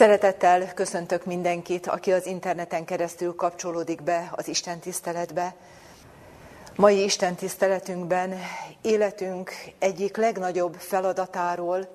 Szeretettel 0.00 0.74
köszöntök 0.74 1.24
mindenkit, 1.24 1.86
aki 1.86 2.12
az 2.12 2.26
interneten 2.26 2.84
keresztül 2.84 3.34
kapcsolódik 3.34 4.02
be 4.02 4.30
az 4.32 4.48
Isten 4.48 4.78
tiszteletbe. 4.78 5.54
Mai 6.76 7.02
Isten 7.02 7.34
tiszteletünkben 7.34 8.34
életünk 8.82 9.50
egyik 9.78 10.16
legnagyobb 10.16 10.74
feladatáról, 10.74 11.88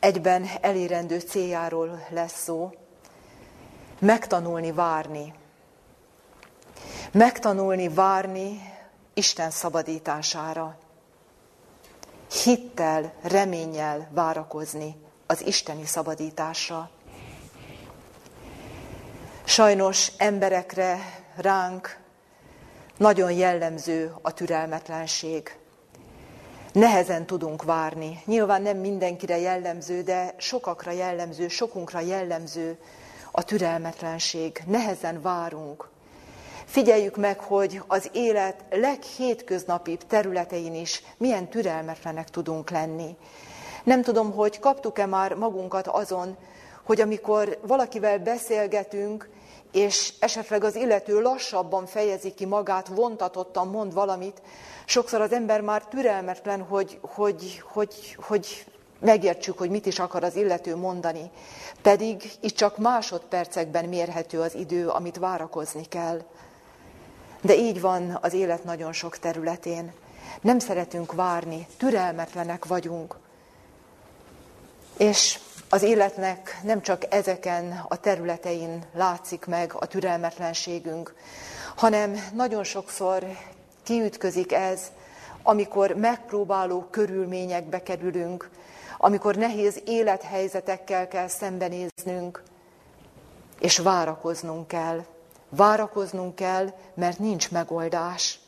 egyben 0.00 0.46
elérendő 0.60 1.18
céljáról 1.18 2.06
lesz 2.10 2.42
szó. 2.42 2.70
Megtanulni 3.98 4.72
várni. 4.72 5.34
Megtanulni 7.12 7.88
várni 7.88 8.60
Isten 9.14 9.50
szabadítására. 9.50 10.76
Hittel, 12.44 13.12
reménnyel 13.22 14.08
várakozni 14.10 14.96
az 15.26 15.46
isteni 15.46 15.84
szabadításra. 15.84 16.90
Sajnos 19.46 20.12
emberekre, 20.16 20.98
ránk 21.36 21.98
nagyon 22.96 23.32
jellemző 23.32 24.14
a 24.22 24.34
türelmetlenség. 24.34 25.56
Nehezen 26.72 27.26
tudunk 27.26 27.62
várni. 27.62 28.22
Nyilván 28.24 28.62
nem 28.62 28.76
mindenkire 28.76 29.38
jellemző, 29.38 30.02
de 30.02 30.34
sokakra 30.36 30.90
jellemző, 30.90 31.48
sokunkra 31.48 32.00
jellemző 32.00 32.78
a 33.30 33.44
türelmetlenség. 33.44 34.62
Nehezen 34.66 35.22
várunk. 35.22 35.88
Figyeljük 36.64 37.16
meg, 37.16 37.40
hogy 37.40 37.82
az 37.86 38.10
élet 38.12 38.64
leghétköznapibb 38.70 40.06
területein 40.06 40.74
is 40.74 41.02
milyen 41.16 41.48
türelmetlenek 41.48 42.28
tudunk 42.28 42.70
lenni. 42.70 43.16
Nem 43.82 44.02
tudom, 44.02 44.32
hogy 44.32 44.58
kaptuk-e 44.58 45.06
már 45.06 45.34
magunkat 45.34 45.86
azon, 45.86 46.36
hogy 46.84 47.00
amikor 47.00 47.58
valakivel 47.62 48.18
beszélgetünk, 48.18 49.28
és 49.74 50.12
esetleg 50.18 50.64
az 50.64 50.74
illető 50.74 51.20
lassabban 51.20 51.86
fejezi 51.86 52.34
ki 52.34 52.46
magát, 52.46 52.88
vontatottan 52.88 53.68
mond 53.68 53.92
valamit, 53.92 54.42
sokszor 54.84 55.20
az 55.20 55.32
ember 55.32 55.60
már 55.60 55.84
türelmetlen, 55.84 56.62
hogy, 56.62 56.98
hogy, 57.02 57.62
hogy, 57.72 58.16
hogy 58.18 58.64
megértsük, 59.00 59.58
hogy 59.58 59.70
mit 59.70 59.86
is 59.86 59.98
akar 59.98 60.24
az 60.24 60.36
illető 60.36 60.76
mondani. 60.76 61.30
Pedig 61.82 62.32
itt 62.40 62.56
csak 62.56 62.78
másodpercekben 62.78 63.84
mérhető 63.84 64.40
az 64.40 64.54
idő, 64.54 64.88
amit 64.88 65.16
várakozni 65.16 65.84
kell. 65.84 66.22
De 67.40 67.56
így 67.56 67.80
van 67.80 68.18
az 68.22 68.32
élet 68.32 68.64
nagyon 68.64 68.92
sok 68.92 69.18
területén. 69.18 69.92
Nem 70.40 70.58
szeretünk 70.58 71.12
várni, 71.12 71.66
türelmetlenek 71.78 72.64
vagyunk. 72.64 73.16
És 74.96 75.38
az 75.68 75.82
életnek 75.82 76.60
nem 76.62 76.82
csak 76.82 77.14
ezeken 77.14 77.84
a 77.88 77.96
területein 77.96 78.82
látszik 78.94 79.46
meg 79.46 79.72
a 79.74 79.86
türelmetlenségünk, 79.86 81.14
hanem 81.76 82.16
nagyon 82.34 82.64
sokszor 82.64 83.26
kiütközik 83.82 84.52
ez, 84.52 84.80
amikor 85.42 85.90
megpróbáló 85.90 86.86
körülményekbe 86.90 87.82
kerülünk, 87.82 88.50
amikor 88.98 89.34
nehéz 89.34 89.80
élethelyzetekkel 89.84 91.08
kell 91.08 91.28
szembenéznünk, 91.28 92.42
és 93.60 93.78
várakoznunk 93.78 94.68
kell. 94.68 95.04
Várakoznunk 95.48 96.34
kell, 96.34 96.72
mert 96.94 97.18
nincs 97.18 97.50
megoldás. 97.50 98.38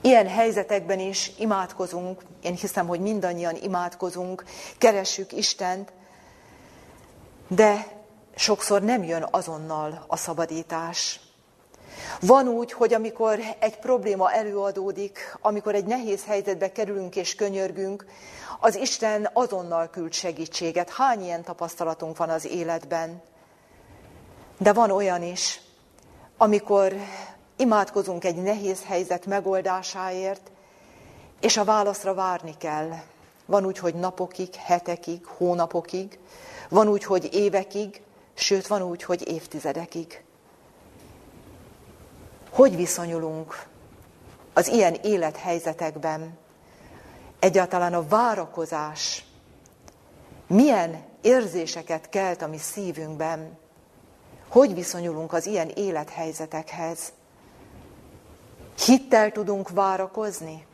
Ilyen 0.00 0.28
helyzetekben 0.28 0.98
is 0.98 1.32
imádkozunk, 1.38 2.22
én 2.42 2.54
hiszem, 2.54 2.86
hogy 2.86 3.00
mindannyian 3.00 3.56
imádkozunk, 3.62 4.44
keressük 4.78 5.32
Istent, 5.32 5.92
de 7.48 7.86
sokszor 8.34 8.82
nem 8.82 9.02
jön 9.04 9.26
azonnal 9.30 10.04
a 10.06 10.16
szabadítás. 10.16 11.20
Van 12.20 12.48
úgy, 12.48 12.72
hogy 12.72 12.94
amikor 12.94 13.38
egy 13.58 13.78
probléma 13.78 14.32
előadódik, 14.32 15.36
amikor 15.40 15.74
egy 15.74 15.84
nehéz 15.84 16.24
helyzetbe 16.24 16.72
kerülünk 16.72 17.16
és 17.16 17.34
könyörgünk, 17.34 18.04
az 18.60 18.74
Isten 18.74 19.30
azonnal 19.32 19.88
küld 19.88 20.12
segítséget. 20.12 20.90
Hány 20.90 21.22
ilyen 21.22 21.42
tapasztalatunk 21.42 22.16
van 22.16 22.28
az 22.28 22.46
életben? 22.46 23.22
De 24.58 24.72
van 24.72 24.90
olyan 24.90 25.22
is, 25.22 25.60
amikor 26.36 26.94
imádkozunk 27.60 28.24
egy 28.24 28.36
nehéz 28.36 28.84
helyzet 28.84 29.26
megoldásáért, 29.26 30.50
és 31.40 31.56
a 31.56 31.64
válaszra 31.64 32.14
várni 32.14 32.54
kell. 32.58 32.90
Van 33.46 33.66
úgy, 33.66 33.78
hogy 33.78 33.94
napokig, 33.94 34.54
hetekig, 34.54 35.26
hónapokig, 35.26 36.18
van 36.68 36.88
úgy, 36.88 37.04
hogy 37.04 37.34
évekig, 37.34 38.02
sőt, 38.34 38.66
van 38.66 38.82
úgy, 38.82 39.02
hogy 39.02 39.28
évtizedekig. 39.28 40.24
Hogy 42.50 42.76
viszonyulunk 42.76 43.66
az 44.52 44.68
ilyen 44.68 44.94
élethelyzetekben? 44.94 46.38
Egyáltalán 47.38 47.94
a 47.94 48.08
várakozás 48.08 49.24
milyen 50.46 51.04
érzéseket 51.20 52.08
kelt 52.08 52.42
a 52.42 52.46
mi 52.46 52.58
szívünkben? 52.58 53.58
Hogy 54.48 54.74
viszonyulunk 54.74 55.32
az 55.32 55.46
ilyen 55.46 55.68
élethelyzetekhez? 55.68 57.12
Hittel 58.84 59.32
tudunk 59.32 59.68
várakozni? 59.68 60.66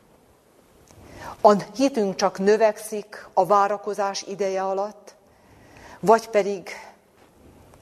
A 1.41 1.53
hitünk 1.53 2.15
csak 2.15 2.39
növekszik 2.39 3.29
a 3.35 3.47
várakozás 3.47 4.23
ideje 4.23 4.63
alatt, 4.63 5.15
vagy 6.01 6.29
pedig 6.29 6.71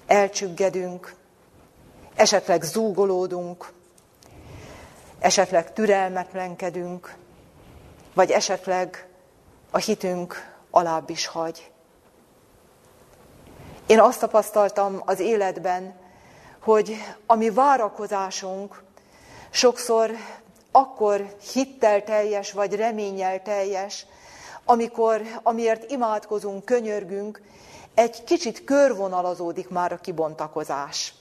elcsüggedünk, 0.07 1.15
esetleg 2.15 2.63
zúgolódunk, 2.63 3.73
esetleg 5.19 5.73
türelmetlenkedünk, 5.73 7.17
vagy 8.15 8.31
esetleg 8.31 9.09
a 9.71 9.79
hitünk 9.79 10.53
alább 10.71 11.11
is 11.11 11.27
hagy. 11.27 11.73
Én 13.87 14.01
azt 14.01 14.21
tapasztaltam 14.21 15.03
az 15.05 15.21
életben, 15.21 15.95
hogy 16.61 16.97
a 17.27 17.35
mi 17.35 17.51
várakozásunk 17.51 18.83
sokszor 19.55 20.11
akkor 20.73 21.35
hittel 21.53 22.05
teljes, 22.05 22.53
vagy 22.53 22.75
reménnyel 22.75 23.43
teljes, 23.43 24.07
amikor, 24.65 25.23
amiért 25.43 25.91
imádkozunk, 25.91 26.65
könyörgünk, 26.65 27.43
egy 27.95 28.25
kicsit 28.25 28.65
körvonalazódik 28.65 29.69
már 29.69 29.93
a 29.93 29.97
kibontakozás. 29.97 31.15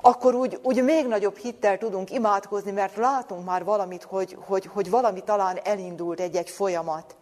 Akkor 0.00 0.34
úgy, 0.34 0.58
úgy 0.62 0.82
még 0.82 1.06
nagyobb 1.06 1.36
hittel 1.36 1.78
tudunk 1.78 2.10
imádkozni, 2.10 2.70
mert 2.70 2.96
látunk 2.96 3.44
már 3.44 3.64
valamit, 3.64 4.02
hogy, 4.02 4.36
hogy, 4.46 4.66
hogy 4.66 4.90
valami 4.90 5.22
talán 5.24 5.58
elindult 5.64 6.20
egy-egy 6.20 6.50
folyamat. 6.50 7.16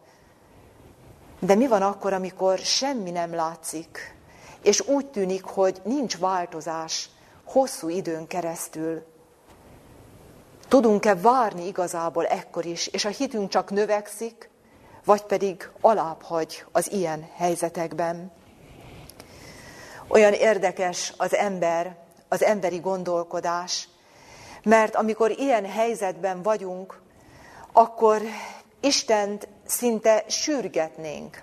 De 1.38 1.54
mi 1.54 1.66
van 1.66 1.82
akkor, 1.82 2.12
amikor 2.12 2.58
semmi 2.58 3.10
nem 3.10 3.34
látszik, 3.34 4.16
és 4.62 4.80
úgy 4.80 5.06
tűnik, 5.06 5.44
hogy 5.44 5.80
nincs 5.84 6.18
változás 6.18 7.08
hosszú 7.44 7.88
időn 7.88 8.26
keresztül? 8.26 9.09
Tudunk-e 10.70 11.14
várni 11.14 11.66
igazából 11.66 12.26
ekkor 12.26 12.64
is, 12.64 12.86
és 12.86 13.04
a 13.04 13.08
hitünk 13.08 13.50
csak 13.50 13.70
növekszik, 13.70 14.50
vagy 15.04 15.22
pedig 15.22 15.68
alább 15.80 16.22
az 16.72 16.92
ilyen 16.92 17.28
helyzetekben? 17.36 18.32
Olyan 20.08 20.32
érdekes 20.32 21.14
az 21.16 21.34
ember, 21.34 21.96
az 22.28 22.42
emberi 22.42 22.78
gondolkodás, 22.78 23.88
mert 24.62 24.94
amikor 24.94 25.30
ilyen 25.30 25.66
helyzetben 25.66 26.42
vagyunk, 26.42 27.00
akkor 27.72 28.22
Istent 28.80 29.48
szinte 29.66 30.24
sürgetnénk. 30.28 31.42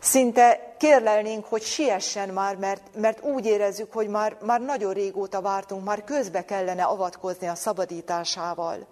Szinte 0.00 0.65
kérlelnénk, 0.78 1.44
hogy 1.44 1.62
siessen 1.62 2.28
már, 2.28 2.56
mert, 2.56 2.82
mert 2.94 3.24
úgy 3.24 3.46
érezzük, 3.46 3.92
hogy 3.92 4.08
már, 4.08 4.36
már 4.42 4.60
nagyon 4.60 4.92
régóta 4.92 5.40
vártunk, 5.40 5.84
már 5.84 6.04
közbe 6.04 6.44
kellene 6.44 6.82
avatkozni 6.82 7.46
a 7.46 7.54
szabadításával. 7.54 8.86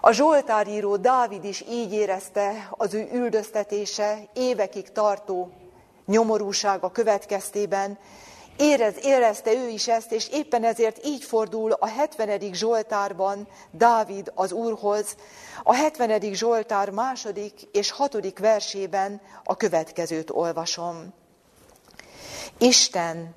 A 0.00 0.12
Zsoltáríró 0.12 0.96
Dávid 0.96 1.44
is 1.44 1.64
így 1.68 1.92
érezte 1.92 2.68
az 2.70 2.94
ő 2.94 3.08
üldöztetése 3.12 4.18
évekig 4.34 4.92
tartó 4.92 5.50
nyomorúsága 6.06 6.90
következtében, 6.90 7.98
Érez, 8.56 8.94
érezte 9.02 9.52
ő 9.52 9.68
is 9.68 9.88
ezt, 9.88 10.12
és 10.12 10.28
éppen 10.28 10.64
ezért 10.64 11.06
így 11.06 11.24
fordul 11.24 11.72
a 11.72 11.86
70. 11.86 12.52
Zsoltárban 12.52 13.48
Dávid 13.70 14.32
az 14.34 14.52
Úrhoz. 14.52 15.16
A 15.62 15.74
70. 15.74 16.34
Zsoltár 16.34 16.90
második 16.90 17.62
és 17.72 17.90
hatodik 17.90 18.38
versében 18.38 19.20
a 19.44 19.56
következőt 19.56 20.30
olvasom. 20.30 21.14
Isten 22.58 23.34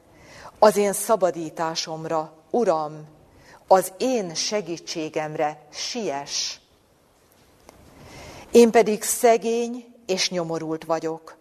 az 0.60 0.78
én 0.78 0.94
szabadításomra, 0.94 2.34
Uram, 2.50 3.08
az 3.68 3.94
én 3.98 4.36
segítségemre 4.36 5.68
siess. 5.72 6.58
Én 8.52 8.72
pedig 8.72 9.04
szegény 9.04 9.96
és 10.06 10.30
nyomorult 10.30 10.84
vagyok. 10.84 11.39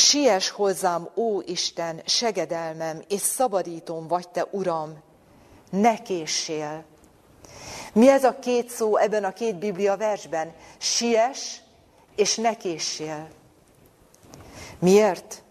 Sies 0.00 0.50
hozzám, 0.50 1.08
ó 1.14 1.40
Isten, 1.40 2.02
segedelmem, 2.04 3.02
és 3.08 3.20
szabadítom 3.20 4.08
vagy 4.08 4.28
te, 4.28 4.46
Uram, 4.50 4.98
ne 5.70 6.02
késsél. 6.02 6.84
Mi 7.92 8.08
ez 8.08 8.24
a 8.24 8.38
két 8.38 8.68
szó 8.68 8.96
ebben 8.96 9.24
a 9.24 9.32
két 9.32 9.58
Biblia 9.58 9.96
versben? 9.96 10.52
Sies 10.78 11.60
és 12.16 12.36
ne 12.36 12.56
késsél. 12.56 13.28
Miért? 14.78 15.42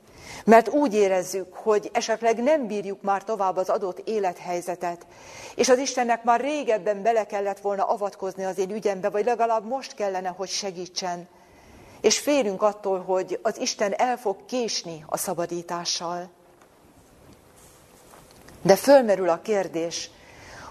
Mert 0.45 0.67
úgy 0.67 0.93
érezzük, 0.93 1.53
hogy 1.53 1.89
esetleg 1.93 2.43
nem 2.43 2.67
bírjuk 2.67 3.01
már 3.01 3.23
tovább 3.23 3.57
az 3.57 3.69
adott 3.69 3.99
élethelyzetet, 3.99 5.05
és 5.55 5.69
az 5.69 5.77
Istennek 5.77 6.23
már 6.23 6.39
régebben 6.39 7.01
bele 7.01 7.25
kellett 7.25 7.59
volna 7.59 7.83
avatkozni 7.83 8.43
az 8.43 8.57
én 8.57 8.71
ügyembe, 8.71 9.09
vagy 9.09 9.25
legalább 9.25 9.65
most 9.65 9.93
kellene, 9.93 10.29
hogy 10.29 10.49
segítsen. 10.49 11.27
És 12.01 12.19
félünk 12.19 12.61
attól, 12.61 13.01
hogy 13.01 13.39
az 13.41 13.59
Isten 13.59 13.93
el 13.93 14.17
fog 14.17 14.45
késni 14.45 15.03
a 15.07 15.17
szabadítással. 15.17 16.29
De 18.61 18.75
fölmerül 18.75 19.29
a 19.29 19.41
kérdés, 19.41 20.09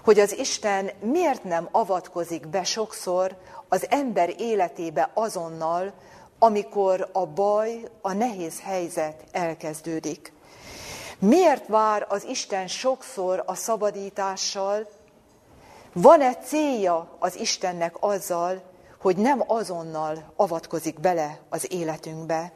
hogy 0.03 0.19
az 0.19 0.37
Isten 0.37 0.91
miért 0.99 1.43
nem 1.43 1.67
avatkozik 1.71 2.47
be 2.47 2.63
sokszor 2.63 3.35
az 3.67 3.85
ember 3.89 4.33
életébe 4.37 5.11
azonnal, 5.13 5.93
amikor 6.39 7.09
a 7.13 7.25
baj, 7.25 7.89
a 8.01 8.13
nehéz 8.13 8.61
helyzet 8.61 9.23
elkezdődik. 9.31 10.33
Miért 11.19 11.67
vár 11.67 12.05
az 12.09 12.23
Isten 12.23 12.67
sokszor 12.67 13.43
a 13.45 13.55
szabadítással? 13.55 14.87
Van-e 15.93 16.35
célja 16.35 17.15
az 17.19 17.39
Istennek 17.39 17.95
azzal, 17.99 18.61
hogy 18.99 19.17
nem 19.17 19.43
azonnal 19.47 20.33
avatkozik 20.35 20.99
bele 20.99 21.39
az 21.49 21.71
életünkbe? 21.71 22.51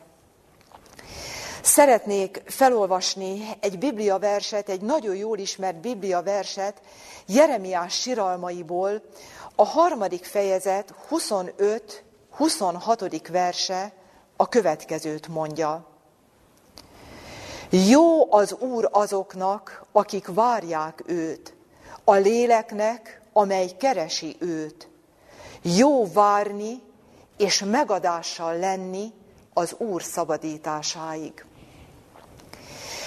Szeretnék 1.61 2.41
felolvasni 2.45 3.49
egy 3.59 3.79
Biblia 3.79 4.19
verset, 4.19 4.69
egy 4.69 4.81
nagyon 4.81 5.15
jól 5.15 5.37
ismert 5.37 5.81
Biblia 5.81 6.21
verset, 6.21 6.81
Jeremiás 7.27 8.01
siralmaiból, 8.01 9.01
a 9.55 9.65
harmadik 9.65 10.25
fejezet 10.25 10.93
25-26. 11.11 13.27
verse 13.31 13.93
a 14.35 14.49
következőt 14.49 15.27
mondja. 15.27 15.87
Jó 17.69 18.33
az 18.33 18.53
Úr 18.53 18.89
azoknak, 18.91 19.85
akik 19.91 20.27
várják 20.27 21.03
őt, 21.05 21.53
a 22.03 22.13
léleknek, 22.13 23.21
amely 23.33 23.67
keresi 23.77 24.35
őt. 24.39 24.91
Jó 25.65 26.11
várni 26.11 26.81
és 27.37 27.63
megadással 27.63 28.57
lenni 28.57 29.13
az 29.53 29.75
Úr 29.77 30.03
szabadításáig. 30.03 31.45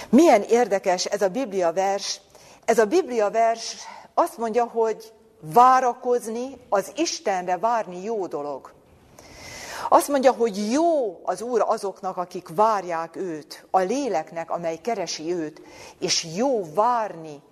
Milyen 0.09 0.43
érdekes 0.43 1.05
ez 1.05 1.23
a 1.23 1.29
Biblia 1.29 1.73
vers. 1.73 2.21
Ez 2.65 2.79
a 2.79 2.85
Biblia 2.85 3.31
vers 3.31 3.77
azt 4.15 4.39
mondja, 4.39 4.65
hogy 4.65 5.13
várakozni, 5.41 6.57
az 6.69 6.93
Istenre 6.97 7.59
várni 7.59 8.03
jó 8.03 8.27
dolog. 8.27 8.73
Azt 9.89 10.09
mondja, 10.09 10.33
hogy 10.33 10.71
jó 10.71 11.21
az 11.25 11.43
Úr 11.43 11.65
azoknak, 11.67 12.17
akik 12.17 12.49
várják 12.55 13.17
őt, 13.17 13.67
a 13.71 13.79
léleknek, 13.79 14.51
amely 14.51 14.77
keresi 14.77 15.33
őt, 15.33 15.63
és 15.99 16.27
jó 16.37 16.75
várni, 16.75 17.43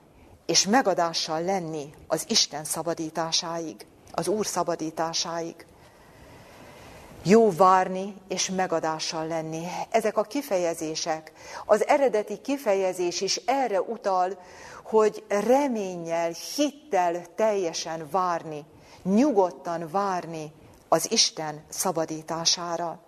és 0.47 0.67
megadással 0.67 1.43
lenni 1.43 1.95
az 2.07 2.25
Isten 2.29 2.65
szabadításáig, 2.65 3.87
az 4.15 4.29
Úr 4.29 4.47
szabadításáig. 4.47 5.67
Jó 7.23 7.51
várni 7.51 8.15
és 8.29 8.51
megadással 8.51 9.27
lenni. 9.27 9.67
Ezek 9.91 10.17
a 10.17 10.23
kifejezések, 10.23 11.33
az 11.67 11.87
eredeti 11.87 12.41
kifejezés 12.41 13.21
is 13.21 13.37
erre 13.37 13.81
utal, 13.81 14.39
hogy 14.83 15.25
reménnyel, 15.29 16.33
hittel 16.57 17.35
teljesen 17.35 18.09
várni, 18.11 18.65
nyugodtan 19.03 19.89
várni 19.91 20.53
az 20.89 21.11
Isten 21.11 21.65
szabadítására. 21.69 22.99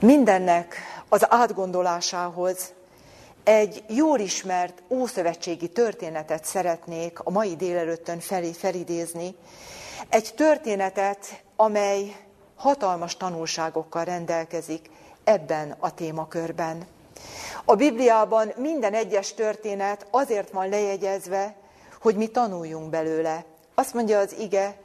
Mindennek 0.00 0.76
az 1.08 1.26
átgondolásához 1.28 2.72
egy 3.44 3.84
jól 3.88 4.18
ismert 4.18 4.82
ószövetségi 4.88 5.68
történetet 5.68 6.44
szeretnék 6.44 7.18
a 7.20 7.30
mai 7.30 7.56
délelőttön 7.56 8.20
felé 8.20 8.52
felidézni. 8.52 9.34
Egy 10.08 10.32
történetet, 10.36 11.42
amely 11.56 12.16
hatalmas 12.56 13.16
tanulságokkal 13.16 14.04
rendelkezik 14.04 14.90
ebben 15.24 15.76
a 15.78 15.94
témakörben. 15.94 16.86
A 17.64 17.74
Bibliában 17.74 18.52
minden 18.56 18.94
egyes 18.94 19.34
történet 19.34 20.06
azért 20.10 20.50
van 20.50 20.68
lejegyezve, 20.68 21.56
hogy 22.00 22.16
mi 22.16 22.26
tanuljunk 22.26 22.90
belőle. 22.90 23.44
Azt 23.74 23.94
mondja 23.94 24.18
az 24.18 24.34
ige, 24.38 24.76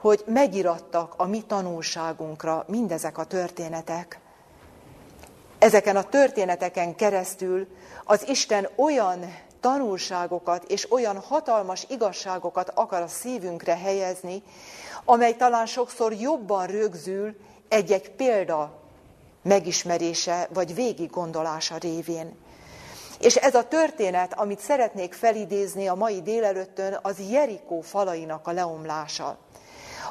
hogy 0.00 0.24
megirattak 0.26 1.14
a 1.16 1.26
mi 1.26 1.42
tanulságunkra 1.42 2.64
mindezek 2.68 3.18
a 3.18 3.24
történetek. 3.24 4.20
Ezeken 5.66 5.96
a 5.96 6.02
történeteken 6.02 6.94
keresztül 6.94 7.66
az 8.04 8.28
Isten 8.28 8.68
olyan 8.76 9.36
tanulságokat 9.60 10.64
és 10.64 10.92
olyan 10.92 11.18
hatalmas 11.18 11.86
igazságokat 11.88 12.70
akar 12.74 13.02
a 13.02 13.08
szívünkre 13.08 13.76
helyezni, 13.76 14.42
amely 15.04 15.36
talán 15.36 15.66
sokszor 15.66 16.12
jobban 16.12 16.66
rögzül 16.66 17.36
egy-egy 17.68 18.10
példa 18.10 18.72
megismerése 19.42 20.48
vagy 20.52 20.74
végig 20.74 21.10
gondolása 21.10 21.76
révén. 21.76 22.36
És 23.20 23.36
ez 23.36 23.54
a 23.54 23.68
történet, 23.68 24.34
amit 24.34 24.60
szeretnék 24.60 25.14
felidézni 25.14 25.86
a 25.86 25.94
mai 25.94 26.22
délelőttön, 26.22 26.98
az 27.02 27.16
Jerikó 27.30 27.80
falainak 27.80 28.46
a 28.46 28.52
leomlása. 28.52 29.38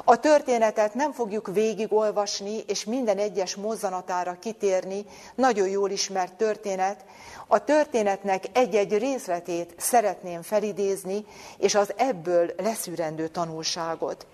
A 0.04 0.20
történetet 0.20 0.94
nem 0.94 1.12
fogjuk 1.12 1.46
végigolvasni, 1.52 2.64
és 2.66 2.84
minden 2.84 3.18
egyes 3.18 3.54
mozzanatára 3.54 4.38
kitérni, 4.38 5.04
nagyon 5.34 5.68
jól 5.68 5.90
ismert 5.90 6.32
történet. 6.32 7.04
A 7.46 7.64
történetnek 7.64 8.44
egy-egy 8.52 8.98
részletét 8.98 9.74
szeretném 9.76 10.42
felidézni, 10.42 11.24
és 11.58 11.74
az 11.74 11.92
ebből 11.96 12.50
leszűrendő 12.56 13.28
tanulságot. 13.28 14.26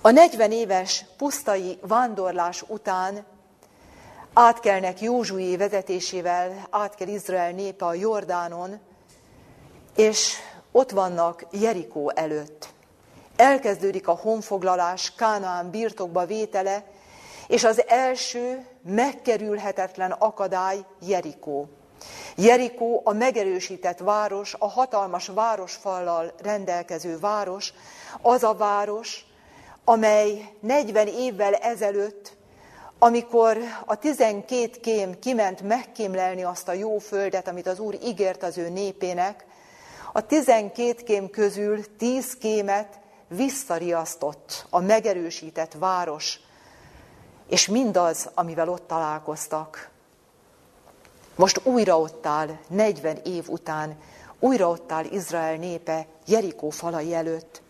A 0.00 0.10
40 0.10 0.52
éves 0.52 1.04
pusztai 1.16 1.78
vándorlás 1.80 2.62
után 2.66 3.24
átkelnek 4.32 5.00
Józsué 5.00 5.56
vezetésével, 5.56 6.66
átkel 6.70 7.08
Izrael 7.08 7.50
népe 7.50 7.84
a 7.84 7.94
Jordánon, 7.94 8.78
és 9.96 10.36
ott 10.72 10.90
vannak 10.90 11.46
Jerikó 11.50 12.12
előtt. 12.14 12.68
Elkezdődik 13.40 14.08
a 14.08 14.12
honfoglalás, 14.12 15.12
Kánaán 15.14 15.70
birtokba 15.70 16.26
vétele, 16.26 16.84
és 17.46 17.64
az 17.64 17.84
első 17.88 18.66
megkerülhetetlen 18.82 20.10
akadály 20.10 20.78
Jerikó. 21.06 21.68
Jerikó 22.36 23.00
a 23.04 23.12
megerősített 23.12 23.98
város, 23.98 24.54
a 24.58 24.68
hatalmas 24.68 25.26
városfallal 25.26 26.32
rendelkező 26.42 27.18
város, 27.18 27.72
az 28.22 28.42
a 28.42 28.54
város, 28.54 29.26
amely 29.84 30.54
40 30.60 31.06
évvel 31.06 31.54
ezelőtt 31.54 32.38
amikor 32.98 33.58
a 33.84 33.94
tizenkét 33.94 34.80
kém 34.80 35.18
kiment 35.18 35.62
megkémlelni 35.62 36.42
azt 36.42 36.68
a 36.68 36.72
jó 36.72 36.98
földet, 36.98 37.48
amit 37.48 37.66
az 37.66 37.78
Úr 37.78 37.98
ígért 38.02 38.42
az 38.42 38.58
ő 38.58 38.68
népének, 38.68 39.44
a 40.12 40.26
tizenkét 40.26 41.02
kém 41.02 41.30
közül 41.30 41.96
tíz 41.96 42.36
kémet 42.36 42.99
visszariasztott 43.30 44.66
a 44.70 44.80
megerősített 44.80 45.72
város, 45.72 46.40
és 47.48 47.68
mindaz, 47.68 48.30
amivel 48.34 48.68
ott 48.68 48.86
találkoztak. 48.86 49.90
Most 51.34 51.60
újra 51.64 52.00
ott 52.00 52.26
áll, 52.26 52.58
40 52.68 53.16
év 53.16 53.48
után, 53.48 53.98
újra 54.38 54.68
ott 54.68 54.92
áll 54.92 55.04
Izrael 55.04 55.56
népe 55.56 56.06
Jerikó 56.26 56.70
falai 56.70 57.14
előtt. 57.14 57.62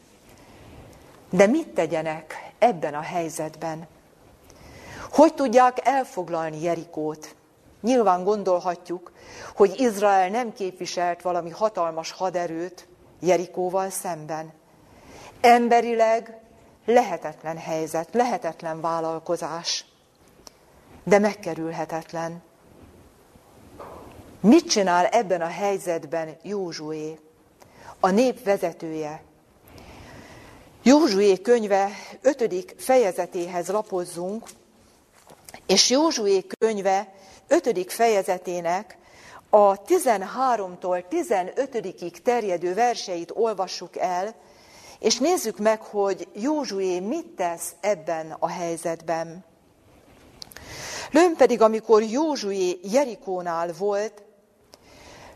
De 1.31 1.47
mit 1.47 1.69
tegyenek 1.69 2.53
ebben 2.59 2.95
a 2.95 3.01
helyzetben? 3.01 3.89
Hogy 5.11 5.35
tudják 5.35 5.79
elfoglalni 5.87 6.63
Jerikót? 6.63 7.35
Nyilván 7.81 8.25
gondolhatjuk, 8.25 9.13
hogy 9.55 9.81
Izrael 9.81 10.29
nem 10.29 10.53
képviselt 10.53 11.23
valami 11.23 11.51
hatalmas 11.51 12.11
haderőt 12.11 12.89
Jerikóval 13.21 13.91
szemben. 13.91 14.53
Emberileg 15.41 16.39
lehetetlen 16.85 17.59
helyzet, 17.59 18.09
lehetetlen 18.13 18.81
vállalkozás, 18.81 19.85
de 21.05 21.19
megkerülhetetlen. 21.19 22.43
Mit 24.41 24.71
csinál 24.71 25.07
ebben 25.07 25.41
a 25.41 25.47
helyzetben 25.47 26.37
Józsué, 26.43 27.19
a 28.01 28.11
nép 28.11 28.45
vezetője? 28.45 29.23
Józsué 30.83 31.41
könyve 31.41 31.91
ötödik 32.23 32.75
fejezetéhez 32.79 33.69
lapozzunk, 33.69 34.49
És 35.71 35.91
Józsué 35.91 36.47
könyve 36.59 37.13
5. 37.47 37.93
fejezetének 37.93 38.99
a 39.51 39.83
13-tól 39.83 41.05
15-ig 41.11 42.13
terjedő 42.23 42.75
verseit 42.75 43.31
olvassuk 43.35 43.97
el, 43.97 44.35
és 45.01 45.19
nézzük 45.19 45.59
meg, 45.59 45.83
hogy 45.83 46.29
Józsué 46.33 47.01
mit 47.01 47.27
tesz 47.27 47.75
ebben 47.81 48.37
a 48.39 48.49
helyzetben. 48.49 49.45
Lőn 51.11 51.37
pedig, 51.37 51.63
amikor 51.63 52.03
Józsué 52.03 52.79
Jerikónál 52.83 53.73
volt, 53.79 54.23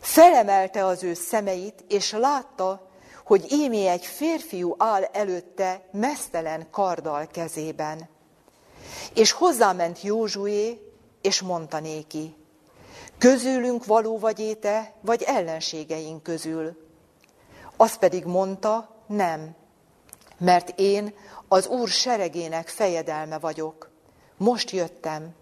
felemelte 0.00 0.84
az 0.84 1.02
ő 1.02 1.14
szemeit, 1.14 1.84
és 1.88 2.12
látta, 2.12 2.88
hogy 3.24 3.52
ímé 3.52 3.86
egy 3.86 4.06
férfiú 4.06 4.74
áll 4.78 5.02
előtte 5.02 5.88
mesztelen 5.92 6.66
kardal 6.70 7.26
kezében. 7.26 8.08
És 9.14 9.32
hozzáment 9.32 10.02
Józsué, 10.02 10.80
és 11.20 11.40
mondta 11.40 11.80
néki, 11.80 12.36
közülünk 13.18 13.84
való 13.84 14.18
vagy 14.18 14.40
éte, 14.40 14.94
vagy 15.00 15.22
ellenségeink 15.22 16.22
közül. 16.22 16.76
Az 17.76 17.96
pedig 17.96 18.24
mondta, 18.24 18.93
nem, 19.06 19.54
mert 20.38 20.72
én 20.76 21.14
az 21.48 21.66
Úr 21.66 21.88
seregének 21.88 22.68
fejedelme 22.68 23.38
vagyok. 23.38 23.90
Most 24.36 24.70
jöttem. 24.70 25.34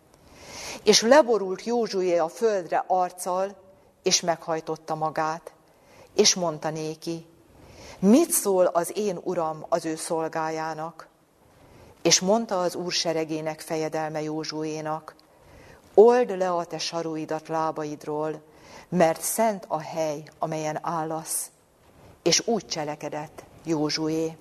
És 0.82 1.02
leborult 1.02 1.64
Józsué 1.64 2.18
a 2.18 2.28
földre 2.28 2.84
arccal, 2.86 3.56
és 4.02 4.20
meghajtotta 4.20 4.94
magát, 4.94 5.52
és 6.14 6.34
mondta 6.34 6.70
néki, 6.70 7.26
mit 7.98 8.30
szól 8.30 8.66
az 8.66 8.92
én 8.94 9.18
uram 9.22 9.66
az 9.68 9.84
ő 9.84 9.96
szolgájának? 9.96 11.08
És 12.02 12.20
mondta 12.20 12.60
az 12.60 12.74
úr 12.74 12.92
seregének 12.92 13.60
fejedelme 13.60 14.22
Józsuénak, 14.22 15.14
old 15.94 16.36
le 16.36 16.50
a 16.50 16.64
te 16.64 16.78
saruidat 16.78 17.48
lábaidról, 17.48 18.42
mert 18.88 19.20
szent 19.20 19.64
a 19.68 19.80
hely, 19.80 20.22
amelyen 20.38 20.78
állasz. 20.82 21.50
És 22.22 22.46
úgy 22.46 22.66
cselekedett 22.66 23.44
Józsué. 23.64 24.36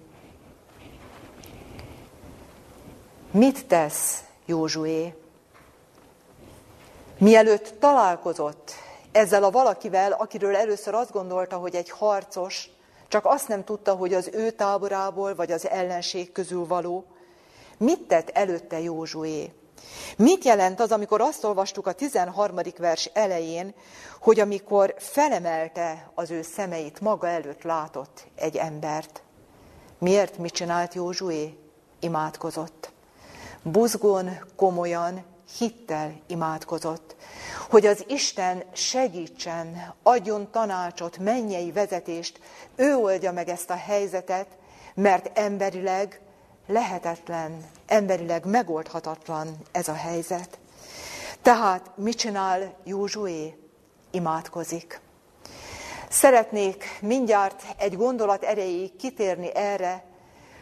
Mit 3.31 3.65
tesz 3.67 4.23
Józsué? 4.45 5.13
Mielőtt 7.17 7.73
találkozott 7.79 8.71
ezzel 9.11 9.43
a 9.43 9.51
valakivel, 9.51 10.11
akiről 10.11 10.55
először 10.55 10.93
azt 10.93 11.11
gondolta, 11.11 11.57
hogy 11.57 11.75
egy 11.75 11.89
harcos, 11.89 12.69
csak 13.07 13.25
azt 13.25 13.47
nem 13.47 13.63
tudta, 13.63 13.95
hogy 13.95 14.13
az 14.13 14.29
ő 14.33 14.51
táborából 14.51 15.35
vagy 15.35 15.51
az 15.51 15.67
ellenség 15.67 16.31
közül 16.31 16.65
való, 16.65 17.05
mit 17.77 18.01
tett 18.01 18.29
előtte 18.29 18.79
Józsué? 18.79 19.51
Mit 20.17 20.43
jelent 20.43 20.79
az, 20.79 20.91
amikor 20.91 21.21
azt 21.21 21.43
olvastuk 21.43 21.87
a 21.87 21.91
13. 21.91 22.59
vers 22.77 23.05
elején, 23.13 23.73
hogy 24.19 24.39
amikor 24.39 24.95
felemelte 24.97 26.11
az 26.15 26.31
ő 26.31 26.41
szemeit, 26.41 26.99
maga 26.99 27.27
előtt 27.27 27.61
látott 27.61 28.27
egy 28.35 28.55
embert? 28.55 29.23
Miért 29.97 30.37
mit 30.37 30.53
csinált 30.53 30.93
Józsué? 30.93 31.57
Imádkozott. 31.99 32.91
Buzgón, 33.63 34.29
komolyan, 34.55 35.23
hittel 35.57 36.21
imádkozott, 36.27 37.15
hogy 37.69 37.85
az 37.85 38.03
Isten 38.07 38.63
segítsen, 38.73 39.93
adjon 40.03 40.51
tanácsot, 40.51 41.17
mennyei 41.17 41.71
vezetést, 41.71 42.39
ő 42.75 42.95
oldja 42.95 43.31
meg 43.31 43.49
ezt 43.49 43.69
a 43.69 43.75
helyzetet, 43.75 44.47
mert 44.93 45.37
emberileg 45.37 46.21
lehetetlen, 46.67 47.65
emberileg 47.85 48.45
megoldhatatlan 48.45 49.57
ez 49.71 49.87
a 49.87 49.93
helyzet. 49.93 50.59
Tehát 51.41 51.91
mit 51.95 52.17
csinál 52.17 52.73
Józsué? 52.83 53.55
Imádkozik. 54.11 54.99
Szeretnék 56.09 56.85
mindjárt 57.01 57.63
egy 57.77 57.97
gondolat 57.97 58.43
erejéig 58.43 58.95
kitérni 58.95 59.55
erre, 59.55 60.03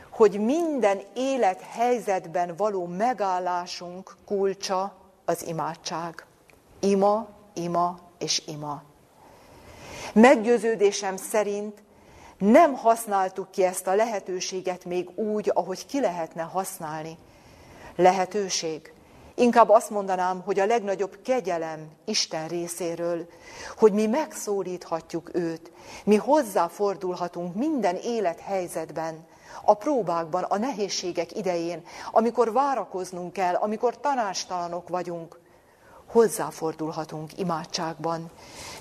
hogy 0.10 0.40
minden 0.40 1.02
élethelyzetben 1.16 2.56
való 2.56 2.86
megállásunk 2.86 4.16
kulcsa 4.26 4.96
az 5.26 5.48
imádság. 5.48 6.26
Ima, 6.80 7.28
ima 7.54 8.00
és 8.18 8.42
ima. 8.48 8.84
Meggyőződésem 10.14 11.18
szerint 11.18 11.84
nem 12.40 12.74
használtuk 12.74 13.52
ki 13.52 13.64
ezt 13.64 13.88
a 13.88 13.96
lehetőséget 13.96 14.86
még 14.86 15.10
úgy, 15.18 15.52
ahogy 15.54 15.86
ki 15.86 16.00
lehetne 16.00 16.42
használni. 16.42 17.18
Lehetőség. 17.96 18.94
Inkább 19.36 19.70
azt 19.70 19.90
mondanám, 19.90 20.42
hogy 20.42 20.60
a 20.60 20.66
legnagyobb 20.66 21.20
kegyelem 21.24 21.88
Isten 22.06 22.48
részéről, 22.48 23.28
hogy 23.78 23.94
mi 23.94 24.06
megszólíthatjuk 24.06 25.30
őt, 25.34 25.72
mi 26.04 26.16
hozzáfordulhatunk 26.16 27.56
minden 27.56 27.96
élethelyzetben, 27.96 29.28
a 29.64 29.74
próbákban, 29.74 30.44
a 30.44 30.58
nehézségek 30.58 31.36
idején, 31.36 31.84
amikor 32.12 32.52
várakoznunk 32.54 33.34
kell, 33.34 33.54
amikor 33.54 34.00
tanástalanok 34.00 34.90
vagyunk, 34.90 35.40
hozzáfordulhatunk 36.12 37.38
imádságban. 37.38 38.32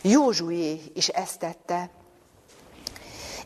Józsué 0.02 0.80
is 0.94 1.08
ezt 1.08 1.38
tette. 1.38 1.90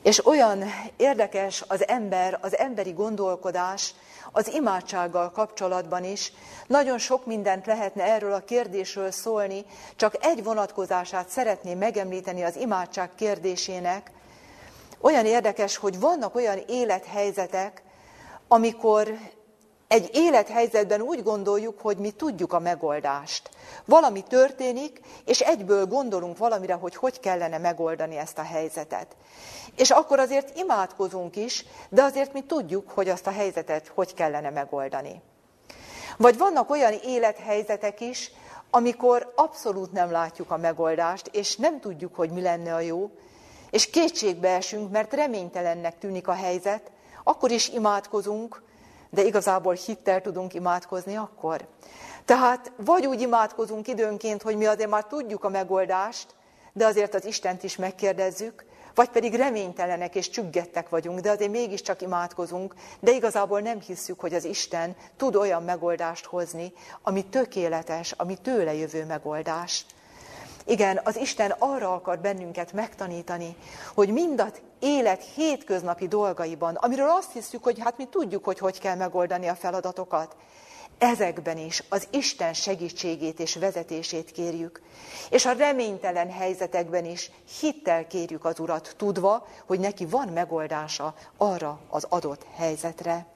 És 0.02 0.26
olyan 0.26 0.64
érdekes 0.96 1.64
az 1.68 1.88
ember, 1.88 2.38
az 2.40 2.56
emberi 2.56 2.92
gondolkodás, 2.92 3.94
az 4.32 4.48
imádsággal 4.54 5.30
kapcsolatban 5.30 6.04
is. 6.04 6.32
Nagyon 6.66 6.98
sok 6.98 7.26
mindent 7.26 7.66
lehetne 7.66 8.02
erről 8.02 8.32
a 8.32 8.44
kérdésről 8.44 9.10
szólni, 9.10 9.64
csak 9.96 10.16
egy 10.20 10.44
vonatkozását 10.44 11.28
szeretném 11.28 11.78
megemlíteni 11.78 12.42
az 12.42 12.56
imádság 12.56 13.14
kérdésének, 13.14 14.10
olyan 15.00 15.26
érdekes, 15.26 15.76
hogy 15.76 16.00
vannak 16.00 16.34
olyan 16.34 16.58
élethelyzetek, 16.66 17.82
amikor 18.48 19.18
egy 19.92 20.10
élethelyzetben 20.12 21.00
úgy 21.00 21.22
gondoljuk, 21.22 21.80
hogy 21.80 21.96
mi 21.96 22.10
tudjuk 22.10 22.52
a 22.52 22.58
megoldást. 22.58 23.50
Valami 23.84 24.22
történik, 24.22 25.00
és 25.24 25.40
egyből 25.40 25.86
gondolunk 25.86 26.38
valamire, 26.38 26.74
hogy 26.74 26.96
hogy 26.96 27.20
kellene 27.20 27.58
megoldani 27.58 28.16
ezt 28.16 28.38
a 28.38 28.42
helyzetet. 28.42 29.16
És 29.76 29.90
akkor 29.90 30.18
azért 30.18 30.58
imádkozunk 30.58 31.36
is, 31.36 31.64
de 31.88 32.02
azért 32.02 32.32
mi 32.32 32.40
tudjuk, 32.40 32.90
hogy 32.90 33.08
azt 33.08 33.26
a 33.26 33.30
helyzetet 33.30 33.92
hogy 33.94 34.14
kellene 34.14 34.50
megoldani. 34.50 35.22
Vagy 36.16 36.38
vannak 36.38 36.70
olyan 36.70 36.92
élethelyzetek 37.04 38.00
is, 38.00 38.30
amikor 38.70 39.32
abszolút 39.36 39.92
nem 39.92 40.10
látjuk 40.10 40.50
a 40.50 40.56
megoldást, 40.56 41.28
és 41.32 41.56
nem 41.56 41.80
tudjuk, 41.80 42.14
hogy 42.14 42.30
mi 42.30 42.40
lenne 42.40 42.74
a 42.74 42.80
jó, 42.80 43.10
és 43.70 43.90
kétségbe 43.90 44.48
esünk, 44.48 44.90
mert 44.90 45.14
reménytelennek 45.14 45.98
tűnik 45.98 46.28
a 46.28 46.32
helyzet, 46.32 46.90
akkor 47.24 47.50
is 47.50 47.68
imádkozunk, 47.68 48.62
de 49.14 49.22
igazából 49.22 49.74
hittel 49.74 50.20
tudunk 50.20 50.54
imádkozni 50.54 51.16
akkor. 51.16 51.66
Tehát 52.24 52.72
vagy 52.76 53.06
úgy 53.06 53.20
imádkozunk 53.20 53.88
időnként, 53.88 54.42
hogy 54.42 54.56
mi 54.56 54.66
azért 54.66 54.90
már 54.90 55.04
tudjuk 55.04 55.44
a 55.44 55.48
megoldást, 55.48 56.26
de 56.72 56.86
azért 56.86 57.14
az 57.14 57.24
Istent 57.24 57.62
is 57.62 57.76
megkérdezzük, 57.76 58.64
vagy 58.94 59.08
pedig 59.08 59.34
reménytelenek 59.34 60.14
és 60.14 60.30
csüggettek 60.30 60.88
vagyunk, 60.88 61.20
de 61.20 61.30
azért 61.30 61.50
mégiscsak 61.50 62.02
imádkozunk, 62.02 62.74
de 63.00 63.10
igazából 63.10 63.60
nem 63.60 63.80
hisszük, 63.80 64.20
hogy 64.20 64.34
az 64.34 64.44
Isten 64.44 64.96
tud 65.16 65.36
olyan 65.36 65.62
megoldást 65.62 66.24
hozni, 66.24 66.72
ami 67.02 67.24
tökéletes, 67.24 68.12
ami 68.12 68.36
tőle 68.36 68.74
jövő 68.74 69.04
megoldás. 69.04 69.86
Igen, 70.64 71.00
az 71.04 71.16
Isten 71.16 71.54
arra 71.58 71.94
akar 71.94 72.18
bennünket 72.18 72.72
megtanítani, 72.72 73.56
hogy 73.94 74.08
mindat 74.08 74.62
élet 74.82 75.24
hétköznapi 75.34 76.08
dolgaiban, 76.08 76.74
amiről 76.74 77.08
azt 77.08 77.32
hiszük, 77.32 77.64
hogy 77.64 77.78
hát 77.80 77.96
mi 77.96 78.04
tudjuk, 78.04 78.44
hogy 78.44 78.58
hogy 78.58 78.78
kell 78.78 78.96
megoldani 78.96 79.48
a 79.48 79.54
feladatokat, 79.54 80.36
ezekben 80.98 81.58
is 81.58 81.82
az 81.88 82.08
Isten 82.10 82.52
segítségét 82.52 83.40
és 83.40 83.54
vezetését 83.54 84.30
kérjük. 84.30 84.82
És 85.30 85.46
a 85.46 85.52
reménytelen 85.52 86.30
helyzetekben 86.30 87.04
is 87.04 87.30
hittel 87.60 88.06
kérjük 88.06 88.44
az 88.44 88.60
Urat, 88.60 88.94
tudva, 88.96 89.46
hogy 89.66 89.80
neki 89.80 90.06
van 90.06 90.28
megoldása 90.28 91.14
arra 91.36 91.80
az 91.88 92.06
adott 92.08 92.46
helyzetre. 92.54 93.26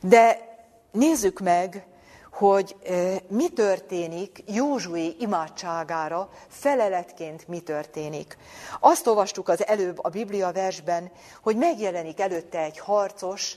De 0.00 0.38
nézzük 0.92 1.40
meg, 1.40 1.86
hogy 2.38 2.76
mi 3.28 3.48
történik 3.48 4.42
Józsué 4.46 5.16
imádságára, 5.18 6.28
feleletként 6.48 7.48
mi 7.48 7.60
történik. 7.60 8.38
Azt 8.80 9.06
olvastuk 9.06 9.48
az 9.48 9.66
előbb 9.66 10.04
a 10.04 10.08
Biblia 10.08 10.52
versben, 10.52 11.10
hogy 11.42 11.56
megjelenik 11.56 12.20
előtte 12.20 12.58
egy 12.58 12.78
harcos, 12.78 13.56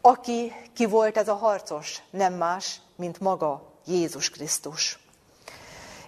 aki 0.00 0.52
ki 0.74 0.86
volt 0.86 1.16
ez 1.16 1.28
a 1.28 1.34
harcos? 1.34 2.02
Nem 2.10 2.34
más, 2.34 2.80
mint 2.96 3.20
maga 3.20 3.62
Jézus 3.86 4.30
Krisztus. 4.30 4.98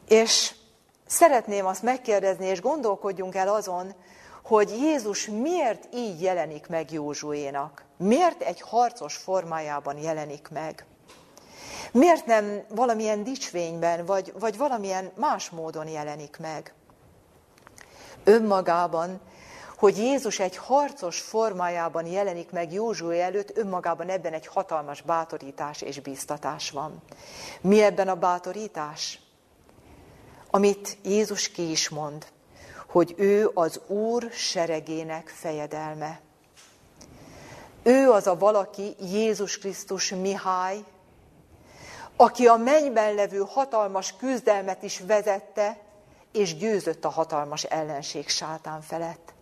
És 0.08 0.54
szeretném 1.06 1.66
azt 1.66 1.82
megkérdezni, 1.82 2.46
és 2.46 2.60
gondolkodjunk 2.60 3.34
el 3.34 3.48
azon, 3.48 3.94
hogy 4.42 4.70
Jézus 4.70 5.26
miért 5.26 5.94
így 5.94 6.22
jelenik 6.22 6.68
meg 6.68 6.92
Józsuénak? 6.92 7.84
Miért 7.96 8.42
egy 8.42 8.60
harcos 8.60 9.16
formájában 9.16 9.98
jelenik 9.98 10.48
meg? 10.48 10.86
Miért 11.92 12.26
nem 12.26 12.62
valamilyen 12.68 13.24
dicsvényben, 13.24 14.04
vagy, 14.04 14.32
vagy 14.38 14.56
valamilyen 14.56 15.10
más 15.14 15.50
módon 15.50 15.88
jelenik 15.88 16.36
meg? 16.38 16.74
Önmagában, 18.24 19.20
hogy 19.76 19.98
Jézus 19.98 20.38
egy 20.38 20.56
harcos 20.56 21.20
formájában 21.20 22.06
jelenik 22.06 22.50
meg 22.50 22.72
Józsué 22.72 23.20
előtt, 23.20 23.56
önmagában 23.56 24.08
ebben 24.08 24.32
egy 24.32 24.46
hatalmas 24.46 25.00
bátorítás 25.00 25.82
és 25.82 26.00
bíztatás 26.00 26.70
van. 26.70 27.02
Mi 27.60 27.82
ebben 27.82 28.08
a 28.08 28.14
bátorítás? 28.14 29.20
Amit 30.50 30.96
Jézus 31.02 31.48
ki 31.48 31.70
is 31.70 31.88
mond, 31.88 32.26
hogy 32.86 33.14
ő 33.16 33.50
az 33.54 33.80
Úr 33.86 34.28
seregének 34.30 35.28
fejedelme. 35.28 36.20
Ő 37.82 38.10
az 38.10 38.26
a 38.26 38.36
valaki, 38.36 38.96
Jézus 39.00 39.58
Krisztus 39.58 40.10
Mihály, 40.10 40.84
aki 42.16 42.46
a 42.46 42.56
mennyben 42.56 43.14
levő 43.14 43.44
hatalmas 43.48 44.16
küzdelmet 44.16 44.82
is 44.82 44.98
vezette, 44.98 45.78
és 46.32 46.56
győzött 46.56 47.04
a 47.04 47.08
hatalmas 47.08 47.62
ellenség 47.62 48.28
sátán 48.28 48.80
felett. 48.80 49.32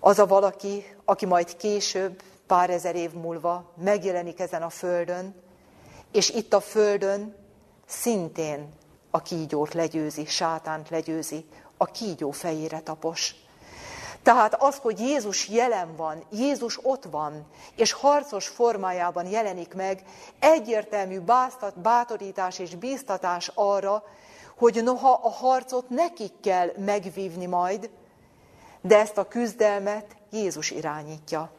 Az 0.00 0.18
a 0.18 0.26
valaki, 0.26 0.96
aki 1.04 1.26
majd 1.26 1.56
később, 1.56 2.22
pár 2.46 2.70
ezer 2.70 2.94
év 2.94 3.12
múlva 3.12 3.72
megjelenik 3.76 4.40
ezen 4.40 4.62
a 4.62 4.68
földön, 4.68 5.34
és 6.12 6.30
itt 6.30 6.52
a 6.52 6.60
földön 6.60 7.34
szintén 7.86 8.68
a 9.10 9.22
kígyót 9.22 9.74
legyőzi, 9.74 10.24
sátánt 10.24 10.88
legyőzi, 10.88 11.44
a 11.76 11.84
kígyó 11.84 12.30
fejére 12.30 12.80
tapos. 12.80 13.34
Tehát 14.28 14.54
az, 14.54 14.76
hogy 14.76 15.00
Jézus 15.00 15.48
jelen 15.48 15.96
van, 15.96 16.22
Jézus 16.30 16.78
ott 16.82 17.04
van, 17.04 17.46
és 17.76 17.92
harcos 17.92 18.48
formájában 18.48 19.26
jelenik 19.26 19.74
meg, 19.74 20.02
egyértelmű 20.38 21.20
bátorítás 21.74 22.58
és 22.58 22.74
bíztatás 22.74 23.50
arra, 23.54 24.04
hogy 24.56 24.82
noha 24.82 25.20
a 25.22 25.28
harcot 25.28 25.88
nekik 25.88 26.32
kell 26.42 26.72
megvívni 26.76 27.46
majd, 27.46 27.90
de 28.80 28.98
ezt 28.98 29.18
a 29.18 29.28
küzdelmet 29.28 30.16
Jézus 30.30 30.70
irányítja. 30.70 31.50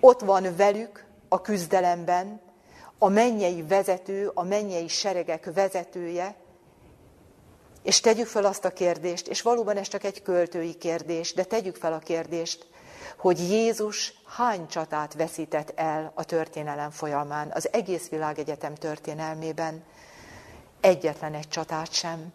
Ott 0.00 0.20
van 0.20 0.56
velük 0.56 1.04
a 1.28 1.40
küzdelemben 1.40 2.40
a 2.98 3.08
mennyei 3.08 3.62
vezető, 3.62 4.30
a 4.34 4.42
mennyei 4.42 4.88
seregek 4.88 5.50
vezetője, 5.54 6.34
és 7.82 8.00
tegyük 8.00 8.26
fel 8.26 8.44
azt 8.44 8.64
a 8.64 8.70
kérdést, 8.70 9.28
és 9.28 9.42
valóban 9.42 9.76
ez 9.76 9.88
csak 9.88 10.04
egy 10.04 10.22
költői 10.22 10.74
kérdés, 10.74 11.32
de 11.32 11.44
tegyük 11.44 11.76
fel 11.76 11.92
a 11.92 11.98
kérdést, 11.98 12.66
hogy 13.16 13.38
Jézus 13.38 14.12
hány 14.36 14.66
csatát 14.66 15.14
veszített 15.14 15.72
el 15.74 16.12
a 16.14 16.24
történelem 16.24 16.90
folyamán, 16.90 17.50
az 17.54 17.72
egész 17.72 18.08
világegyetem 18.08 18.74
történelmében. 18.74 19.84
Egyetlen 20.80 21.34
egy 21.34 21.48
csatát 21.48 21.92
sem. 21.92 22.32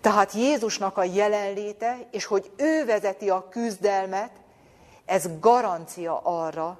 Tehát 0.00 0.32
Jézusnak 0.32 0.96
a 0.96 1.04
jelenléte, 1.04 1.98
és 2.10 2.24
hogy 2.24 2.50
ő 2.56 2.84
vezeti 2.84 3.30
a 3.30 3.48
küzdelmet, 3.48 4.30
ez 5.04 5.28
garancia 5.40 6.18
arra, 6.18 6.78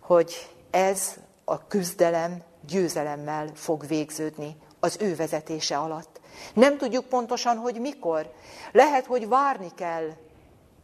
hogy 0.00 0.50
ez 0.70 1.14
a 1.44 1.66
küzdelem 1.66 2.42
győzelemmel 2.66 3.50
fog 3.54 3.86
végződni 3.86 4.56
az 4.80 4.96
ő 5.00 5.16
vezetése 5.16 5.78
alatt. 5.78 6.19
Nem 6.54 6.76
tudjuk 6.76 7.04
pontosan, 7.04 7.56
hogy 7.56 7.80
mikor. 7.80 8.32
Lehet, 8.72 9.06
hogy 9.06 9.28
várni 9.28 9.70
kell 9.76 10.08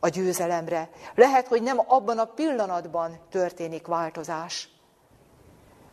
a 0.00 0.09
győzelemre. 0.09 0.91
Lehet, 1.15 1.47
hogy 1.47 1.62
nem 1.62 1.81
abban 1.87 2.19
a 2.19 2.25
pillanatban 2.25 3.19
történik 3.31 3.87
változás. 3.87 4.69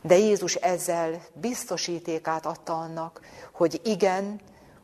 De 0.02 0.16
Jézus 0.16 0.54
ezzel 0.54 1.22
biztosítékát 1.32 2.46
adta 2.46 2.72
annak, 2.72 3.20
hogy 3.52 3.80
igen, 3.84 4.40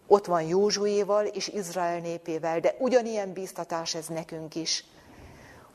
ott 0.06 0.26
van 0.26 0.42
Józsuéval 0.42 1.24
és 1.24 1.48
Izrael 1.48 1.98
népével, 1.98 2.60
de 2.60 2.74
ugyanilyen 2.78 3.32
bíztatás 3.32 3.94
ez 3.94 4.06
nekünk 4.06 4.54
is, 4.54 4.84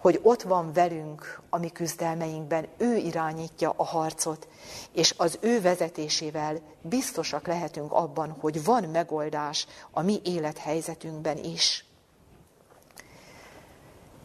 hogy 0.06 0.20
ott 0.24 0.42
van 0.42 0.74
velünk 0.74 1.42
a 1.50 1.58
mi 1.58 1.70
küzdelmeinkben, 1.70 2.68
ő 2.78 2.96
irányítja 2.96 3.74
a 3.76 3.84
harcot, 3.84 4.48
és 4.92 5.14
az 5.18 5.38
ő 5.42 5.62
vezetésével 5.62 6.62
biztosak 6.82 7.48
lehetünk 7.48 7.92
abban, 7.92 8.36
hogy 8.40 8.64
van 8.64 8.84
megoldás 8.84 9.68
a 9.92 10.02
mi 10.02 10.20
élethelyzetünkben 10.24 11.38
is. 11.38 11.86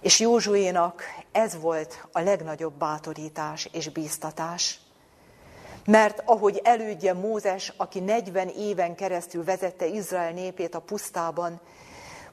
És 0.01 0.21
Józsuénak 0.21 1.03
ez 1.33 1.61
volt 1.61 2.07
a 2.13 2.21
legnagyobb 2.21 2.75
bátorítás 2.75 3.69
és 3.73 3.89
bíztatás. 3.89 4.81
Mert 5.85 6.23
ahogy 6.25 6.61
elődje 6.65 7.13
Mózes, 7.13 7.73
aki 7.77 8.01
40 8.01 8.49
éven 8.49 8.95
keresztül 8.95 9.45
vezette 9.45 9.87
Izrael 9.87 10.33
népét 10.33 10.75
a 10.75 10.81
pusztában, 10.81 11.61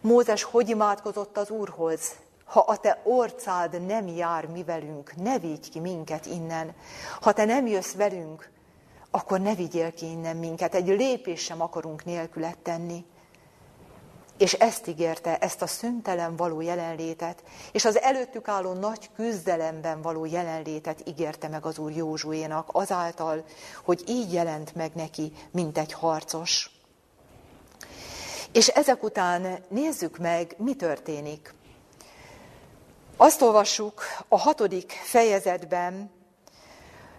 Mózes 0.01 0.43
hogy 0.43 0.69
imádkozott 0.69 1.37
az 1.37 1.49
Úrhoz? 1.49 2.11
Ha 2.47 2.59
a 2.59 2.77
te 2.77 3.01
orcád 3.03 3.85
nem 3.85 4.07
jár 4.07 4.45
mi 4.45 4.63
velünk, 4.63 5.15
ne 5.15 5.39
vigy 5.39 5.69
ki 5.69 5.79
minket 5.79 6.25
innen. 6.25 6.75
Ha 7.21 7.31
te 7.31 7.45
nem 7.45 7.67
jössz 7.67 7.93
velünk, 7.93 8.49
akkor 9.11 9.39
ne 9.39 9.55
vigyél 9.55 9.93
ki 9.93 10.05
innen 10.05 10.37
minket. 10.37 10.75
Egy 10.75 10.87
lépés 10.87 11.41
sem 11.41 11.61
akarunk 11.61 12.05
nélkület 12.05 12.57
tenni. 12.57 13.05
És 14.37 14.53
ezt 14.53 14.87
ígérte, 14.87 15.37
ezt 15.37 15.61
a 15.61 15.67
szüntelen 15.67 16.35
való 16.35 16.61
jelenlétet, 16.61 17.43
és 17.71 17.85
az 17.85 17.99
előttük 18.01 18.47
álló 18.47 18.73
nagy 18.73 19.09
küzdelemben 19.15 20.01
való 20.01 20.25
jelenlétet 20.25 21.07
ígérte 21.07 21.47
meg 21.47 21.65
az 21.65 21.77
úr 21.77 21.91
Józsuénak 21.91 22.69
azáltal, 22.71 23.43
hogy 23.83 24.03
így 24.07 24.33
jelent 24.33 24.75
meg 24.75 24.91
neki, 24.95 25.31
mint 25.51 25.77
egy 25.77 25.93
harcos. 25.93 26.71
És 28.51 28.67
ezek 28.67 29.03
után 29.03 29.59
nézzük 29.69 30.17
meg, 30.17 30.55
mi 30.57 30.75
történik. 30.75 31.53
Azt 33.19 33.41
olvassuk 33.41 34.01
a 34.27 34.37
hatodik 34.37 34.91
fejezetben, 34.91 36.11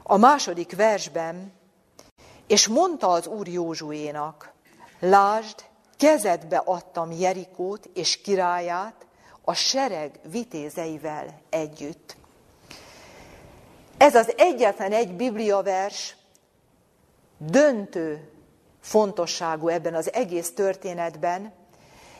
a 0.02 0.16
második 0.16 0.76
versben, 0.76 1.52
és 2.46 2.68
mondta 2.68 3.08
az 3.08 3.26
úr 3.26 3.48
Józsuénak, 3.48 4.52
lásd, 5.00 5.64
kezedbe 5.96 6.62
adtam 6.64 7.12
Jerikót 7.12 7.90
és 7.94 8.20
királyát 8.20 9.06
a 9.44 9.54
sereg 9.54 10.20
vitézeivel 10.30 11.40
együtt. 11.50 12.16
Ez 13.96 14.14
az 14.14 14.32
egyetlen 14.37 14.92
egy 14.92 15.12
bibliavers 15.16 16.16
döntő 17.38 18.32
fontosságú 18.80 19.68
ebben 19.68 19.94
az 19.94 20.12
egész 20.12 20.54
történetben, 20.54 21.52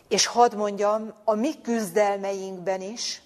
és 0.09 0.27
hadd 0.27 0.57
mondjam, 0.57 1.13
a 1.25 1.35
mi 1.35 1.61
küzdelmeinkben 1.61 2.81
is, 2.81 3.23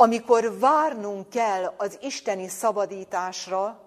amikor 0.00 0.58
várnunk 0.58 1.28
kell 1.28 1.74
az 1.76 1.98
isteni 2.02 2.48
szabadításra, 2.48 3.80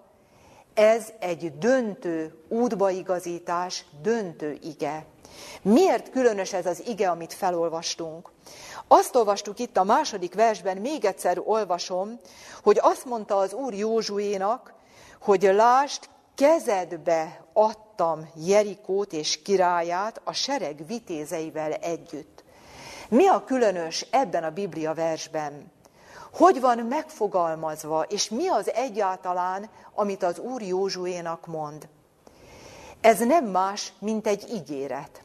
ez 0.74 1.12
egy 1.18 1.58
döntő 1.58 2.44
útbaigazítás, 2.48 3.84
döntő 4.02 4.58
ige. 4.62 5.06
Miért 5.62 6.10
különös 6.10 6.52
ez 6.52 6.66
az 6.66 6.82
ige, 6.86 7.10
amit 7.10 7.32
felolvastunk? 7.32 8.30
Azt 8.86 9.16
olvastuk 9.16 9.58
itt 9.58 9.76
a 9.76 9.84
második 9.84 10.34
versben, 10.34 10.76
még 10.76 11.04
egyszer 11.04 11.40
olvasom, 11.44 12.18
hogy 12.62 12.78
azt 12.82 13.04
mondta 13.04 13.36
az 13.36 13.52
úr 13.52 13.74
Józsuénak, 13.74 14.74
hogy 15.20 15.42
lást, 15.42 16.08
kezedbe 16.34 17.44
adtam 17.52 18.30
Jerikót 18.34 19.12
és 19.12 19.42
királyát 19.42 20.20
a 20.24 20.32
sereg 20.32 20.86
vitézeivel 20.86 21.72
együtt. 21.72 22.44
Mi 23.08 23.26
a 23.28 23.44
különös 23.44 24.06
ebben 24.10 24.44
a 24.44 24.50
Biblia 24.50 24.94
versben? 24.94 25.72
Hogy 26.36 26.60
van 26.60 26.78
megfogalmazva, 26.78 28.02
és 28.02 28.28
mi 28.28 28.48
az 28.48 28.72
egyáltalán, 28.72 29.70
amit 29.94 30.22
az 30.22 30.38
Úr 30.38 30.62
Józsuénak 30.62 31.46
mond? 31.46 31.88
Ez 33.00 33.18
nem 33.18 33.44
más, 33.44 33.92
mint 33.98 34.26
egy 34.26 34.48
ígéret. 34.52 35.22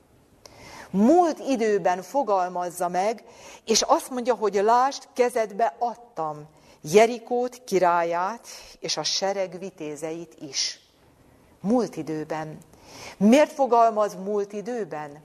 Múlt 0.89 1.39
időben 1.39 2.01
fogalmazza 2.01 2.87
meg, 2.87 3.23
és 3.65 3.81
azt 3.81 4.09
mondja, 4.09 4.35
hogy 4.35 4.53
lást, 4.53 5.07
kezedbe 5.13 5.75
adtam 5.79 6.47
Jerikót, 6.81 7.63
királyát, 7.63 8.47
és 8.79 8.97
a 8.97 9.03
sereg 9.03 9.59
vitézeit 9.59 10.35
is. 10.41 10.79
Múlt 11.61 11.95
időben. 11.95 12.57
Miért 13.17 13.51
fogalmaz 13.51 14.15
múlt 14.15 14.53
időben? 14.53 15.21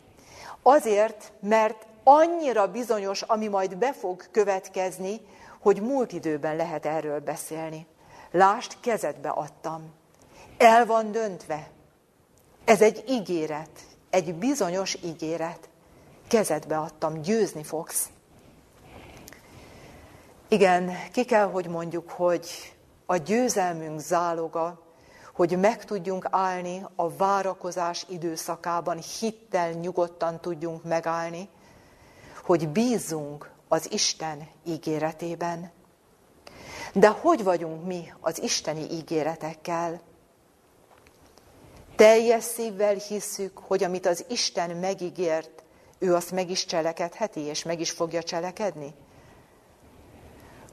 Azért, 0.63 1.33
mert 1.41 1.87
annyira 2.05 2.71
bizonyos, 2.71 3.23
ami 3.23 3.47
majd 3.47 3.77
be 3.77 3.93
fog 3.93 4.31
következni, 4.31 5.21
hogy 5.65 5.83
múlt 5.83 6.13
időben 6.13 6.57
lehet 6.57 6.87
erről 6.87 7.21
beszélni. 7.21 7.87
Lást, 8.31 8.81
kezedbe 8.81 9.29
adtam. 9.29 9.93
El 10.59 10.87
van 10.87 11.13
döntve. 11.13 11.71
Ez 12.65 12.83
egy 12.83 13.05
ígéret, 13.09 13.81
egy 14.11 14.35
bizonyos 14.35 14.95
ígéret. 15.05 15.69
Kezedbe 16.29 16.77
adtam, 16.77 17.21
győzni 17.23 17.63
fogsz. 17.63 18.09
Igen, 20.49 20.91
ki 21.13 21.25
kell, 21.25 21.51
hogy 21.51 21.69
mondjuk, 21.69 22.11
hogy 22.11 22.75
a 23.07 23.17
győzelmünk 23.17 24.01
záloga, 24.01 24.81
hogy 25.33 25.59
meg 25.59 25.85
tudjunk 25.85 26.27
állni 26.31 26.87
a 26.97 27.17
várakozás 27.17 28.07
időszakában, 28.09 28.99
hittel 29.21 29.71
nyugodtan 29.71 30.41
tudjunk 30.41 30.85
megállni, 30.85 31.49
hogy 32.43 32.69
bízzunk 32.69 33.53
az 33.75 33.93
Isten 33.93 34.49
ígéretében. 34.67 35.71
De 36.93 37.09
hogy 37.09 37.43
vagyunk 37.43 37.85
mi 37.85 38.13
az 38.21 38.43
isteni 38.43 38.91
ígéretekkel? 38.91 40.01
Teljes 41.97 42.45
szívvel 42.45 42.95
hisszük, 42.95 43.59
hogy 43.59 43.85
amit 43.85 44.07
az 44.07 44.25
Isten 44.29 44.77
megígért, 44.77 45.63
ő 45.99 46.15
azt 46.15 46.31
meg 46.31 46.51
is 46.51 46.65
cselekedheti, 46.65 47.41
és 47.41 47.63
meg 47.63 47.81
is 47.81 47.91
fogja 47.91 48.23
cselekedni? 48.23 48.95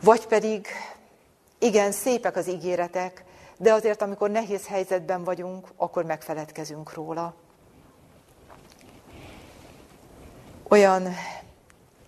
Vagy 0.01 0.27
pedig, 0.27 0.67
igen, 1.59 1.91
szépek 1.91 2.35
az 2.35 2.47
ígéretek, 2.47 3.23
de 3.57 3.73
azért, 3.73 4.01
amikor 4.01 4.29
nehéz 4.29 4.67
helyzetben 4.67 5.23
vagyunk, 5.23 5.67
akkor 5.75 6.05
megfeledkezünk 6.05 6.93
róla. 6.93 7.33
Olyan 10.67 11.13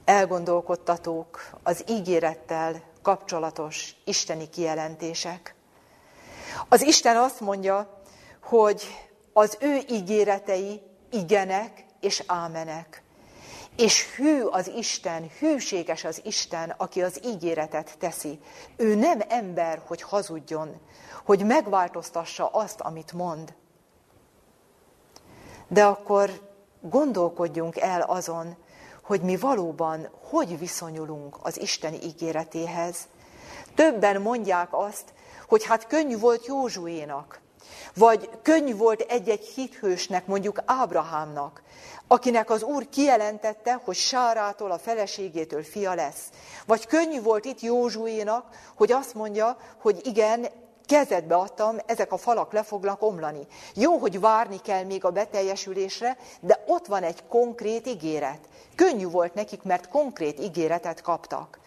elgondolkodtatók 0.06 1.50
az 1.64 1.84
ígérettel 1.88 2.82
kapcsolatos 3.02 3.96
isteni 4.06 4.50
kijelentések. 4.50 5.56
Az 6.70 6.82
Isten 6.82 7.18
azt 7.18 7.40
mondja, 7.40 8.02
hogy 8.44 8.84
az 9.34 9.58
ő 9.60 9.80
ígéretei 9.90 10.82
igenek 11.12 11.86
és 12.00 12.24
ámenek. 12.26 13.04
És 13.76 14.16
hű 14.16 14.42
az 14.42 14.68
Isten, 14.68 15.30
hűséges 15.40 16.04
az 16.04 16.22
Isten, 16.24 16.74
aki 16.78 17.02
az 17.02 17.20
ígéretet 17.26 17.98
teszi. 18.00 18.40
Ő 18.76 18.96
nem 18.96 19.20
ember, 19.28 19.82
hogy 19.86 20.02
hazudjon, 20.02 20.82
hogy 21.26 21.46
megváltoztassa 21.46 22.48
azt, 22.48 22.82
amit 22.82 23.14
mond. 23.14 23.54
De 25.68 25.86
akkor 25.86 26.52
gondolkodjunk 26.82 27.78
el 27.78 28.02
azon, 28.02 28.58
hogy 29.04 29.22
mi 29.22 29.38
valóban 29.38 30.10
hogy 30.30 30.60
viszonyulunk 30.60 31.38
az 31.42 31.62
Isten 31.62 31.94
ígéretéhez. 31.94 32.96
Többen 33.76 34.22
mondják 34.22 34.68
azt, 34.72 35.14
hogy 35.48 35.66
hát 35.66 35.88
könnyű 35.88 36.18
volt 36.18 36.46
Józsuénak, 36.46 37.42
vagy 37.96 38.30
könnyű 38.42 38.76
volt 38.76 39.02
egy-egy 39.02 39.46
hithősnek, 39.46 40.28
mondjuk 40.28 40.62
Ábrahámnak, 40.66 41.62
akinek 42.08 42.50
az 42.50 42.64
Úr 42.64 42.90
kijelentette, 42.90 43.82
hogy 43.84 43.96
Sárától, 43.96 44.72
a 44.72 44.80
feleségétől 44.80 45.64
fia 45.64 45.94
lesz. 45.94 46.24
Vagy 46.66 46.88
könnyű 46.88 47.22
volt 47.22 47.46
itt 47.46 47.62
Józsuénak, 47.62 48.46
hogy 48.76 48.92
azt 48.92 49.14
mondja, 49.14 49.58
hogy 49.82 50.02
igen, 50.04 50.48
kezedbe 50.86 51.36
adtam, 51.36 51.78
ezek 51.86 52.12
a 52.12 52.18
falak 52.18 52.54
le 52.54 52.64
fognak 52.64 53.02
omlani. 53.02 53.48
Jó, 53.76 53.98
hogy 53.98 54.20
várni 54.20 54.62
kell 54.62 54.84
még 54.84 55.06
a 55.06 55.12
beteljesülésre, 55.12 56.18
de 56.40 56.64
ott 56.68 56.86
van 56.86 57.04
egy 57.04 57.28
konkrét 57.28 57.88
ígéret. 57.88 58.40
Könnyű 58.76 59.08
volt 59.08 59.34
nekik, 59.34 59.64
mert 59.64 59.90
konkrét 59.90 60.40
ígéretet 60.40 61.02
kaptak. 61.02 61.60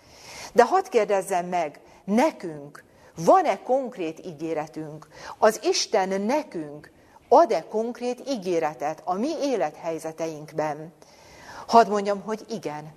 De 0.52 0.64
hadd 0.64 0.88
kérdezzem 0.88 1.46
meg, 1.46 1.80
nekünk 2.04 2.84
van-e 3.24 3.62
konkrét 3.62 4.26
ígéretünk? 4.26 5.08
Az 5.38 5.60
Isten 5.62 6.20
nekünk 6.20 6.90
ad-e 7.28 7.64
konkrét 7.68 8.28
ígéretet 8.28 9.02
a 9.04 9.14
mi 9.14 9.30
élethelyzeteinkben? 9.42 10.92
Hadd 11.66 11.88
mondjam, 11.88 12.20
hogy 12.20 12.44
igen. 12.48 12.94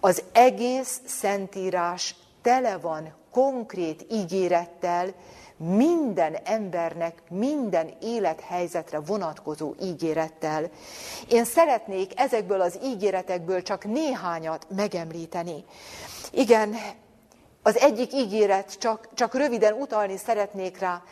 Az 0.00 0.22
egész 0.32 1.00
Szentírás 1.06 2.14
tele 2.42 2.78
van 2.78 3.14
konkrét 3.30 4.06
ígérettel, 4.10 5.14
minden 5.56 6.36
embernek, 6.44 7.22
minden 7.30 7.90
élethelyzetre 8.00 9.00
vonatkozó 9.00 9.74
ígérettel. 9.82 10.70
Én 11.28 11.44
szeretnék 11.44 12.20
ezekből 12.20 12.60
az 12.60 12.78
ígéretekből 12.84 13.62
csak 13.62 13.84
néhányat 13.84 14.66
megemlíteni. 14.76 15.64
Igen, 16.30 16.76
az 17.62 17.76
egyik 17.76 18.12
ígéret, 18.12 18.78
csak, 18.78 19.08
csak 19.14 19.34
röviden 19.34 19.72
utalni 19.72 20.16
szeretnék 20.16 20.78
rá, 20.78 21.02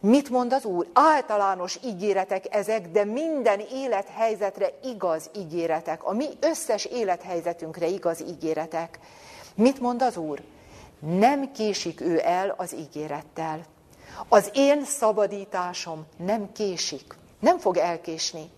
Mit 0.00 0.30
mond 0.30 0.52
az 0.52 0.64
Úr? 0.64 0.86
Általános 0.92 1.78
ígéretek 1.84 2.44
ezek, 2.54 2.88
de 2.88 3.04
minden 3.04 3.60
élethelyzetre 3.72 4.68
igaz 4.82 5.30
ígéretek. 5.36 6.04
A 6.04 6.12
mi 6.12 6.26
összes 6.40 6.84
élethelyzetünkre 6.84 7.86
igaz 7.86 8.20
ígéretek. 8.20 8.98
Mit 9.54 9.80
mond 9.80 10.02
az 10.02 10.16
Úr? 10.16 10.42
Nem 10.98 11.52
késik 11.52 12.00
ő 12.00 12.20
el 12.24 12.54
az 12.56 12.74
ígérettel. 12.74 13.64
Az 14.28 14.50
én 14.54 14.84
szabadításom 14.84 16.06
nem 16.16 16.52
késik, 16.52 17.16
nem 17.40 17.58
fog 17.58 17.76
elkésni. 17.76 18.50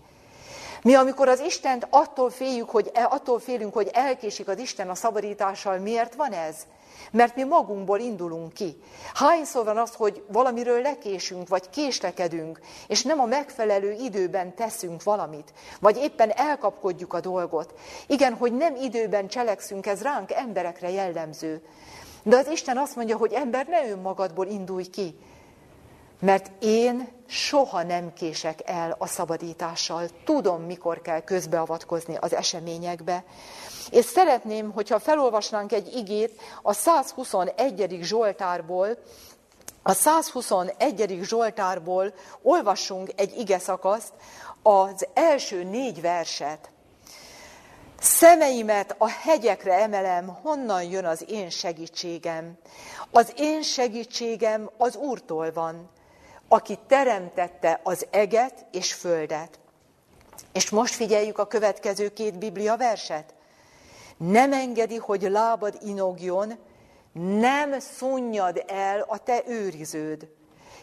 Mi, 0.85 0.95
amikor 0.95 1.27
az 1.27 1.39
Istent 1.39 1.87
attól 1.89 2.29
féljük, 2.29 2.69
hogy, 2.69 2.91
attól 2.93 3.39
félünk, 3.39 3.73
hogy 3.73 3.89
elkésik 3.93 4.47
az 4.47 4.57
Isten 4.57 4.89
a 4.89 4.95
szabadítással, 4.95 5.77
miért 5.77 6.15
van 6.15 6.31
ez? 6.31 6.55
Mert 7.11 7.35
mi 7.35 7.43
magunkból 7.43 7.99
indulunk 7.99 8.53
ki. 8.53 8.77
Hányszor 9.13 9.65
van 9.65 9.77
az, 9.77 9.93
hogy 9.93 10.23
valamiről 10.27 10.81
lekésünk, 10.81 11.47
vagy 11.47 11.69
késlekedünk, 11.69 12.59
és 12.87 13.03
nem 13.03 13.19
a 13.19 13.25
megfelelő 13.25 13.91
időben 13.91 14.55
teszünk 14.55 15.03
valamit, 15.03 15.53
vagy 15.79 15.97
éppen 15.97 16.31
elkapkodjuk 16.31 17.13
a 17.13 17.19
dolgot. 17.19 17.73
Igen, 18.07 18.33
hogy 18.33 18.53
nem 18.53 18.75
időben 18.75 19.27
cselekszünk, 19.27 19.85
ez 19.85 20.01
ránk 20.01 20.31
emberekre 20.31 20.89
jellemző. 20.89 21.61
De 22.23 22.37
az 22.37 22.47
Isten 22.47 22.77
azt 22.77 22.95
mondja, 22.95 23.17
hogy 23.17 23.33
ember, 23.33 23.67
ne 23.67 23.89
önmagadból 23.89 24.47
indulj 24.47 24.85
ki, 24.85 25.15
mert 26.19 26.51
én 26.63 27.13
soha 27.27 27.83
nem 27.83 28.13
kések 28.13 28.59
el 28.65 28.95
a 28.97 29.07
szabadítással. 29.07 30.07
Tudom, 30.25 30.61
mikor 30.61 31.01
kell 31.01 31.21
közbeavatkozni 31.21 32.17
az 32.19 32.33
eseményekbe. 32.33 33.23
És 33.89 34.05
szeretném, 34.05 34.71
hogyha 34.71 34.99
felolvasnánk 34.99 35.71
egy 35.71 35.95
igét 35.95 36.41
a 36.61 36.73
121. 36.73 37.97
Zsoltárból, 38.01 38.97
a 39.83 39.93
121. 39.93 41.19
Zsoltárból 41.21 42.13
olvassunk 42.41 43.09
egy 43.15 43.37
ige 43.37 43.59
szakaszt, 43.59 44.13
az 44.63 45.07
első 45.13 45.63
négy 45.63 46.01
verset. 46.01 46.69
Szemeimet 47.99 48.95
a 48.97 49.09
hegyekre 49.09 49.73
emelem, 49.73 50.27
honnan 50.27 50.83
jön 50.83 51.05
az 51.05 51.25
én 51.27 51.49
segítségem. 51.49 52.57
Az 53.11 53.33
én 53.37 53.61
segítségem 53.61 54.69
az 54.77 54.95
Úrtól 54.95 55.51
van, 55.51 55.89
aki 56.47 56.77
teremtette 56.87 57.79
az 57.83 58.07
eget 58.09 58.65
és 58.71 58.93
földet. 58.93 59.59
És 60.53 60.69
most 60.69 60.93
figyeljük 60.93 61.37
a 61.37 61.47
következő 61.47 62.13
két 62.13 62.37
Biblia 62.37 62.77
verset. 62.77 63.33
Nem 64.17 64.53
engedi, 64.53 64.97
hogy 64.97 65.21
lábad 65.21 65.77
inogjon, 65.85 66.53
nem 67.39 67.79
szunnyad 67.79 68.63
el 68.67 69.05
a 69.07 69.17
te 69.17 69.43
őriződ. 69.47 70.27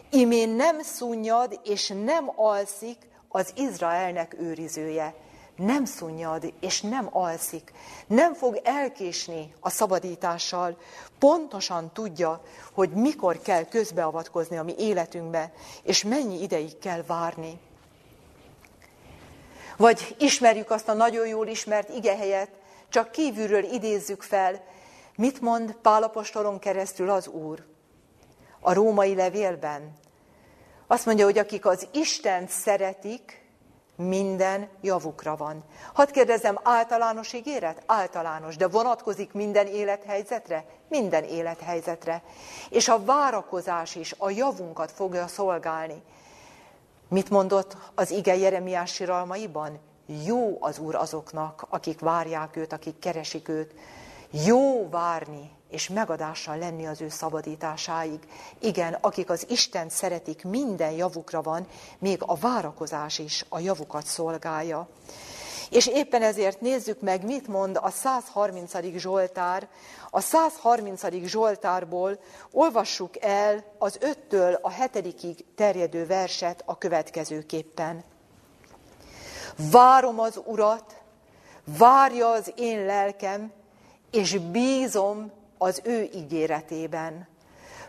Imén 0.09 0.49
nem 0.49 0.81
szunnyad 0.81 1.59
és 1.63 1.87
nem 1.87 2.31
alszik 2.35 2.97
az 3.27 3.53
Izraelnek 3.55 4.35
őrizője 4.39 5.15
nem 5.65 5.85
szunnyad 5.85 6.53
és 6.59 6.81
nem 6.81 7.07
alszik, 7.11 7.71
nem 8.07 8.33
fog 8.33 8.59
elkésni 8.63 9.53
a 9.59 9.69
szabadítással, 9.69 10.77
pontosan 11.19 11.91
tudja, 11.93 12.41
hogy 12.73 12.89
mikor 12.89 13.41
kell 13.41 13.63
közbeavatkozni 13.63 14.57
a 14.57 14.63
mi 14.63 14.75
életünkbe, 14.77 15.51
és 15.83 16.03
mennyi 16.03 16.41
ideig 16.41 16.77
kell 16.79 17.03
várni. 17.07 17.59
Vagy 19.77 20.15
ismerjük 20.19 20.71
azt 20.71 20.89
a 20.89 20.93
nagyon 20.93 21.27
jól 21.27 21.47
ismert 21.47 21.89
igehelyet, 21.89 22.49
csak 22.89 23.11
kívülről 23.11 23.63
idézzük 23.63 24.21
fel, 24.21 24.63
mit 25.15 25.41
mond 25.41 25.73
Pálapostolon 25.73 26.59
keresztül 26.59 27.09
az 27.09 27.27
Úr 27.27 27.65
a 28.59 28.73
római 28.73 29.15
levélben. 29.15 29.93
Azt 30.87 31.05
mondja, 31.05 31.25
hogy 31.25 31.37
akik 31.37 31.65
az 31.65 31.87
Istent 31.91 32.49
szeretik, 32.49 33.42
minden 33.95 34.69
javukra 34.81 35.35
van. 35.35 35.63
Hadd 35.93 36.11
kérdezem, 36.11 36.59
általános 36.63 37.33
ígéret? 37.33 37.83
Általános, 37.85 38.55
de 38.55 38.67
vonatkozik 38.67 39.33
minden 39.33 39.67
élethelyzetre? 39.67 40.65
Minden 40.89 41.23
élethelyzetre. 41.23 42.23
És 42.69 42.87
a 42.87 43.03
várakozás 43.03 43.95
is 43.95 44.15
a 44.17 44.29
javunkat 44.29 44.91
fogja 44.91 45.27
szolgálni. 45.27 46.01
Mit 47.07 47.29
mondott 47.29 47.77
az 47.95 48.11
ige 48.11 48.35
Jeremiás 48.35 48.93
siralmaiban? 48.93 49.79
Jó 50.25 50.57
az 50.59 50.79
Úr 50.79 50.95
azoknak, 50.95 51.65
akik 51.69 51.99
várják 51.99 52.55
őt, 52.55 52.73
akik 52.73 52.99
keresik 52.99 53.47
őt. 53.47 53.73
Jó 54.45 54.89
várni 54.89 55.51
és 55.73 55.89
megadással 55.89 56.57
lenni 56.57 56.85
az 56.85 57.01
ő 57.01 57.09
szabadításáig. 57.09 58.19
Igen, 58.59 58.97
akik 59.01 59.29
az 59.29 59.45
Isten 59.49 59.89
szeretik, 59.89 60.43
minden 60.43 60.91
javukra 60.91 61.41
van, 61.41 61.67
még 61.99 62.21
a 62.25 62.35
várakozás 62.35 63.19
is 63.19 63.45
a 63.49 63.59
javukat 63.59 64.05
szolgálja. 64.05 64.87
És 65.69 65.87
éppen 65.87 66.21
ezért 66.21 66.61
nézzük 66.61 67.01
meg, 67.01 67.25
mit 67.25 67.47
mond 67.47 67.79
a 67.81 67.89
130. 67.89 68.71
Zsoltár. 68.95 69.67
A 70.09 70.19
130. 70.19 71.01
Zsoltárból 71.25 72.19
olvassuk 72.51 73.23
el 73.23 73.63
az 73.77 73.99
5-től 74.01 74.61
a 74.61 74.69
7 74.69 75.45
terjedő 75.55 76.05
verset 76.05 76.63
a 76.65 76.77
következőképpen. 76.77 78.03
Várom 79.71 80.19
az 80.19 80.39
Urat, 80.45 81.01
várja 81.77 82.29
az 82.29 82.53
én 82.55 82.85
lelkem, 82.85 83.51
és 84.11 84.37
bízom 84.37 85.31
az 85.63 85.81
ő 85.83 86.09
ígéretében. 86.15 87.27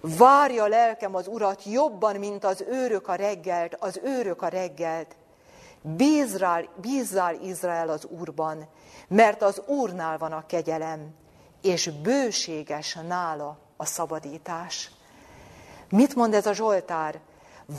Várja 0.00 0.66
lelkem 0.66 1.14
az 1.14 1.28
Urat 1.28 1.62
jobban, 1.64 2.16
mint 2.16 2.44
az 2.44 2.64
őrök 2.68 3.08
a 3.08 3.14
reggelt, 3.14 3.76
az 3.80 4.00
őrök 4.04 4.42
a 4.42 4.48
reggelt. 4.48 5.16
Bízzál, 5.82 6.68
bízzál 6.80 7.34
Izrael 7.34 7.88
az 7.88 8.04
Úrban, 8.04 8.68
mert 9.08 9.42
az 9.42 9.62
Úrnál 9.66 10.18
van 10.18 10.32
a 10.32 10.46
kegyelem, 10.46 11.14
és 11.62 11.90
bőséges 12.02 12.98
nála 13.08 13.58
a 13.76 13.84
szabadítás. 13.84 14.90
Mit 15.88 16.14
mond 16.14 16.34
ez 16.34 16.46
a 16.46 16.52
Zsoltár? 16.52 17.20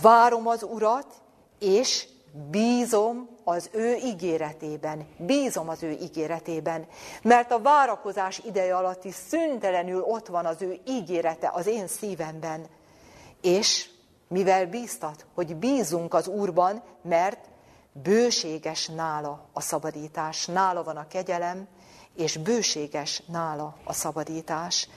Várom 0.01 0.47
az 0.47 0.63
Urat, 0.63 1.13
és 1.59 2.07
bízom 2.49 3.34
az 3.47 3.69
ő 3.71 3.95
ígéretében. 3.95 5.07
Bízom 5.17 5.69
az 5.69 5.83
ő 5.83 5.91
ígéretében. 5.91 6.85
Mert 7.21 7.51
a 7.51 7.61
várakozás 7.61 8.41
ideje 8.45 8.75
alatt 8.75 9.03
is 9.03 9.15
szüntelenül 9.15 10.01
ott 10.01 10.27
van 10.27 10.45
az 10.45 10.61
ő 10.61 10.79
ígérete 10.87 11.51
az 11.53 11.67
én 11.67 11.87
szívemben. 11.87 12.65
És 13.41 13.89
mivel 14.27 14.67
bíztat, 14.67 15.25
hogy 15.33 15.55
bízunk 15.55 16.13
az 16.13 16.27
Úrban, 16.27 16.81
mert 17.01 17.39
bőséges 17.91 18.87
nála 18.87 19.45
a 19.53 19.61
szabadítás, 19.61 20.45
nála 20.45 20.83
van 20.83 20.97
a 20.97 21.07
kegyelem, 21.07 21.67
és 22.15 22.37
bőséges 22.37 23.23
nála 23.27 23.75
a 23.83 23.93
szabadítás. 23.93 24.89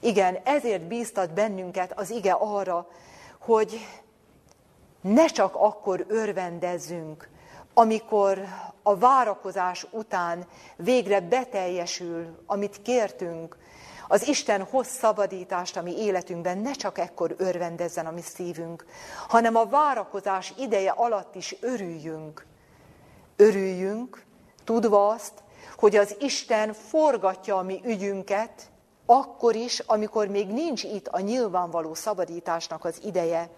Igen, 0.00 0.38
ezért 0.44 0.86
bíztat 0.86 1.32
bennünket 1.32 1.98
az 1.98 2.10
ige 2.10 2.32
arra, 2.32 2.86
hogy 3.38 3.86
ne 5.00 5.26
csak 5.26 5.54
akkor 5.54 6.04
örvendezzünk, 6.08 7.28
amikor 7.74 8.44
a 8.82 8.96
várakozás 8.96 9.86
után 9.90 10.46
végre 10.76 11.20
beteljesül, 11.20 12.42
amit 12.46 12.82
kértünk, 12.82 13.56
az 14.08 14.28
Isten 14.28 14.62
hoz 14.62 14.86
szabadítást 14.86 15.76
a 15.76 15.82
mi 15.82 15.96
életünkben, 15.96 16.58
ne 16.58 16.72
csak 16.72 16.98
ekkor 16.98 17.34
örvendezzen 17.38 18.06
a 18.06 18.10
mi 18.10 18.20
szívünk, 18.20 18.84
hanem 19.28 19.56
a 19.56 19.66
várakozás 19.66 20.52
ideje 20.58 20.90
alatt 20.90 21.34
is 21.34 21.56
örüljünk. 21.60 22.46
Örüljünk, 23.36 24.24
tudva 24.64 25.08
azt, 25.08 25.32
hogy 25.76 25.96
az 25.96 26.16
Isten 26.20 26.72
forgatja 26.72 27.56
a 27.56 27.62
mi 27.62 27.80
ügyünket, 27.84 28.70
akkor 29.06 29.54
is, 29.54 29.78
amikor 29.78 30.28
még 30.28 30.48
nincs 30.48 30.82
itt 30.82 31.08
a 31.08 31.20
nyilvánvaló 31.20 31.94
szabadításnak 31.94 32.84
az 32.84 33.00
ideje. 33.04 33.50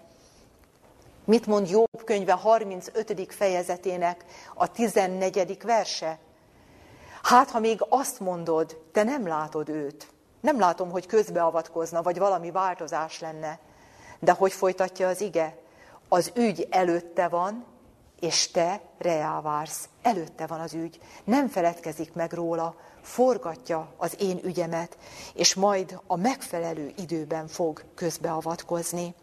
Mit 1.27 1.47
mond 1.47 1.71
Jobb 1.71 2.05
könyve 2.05 2.33
35. 2.33 3.33
fejezetének 3.35 4.25
a 4.55 4.71
14. 4.71 5.59
verse? 5.63 6.19
Hát, 7.23 7.51
ha 7.51 7.59
még 7.59 7.85
azt 7.89 8.21
mondod, 8.21 8.81
te 8.93 9.03
nem 9.03 9.27
látod 9.27 9.69
őt, 9.69 10.09
nem 10.41 10.59
látom, 10.59 10.91
hogy 10.91 11.07
közbeavatkozna, 11.07 12.03
vagy 12.03 12.19
valami 12.19 12.51
változás 12.51 13.21
lenne. 13.21 13.59
De 14.19 14.33
hogy 14.33 14.53
folytatja 14.53 15.09
az 15.09 15.21
ige? 15.21 15.59
Az 16.09 16.33
ügy 16.35 16.67
előtte 16.71 17.29
van, 17.29 17.65
és 18.21 18.51
te 18.51 18.81
reá 18.99 19.41
vársz. 19.41 19.89
Előtte 20.03 20.47
van 20.47 20.61
az 20.61 20.75
ügy. 20.75 21.01
Nem 21.25 21.49
feledkezik 21.49 22.13
meg 22.13 22.33
róla, 22.33 22.75
forgatja 23.03 23.93
az 23.97 24.17
én 24.21 24.41
ügyemet, 24.43 24.97
és 25.35 25.55
majd 25.55 26.01
a 26.07 26.17
megfelelő 26.17 26.93
időben 26.97 27.47
fog 27.47 27.85
közbeavatkozni. 27.95 29.15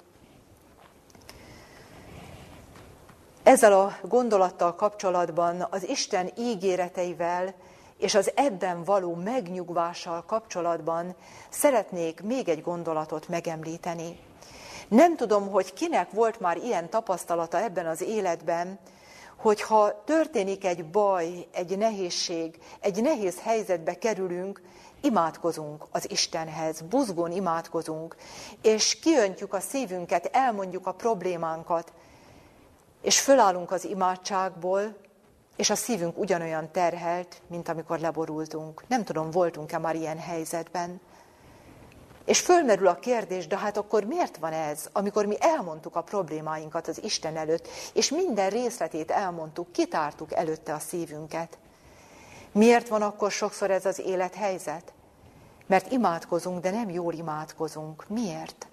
Ezzel 3.43 3.73
a 3.73 3.97
gondolattal 4.01 4.75
kapcsolatban 4.75 5.67
az 5.69 5.87
Isten 5.87 6.31
ígéreteivel 6.37 7.53
és 7.97 8.15
az 8.15 8.31
ebben 8.35 8.83
való 8.83 9.15
megnyugvással 9.15 10.23
kapcsolatban 10.25 11.15
szeretnék 11.49 12.21
még 12.21 12.49
egy 12.49 12.61
gondolatot 12.61 13.27
megemlíteni. 13.27 14.19
Nem 14.87 15.15
tudom, 15.15 15.49
hogy 15.49 15.73
kinek 15.73 16.11
volt 16.11 16.39
már 16.39 16.57
ilyen 16.57 16.89
tapasztalata 16.89 17.61
ebben 17.61 17.85
az 17.85 18.01
életben, 18.01 18.79
hogyha 19.35 20.03
történik 20.03 20.65
egy 20.65 20.85
baj, 20.85 21.47
egy 21.51 21.77
nehézség, 21.77 22.59
egy 22.79 23.01
nehéz 23.01 23.39
helyzetbe 23.41 23.97
kerülünk, 23.97 24.61
imádkozunk 25.01 25.85
az 25.91 26.11
Istenhez, 26.11 26.81
buzgón 26.81 27.31
imádkozunk, 27.31 28.15
és 28.61 28.99
kiöntjük 28.99 29.53
a 29.53 29.59
szívünket, 29.59 30.29
elmondjuk 30.31 30.87
a 30.87 30.91
problémánkat, 30.91 31.91
és 33.03 33.19
fölállunk 33.19 33.71
az 33.71 33.85
imádságból, 33.85 34.95
és 35.55 35.69
a 35.69 35.75
szívünk 35.75 36.17
ugyanolyan 36.17 36.71
terhelt, 36.71 37.41
mint 37.47 37.69
amikor 37.69 37.99
leborultunk. 37.99 38.83
Nem 38.87 39.03
tudom, 39.03 39.31
voltunk-e 39.31 39.77
már 39.77 39.95
ilyen 39.95 40.19
helyzetben. 40.19 41.01
És 42.25 42.39
fölmerül 42.39 42.87
a 42.87 42.95
kérdés, 42.95 43.47
de 43.47 43.57
hát 43.57 43.77
akkor 43.77 44.03
miért 44.03 44.37
van 44.37 44.53
ez, 44.53 44.89
amikor 44.91 45.25
mi 45.25 45.35
elmondtuk 45.39 45.95
a 45.95 46.01
problémáinkat 46.01 46.87
az 46.87 47.03
Isten 47.03 47.37
előtt, 47.37 47.67
és 47.93 48.09
minden 48.09 48.49
részletét 48.49 49.11
elmondtuk, 49.11 49.71
kitártuk 49.71 50.33
előtte 50.33 50.73
a 50.73 50.79
szívünket. 50.79 51.57
Miért 52.51 52.87
van 52.87 53.01
akkor 53.01 53.31
sokszor 53.31 53.71
ez 53.71 53.85
az 53.85 53.99
élethelyzet? 53.99 54.93
Mert 55.67 55.91
imádkozunk, 55.91 56.59
de 56.59 56.71
nem 56.71 56.89
jól 56.89 57.13
imádkozunk. 57.13 58.05
Miért? 58.07 58.67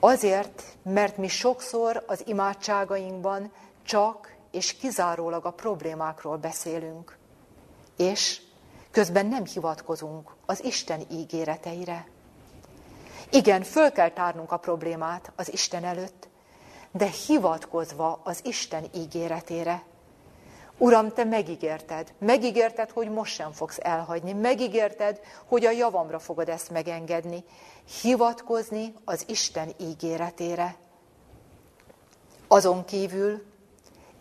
Azért, 0.00 0.62
mert 0.82 1.16
mi 1.16 1.28
sokszor 1.28 2.04
az 2.06 2.22
imádságainkban 2.26 3.52
csak 3.82 4.34
és 4.50 4.76
kizárólag 4.76 5.44
a 5.44 5.50
problémákról 5.50 6.36
beszélünk, 6.36 7.18
és 7.96 8.40
közben 8.90 9.26
nem 9.26 9.44
hivatkozunk 9.44 10.34
az 10.46 10.64
Isten 10.64 11.00
ígéreteire. 11.10 12.06
Igen, 13.30 13.62
föl 13.62 13.92
kell 13.92 14.10
tárnunk 14.10 14.52
a 14.52 14.56
problémát 14.56 15.32
az 15.36 15.52
Isten 15.52 15.84
előtt, 15.84 16.28
de 16.90 17.06
hivatkozva 17.26 18.20
az 18.24 18.40
Isten 18.44 18.84
ígéretére. 18.94 19.82
Uram, 20.82 21.12
te 21.12 21.24
megígérted, 21.24 22.14
megígérted, 22.18 22.90
hogy 22.90 23.10
most 23.10 23.34
sem 23.34 23.52
fogsz 23.52 23.78
elhagyni, 23.82 24.32
megígérted, 24.32 25.20
hogy 25.46 25.64
a 25.64 25.70
javamra 25.70 26.18
fogod 26.18 26.48
ezt 26.48 26.70
megengedni. 26.70 27.44
Hivatkozni 28.02 28.94
az 29.04 29.24
Isten 29.28 29.74
ígéretére. 29.80 30.76
Azon 32.48 32.84
kívül 32.84 33.42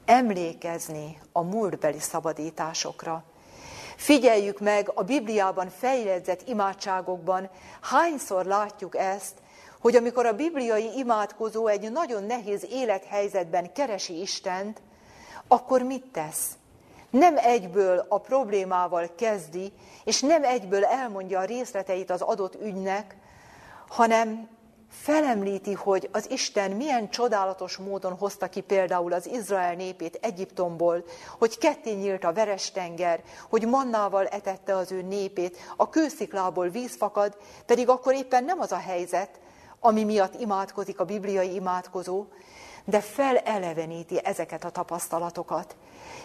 emlékezni 0.05 1.17
a 1.31 1.41
múltbeli 1.41 1.99
szabadításokra. 1.99 3.23
Figyeljük 3.95 4.59
meg 4.59 4.91
a 4.93 5.03
Bibliában 5.03 5.69
feljegyzett 5.69 6.47
imádságokban, 6.47 7.49
hányszor 7.81 8.45
látjuk 8.45 8.97
ezt, 8.97 9.33
hogy 9.79 9.95
amikor 9.95 10.25
a 10.25 10.35
bibliai 10.35 10.97
imádkozó 10.97 11.67
egy 11.67 11.91
nagyon 11.91 12.23
nehéz 12.23 12.65
élethelyzetben 12.69 13.73
keresi 13.73 14.21
Istent, 14.21 14.81
akkor 15.49 15.81
mit 15.81 16.05
tesz? 16.11 16.57
Nem 17.09 17.37
egyből 17.37 18.05
a 18.07 18.17
problémával 18.17 19.09
kezdi, 19.15 19.71
és 20.03 20.21
nem 20.21 20.43
egyből 20.43 20.85
elmondja 20.85 21.39
a 21.39 21.45
részleteit 21.45 22.09
az 22.09 22.21
adott 22.21 22.61
ügynek, 22.61 23.15
hanem 23.87 24.47
felemlíti, 24.89 25.73
hogy 25.73 26.09
az 26.11 26.31
Isten 26.31 26.71
milyen 26.71 27.09
csodálatos 27.09 27.77
módon 27.77 28.13
hozta 28.13 28.47
ki 28.47 28.61
például 28.61 29.13
az 29.13 29.27
Izrael 29.27 29.75
népét 29.75 30.19
Egyiptomból, 30.21 31.03
hogy 31.37 31.57
ketté 31.57 31.93
nyílt 31.93 32.23
a 32.23 32.33
tenger, 32.73 33.23
hogy 33.49 33.67
mannával 33.67 34.27
etette 34.27 34.75
az 34.75 34.91
ő 34.91 35.01
népét, 35.01 35.57
a 35.77 35.89
kősziklából 35.89 36.69
víz 36.69 36.95
fakad, 36.95 37.37
pedig 37.65 37.89
akkor 37.89 38.13
éppen 38.13 38.43
nem 38.43 38.59
az 38.59 38.71
a 38.71 38.77
helyzet, 38.77 39.39
ami 39.79 40.03
miatt 40.03 40.39
imádkozik 40.41 40.99
a 40.99 41.05
bibliai 41.05 41.53
imádkozó, 41.53 42.25
de 42.89 43.01
feleleveníti 43.01 44.25
ezeket 44.25 44.63
a 44.63 44.69
tapasztalatokat, 44.69 45.75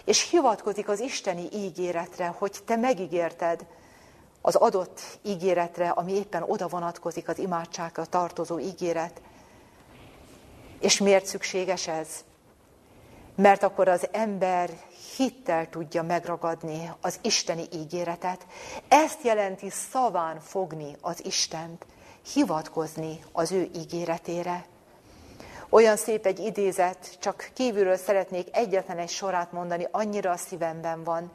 és 0.05 0.29
hivatkozik 0.29 0.89
az 0.89 0.99
isteni 0.99 1.47
ígéretre, 1.53 2.27
hogy 2.37 2.55
te 2.65 2.75
megígérted, 2.75 3.65
az 4.41 4.55
adott 4.55 5.01
ígéretre, 5.21 5.89
ami 5.89 6.13
éppen 6.13 6.43
oda 6.43 6.67
vonatkozik 6.67 7.27
az 7.27 7.39
imádságra 7.39 8.05
tartozó 8.05 8.59
ígéret. 8.59 9.21
És 10.79 10.97
miért 10.99 11.25
szükséges 11.25 11.87
ez? 11.87 12.07
Mert 13.35 13.63
akkor 13.63 13.87
az 13.87 14.07
ember 14.11 14.69
hittel 15.15 15.69
tudja 15.69 16.03
megragadni 16.03 16.91
az 17.01 17.19
isteni 17.21 17.63
ígéretet. 17.73 18.45
Ezt 18.87 19.23
jelenti 19.23 19.69
szaván 19.69 20.39
fogni 20.39 20.95
az 21.01 21.25
Istent, 21.25 21.85
hivatkozni 22.33 23.19
az 23.31 23.51
ő 23.51 23.69
ígéretére. 23.75 24.65
Olyan 25.69 25.95
szép 25.95 26.25
egy 26.25 26.39
idézet, 26.39 27.17
csak 27.19 27.49
kívülről 27.53 27.97
szeretnék 27.97 28.47
egyetlen 28.51 28.97
egy 28.97 29.09
sorát 29.09 29.51
mondani, 29.51 29.87
annyira 29.91 30.31
a 30.31 30.37
szívemben 30.37 31.03
van, 31.03 31.31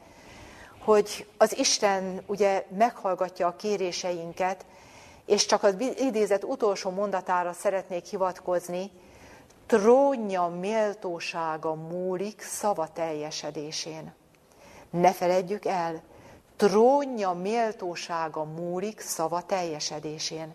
hogy 0.83 1.27
az 1.37 1.57
Isten 1.57 2.21
ugye 2.25 2.65
meghallgatja 2.77 3.47
a 3.47 3.55
kéréseinket, 3.55 4.65
és 5.25 5.45
csak 5.45 5.63
az 5.63 5.75
idézet 5.97 6.43
utolsó 6.43 6.89
mondatára 6.89 7.53
szeretnék 7.53 8.05
hivatkozni, 8.05 8.91
trónja 9.65 10.47
méltósága 10.47 11.73
múlik 11.73 12.41
szava 12.41 12.87
teljesedésén. 12.93 14.13
Ne 14.89 15.13
feledjük 15.13 15.65
el, 15.65 16.01
trónja 16.55 17.31
méltósága 17.31 18.43
múlik 18.43 18.99
szava 18.99 19.41
teljesedésén. 19.41 20.53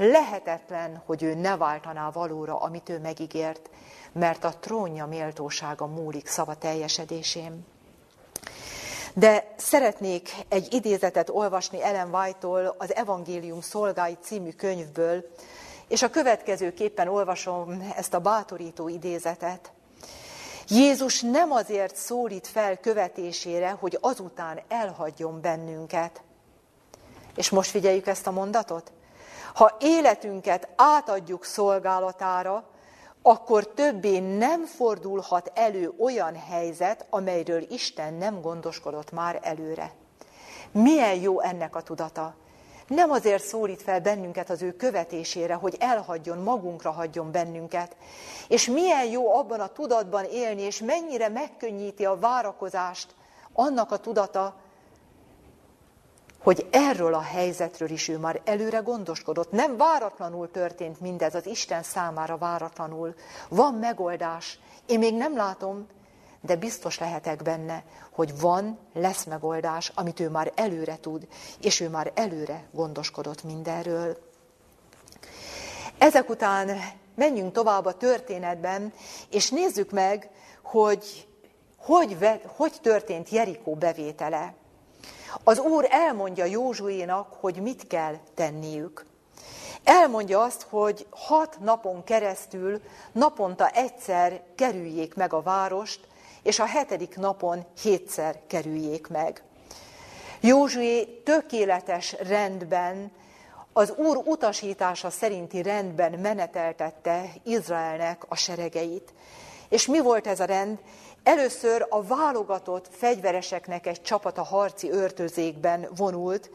Lehetetlen, 0.00 1.02
hogy 1.06 1.22
ő 1.22 1.34
ne 1.34 1.56
váltaná 1.56 2.10
valóra, 2.10 2.56
amit 2.56 2.88
ő 2.88 2.98
megígért, 2.98 3.70
mert 4.12 4.44
a 4.44 4.54
trónja 4.60 5.06
méltósága 5.06 5.86
múlik 5.86 6.26
szava 6.26 6.54
teljesedésén. 6.54 7.66
De 9.14 9.54
szeretnék 9.56 10.30
egy 10.48 10.72
idézetet 10.74 11.30
olvasni 11.30 11.82
Ellen 11.82 12.14
White-tól 12.14 12.74
az 12.78 12.94
Evangélium 12.94 13.60
szolgái 13.60 14.16
című 14.20 14.50
könyvből, 14.50 15.24
és 15.88 16.02
a 16.02 16.10
következőképpen 16.10 17.08
olvasom 17.08 17.92
ezt 17.96 18.14
a 18.14 18.20
bátorító 18.20 18.88
idézetet. 18.88 19.72
Jézus 20.68 21.20
nem 21.20 21.52
azért 21.52 21.96
szólít 21.96 22.46
fel 22.46 22.76
követésére, 22.76 23.70
hogy 23.70 23.98
azután 24.00 24.60
elhagyjon 24.68 25.40
bennünket. 25.40 26.22
És 27.36 27.50
most 27.50 27.70
figyeljük 27.70 28.06
ezt 28.06 28.26
a 28.26 28.30
mondatot. 28.30 28.92
Ha 29.58 29.76
életünket 29.80 30.68
átadjuk 30.76 31.44
szolgálatára, 31.44 32.64
akkor 33.22 33.66
többé 33.66 34.18
nem 34.18 34.64
fordulhat 34.64 35.52
elő 35.54 35.92
olyan 35.98 36.36
helyzet, 36.36 37.06
amelyről 37.10 37.62
Isten 37.70 38.14
nem 38.14 38.40
gondoskodott 38.40 39.10
már 39.10 39.38
előre. 39.42 39.92
Milyen 40.70 41.14
jó 41.14 41.40
ennek 41.40 41.76
a 41.76 41.82
tudata. 41.82 42.34
Nem 42.86 43.10
azért 43.10 43.42
szólít 43.42 43.82
fel 43.82 44.00
bennünket 44.00 44.50
az 44.50 44.62
ő 44.62 44.72
követésére, 44.72 45.54
hogy 45.54 45.76
elhagyjon, 45.78 46.38
magunkra 46.38 46.90
hagyjon 46.90 47.30
bennünket. 47.30 47.96
És 48.48 48.66
milyen 48.66 49.04
jó 49.04 49.36
abban 49.36 49.60
a 49.60 49.72
tudatban 49.72 50.24
élni, 50.24 50.62
és 50.62 50.80
mennyire 50.80 51.28
megkönnyíti 51.28 52.04
a 52.04 52.18
várakozást 52.18 53.14
annak 53.52 53.92
a 53.92 53.96
tudata, 53.96 54.54
hogy 56.42 56.68
erről 56.70 57.14
a 57.14 57.20
helyzetről 57.20 57.90
is 57.90 58.08
ő 58.08 58.18
már 58.18 58.40
előre 58.44 58.78
gondoskodott. 58.78 59.50
Nem 59.50 59.76
váratlanul 59.76 60.50
történt 60.50 61.00
mindez, 61.00 61.34
az 61.34 61.46
Isten 61.46 61.82
számára 61.82 62.36
váratlanul. 62.36 63.14
Van 63.48 63.74
megoldás. 63.74 64.58
Én 64.86 64.98
még 64.98 65.14
nem 65.14 65.36
látom, 65.36 65.86
de 66.40 66.56
biztos 66.56 66.98
lehetek 66.98 67.42
benne, 67.42 67.84
hogy 68.10 68.40
van, 68.40 68.78
lesz 68.94 69.24
megoldás, 69.24 69.92
amit 69.94 70.20
ő 70.20 70.28
már 70.28 70.52
előre 70.54 70.98
tud, 71.00 71.28
és 71.60 71.80
ő 71.80 71.88
már 71.88 72.12
előre 72.14 72.64
gondoskodott 72.72 73.44
mindenről. 73.44 74.18
Ezek 75.98 76.28
után 76.28 76.70
menjünk 77.14 77.52
tovább 77.52 77.84
a 77.84 77.96
történetben, 77.96 78.92
és 79.30 79.50
nézzük 79.50 79.90
meg, 79.90 80.30
hogy 80.62 81.28
hogy, 81.78 82.16
hogy 82.56 82.72
történt 82.82 83.28
Jerikó 83.28 83.74
bevétele. 83.74 84.54
Az 85.44 85.58
Úr 85.58 85.86
elmondja 85.90 86.44
Józsuénak, 86.44 87.36
hogy 87.40 87.62
mit 87.62 87.86
kell 87.86 88.16
tenniük. 88.34 89.06
Elmondja 89.84 90.42
azt, 90.42 90.66
hogy 90.70 91.06
hat 91.10 91.58
napon 91.60 92.04
keresztül 92.04 92.80
naponta 93.12 93.68
egyszer 93.68 94.42
kerüljék 94.54 95.14
meg 95.14 95.32
a 95.32 95.42
várost, 95.42 96.00
és 96.42 96.58
a 96.58 96.66
hetedik 96.66 97.16
napon 97.16 97.64
hétszer 97.82 98.40
kerüljék 98.46 99.08
meg. 99.08 99.42
Józsué 100.40 101.04
tökéletes 101.04 102.12
rendben, 102.12 103.12
az 103.72 103.94
Úr 103.96 104.16
utasítása 104.24 105.10
szerinti 105.10 105.62
rendben 105.62 106.12
meneteltette 106.12 107.24
Izraelnek 107.42 108.22
a 108.28 108.36
seregeit. 108.36 109.12
És 109.68 109.86
mi 109.86 110.00
volt 110.00 110.26
ez 110.26 110.40
a 110.40 110.44
rend? 110.44 110.78
Először 111.28 111.86
a 111.88 112.02
válogatott 112.02 112.88
fegyvereseknek 112.90 113.86
egy 113.86 114.02
csapata 114.02 114.42
harci 114.42 114.90
őrtözékben 114.90 115.88
vonult, 115.96 116.50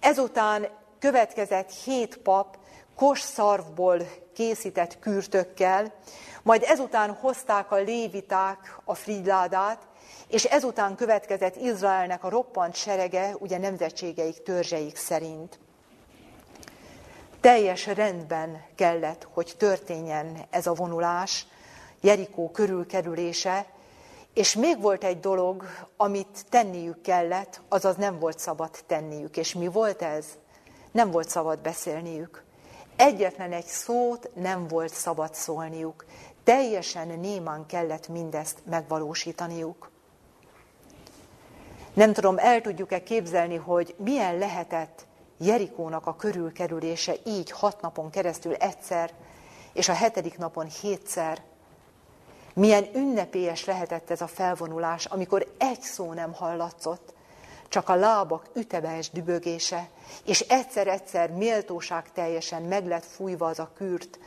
ezután 0.00 0.68
következett 0.98 1.72
hét 1.84 2.16
pap 2.16 2.56
kosszarvból 2.96 3.98
készített 4.34 4.98
kürtökkel, 4.98 5.92
majd 6.42 6.62
ezután 6.66 7.10
hozták 7.10 7.70
a 7.70 7.76
léviták 7.76 8.80
a 8.84 8.94
frigyládát, 8.94 9.78
és 10.28 10.44
ezután 10.44 10.96
következett 10.96 11.56
Izraelnek 11.56 12.24
a 12.24 12.28
roppant 12.28 12.74
serege, 12.74 13.36
ugye 13.38 13.58
nemzetségeik, 13.58 14.42
törzseik 14.42 14.96
szerint. 14.96 15.58
Teljes 17.40 17.86
rendben 17.86 18.64
kellett, 18.74 19.26
hogy 19.32 19.54
történjen 19.58 20.44
ez 20.50 20.66
a 20.66 20.74
vonulás, 20.74 21.46
Jerikó 22.00 22.50
körülkerülése, 22.50 23.66
és 24.34 24.54
még 24.54 24.80
volt 24.80 25.04
egy 25.04 25.20
dolog, 25.20 25.64
amit 25.96 26.44
tenniük 26.48 27.00
kellett, 27.00 27.60
azaz 27.68 27.96
nem 27.96 28.18
volt 28.18 28.38
szabad 28.38 28.70
tenniük. 28.86 29.36
És 29.36 29.54
mi 29.54 29.66
volt 29.66 30.02
ez? 30.02 30.26
Nem 30.92 31.10
volt 31.10 31.28
szabad 31.28 31.58
beszélniük. 31.58 32.44
Egyetlen 32.96 33.52
egy 33.52 33.64
szót 33.64 34.30
nem 34.34 34.66
volt 34.68 34.94
szabad 34.94 35.34
szólniuk. 35.34 36.04
Teljesen 36.44 37.18
némán 37.18 37.66
kellett 37.66 38.08
mindezt 38.08 38.58
megvalósítaniuk. 38.70 39.90
Nem 41.94 42.12
tudom, 42.12 42.38
el 42.38 42.60
tudjuk-e 42.60 43.02
képzelni, 43.02 43.56
hogy 43.56 43.94
milyen 43.98 44.38
lehetett 44.38 45.06
Jerikónak 45.38 46.06
a 46.06 46.16
körülkerülése 46.16 47.14
így 47.24 47.50
hat 47.50 47.80
napon 47.80 48.10
keresztül 48.10 48.54
egyszer, 48.54 49.10
és 49.72 49.88
a 49.88 49.92
hetedik 49.92 50.38
napon 50.38 50.66
hétszer. 50.66 51.42
Milyen 52.54 52.86
ünnepélyes 52.94 53.64
lehetett 53.64 54.10
ez 54.10 54.20
a 54.20 54.26
felvonulás, 54.26 55.04
amikor 55.04 55.54
egy 55.58 55.80
szó 55.80 56.12
nem 56.12 56.32
hallatszott, 56.32 57.12
csak 57.68 57.88
a 57.88 57.94
lábak 57.94 58.46
ütebes 58.54 59.10
dübögése, 59.10 59.88
és 60.24 60.40
egyszer-egyszer 60.40 61.30
méltóság 61.30 62.12
teljesen 62.12 62.62
meg 62.62 62.86
lett 62.86 63.04
fújva 63.04 63.46
az 63.46 63.58
a 63.58 63.70
kürt, 63.76 64.18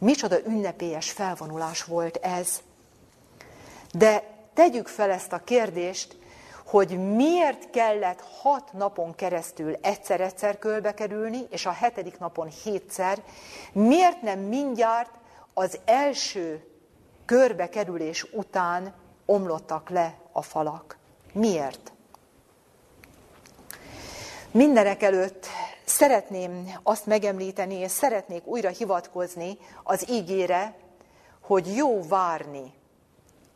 Micsoda 0.00 0.36
ünnepélyes 0.46 1.10
felvonulás 1.10 1.84
volt 1.84 2.16
ez. 2.16 2.60
De 3.92 4.22
tegyük 4.54 4.88
fel 4.88 5.10
ezt 5.10 5.32
a 5.32 5.44
kérdést, 5.44 6.16
hogy 6.66 7.14
miért 7.14 7.70
kellett 7.70 8.20
hat 8.40 8.72
napon 8.72 9.14
keresztül 9.14 9.74
egyszer-egyszer 9.80 10.58
kölbe 10.58 10.94
kerülni, 10.94 11.46
és 11.50 11.66
a 11.66 11.70
hetedik 11.70 12.18
napon 12.18 12.48
hétszer, 12.64 13.22
miért 13.72 14.22
nem 14.22 14.38
mindjárt 14.38 15.10
az 15.54 15.78
első 15.84 16.69
körbekerülés 17.30 18.26
után 18.32 18.94
omlottak 19.26 19.88
le 19.88 20.18
a 20.32 20.42
falak? 20.42 20.98
Miért? 21.32 21.92
Mindenek 24.50 25.02
előtt 25.02 25.46
Szeretném 25.84 26.78
azt 26.82 27.06
megemlíteni, 27.06 27.74
és 27.74 27.90
szeretnék 27.90 28.46
újra 28.46 28.68
hivatkozni 28.68 29.58
az 29.82 30.10
ígére, 30.10 30.74
hogy 31.40 31.74
jó 31.74 32.02
várni 32.08 32.72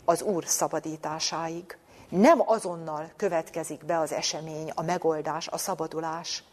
az 0.05 0.23
Úr 0.23 0.45
szabadításáig. 0.47 1.79
Nem 2.09 2.43
azonnal 2.47 3.13
következik 3.17 3.85
be 3.85 3.99
az 3.99 4.13
esemény, 4.13 4.71
a 4.75 4.83
megoldás, 4.83 5.49
a 5.49 5.59
szabadulás. 5.59 6.45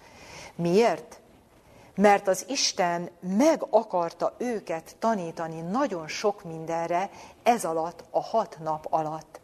Miért? 0.55 1.20
Mert 1.95 2.27
az 2.27 2.45
Isten 2.47 3.09
meg 3.19 3.65
akarta 3.69 4.33
őket 4.37 4.95
tanítani 4.99 5.61
nagyon 5.61 6.07
sok 6.07 6.43
mindenre 6.43 7.09
ez 7.43 7.65
alatt, 7.65 8.03
a 8.09 8.21
hat 8.21 8.57
nap 8.63 8.87
alatt. 8.89 9.39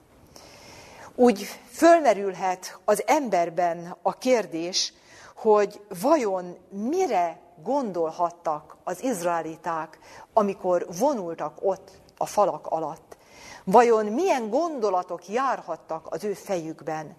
Úgy 1.16 1.60
fölmerülhet 1.72 2.80
az 2.86 3.04
emberben 3.06 3.96
a 4.02 4.18
kérdés, 4.18 4.94
hogy 5.36 5.82
vajon 6.02 6.58
mire 6.70 7.40
gondolhattak 7.64 8.78
az 8.84 9.04
izraeliták, 9.04 10.00
amikor 10.34 10.88
vonultak 11.00 11.58
ott 11.62 11.92
a 12.17 12.26
falak 12.26 12.67
alatt. 12.67 13.17
Vajon 13.63 14.06
milyen 14.06 14.50
gondolatok 14.50 15.28
járhattak 15.28 16.08
az 16.10 16.24
ő 16.24 16.34
fejükben. 16.34 17.15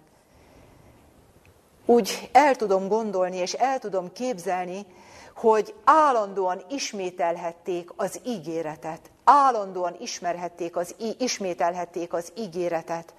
Úgy 1.85 2.29
el 2.31 2.55
tudom 2.55 2.87
gondolni, 2.87 3.37
és 3.37 3.53
el 3.53 3.79
tudom 3.79 4.11
képzelni, 4.11 4.85
hogy 5.39 5.73
állandóan 5.83 6.63
ismételhették 6.69 7.89
az 7.95 8.19
ígéretet, 8.25 8.99
állandóan 9.23 9.95
ismerhették 9.99 10.75
az, 10.75 10.95
ismételhették 11.17 12.13
az 12.13 12.31
ígéretet, 12.37 13.13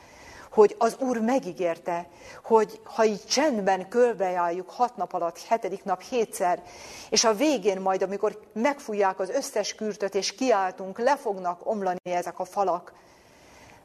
hogy 0.50 0.74
az 0.78 0.96
Úr 0.98 1.20
megígérte, 1.20 2.06
hogy 2.44 2.80
ha 2.84 3.04
így 3.04 3.24
csendben 3.24 3.88
körbejárjuk 3.88 4.70
hat 4.70 4.96
nap 4.96 5.12
alatt, 5.12 5.42
hetedik 5.42 5.84
nap 5.84 6.02
hétszer, 6.02 6.62
és 7.10 7.24
a 7.24 7.34
végén 7.34 7.80
majd, 7.80 8.02
amikor 8.02 8.40
megfújják 8.52 9.18
az 9.18 9.28
összes 9.28 9.74
kürtöt, 9.74 10.14
és 10.14 10.34
kiáltunk, 10.34 10.98
le 10.98 11.16
fognak 11.16 11.66
omlani 11.66 11.98
ezek 12.02 12.38
a 12.38 12.44
falak, 12.44 12.92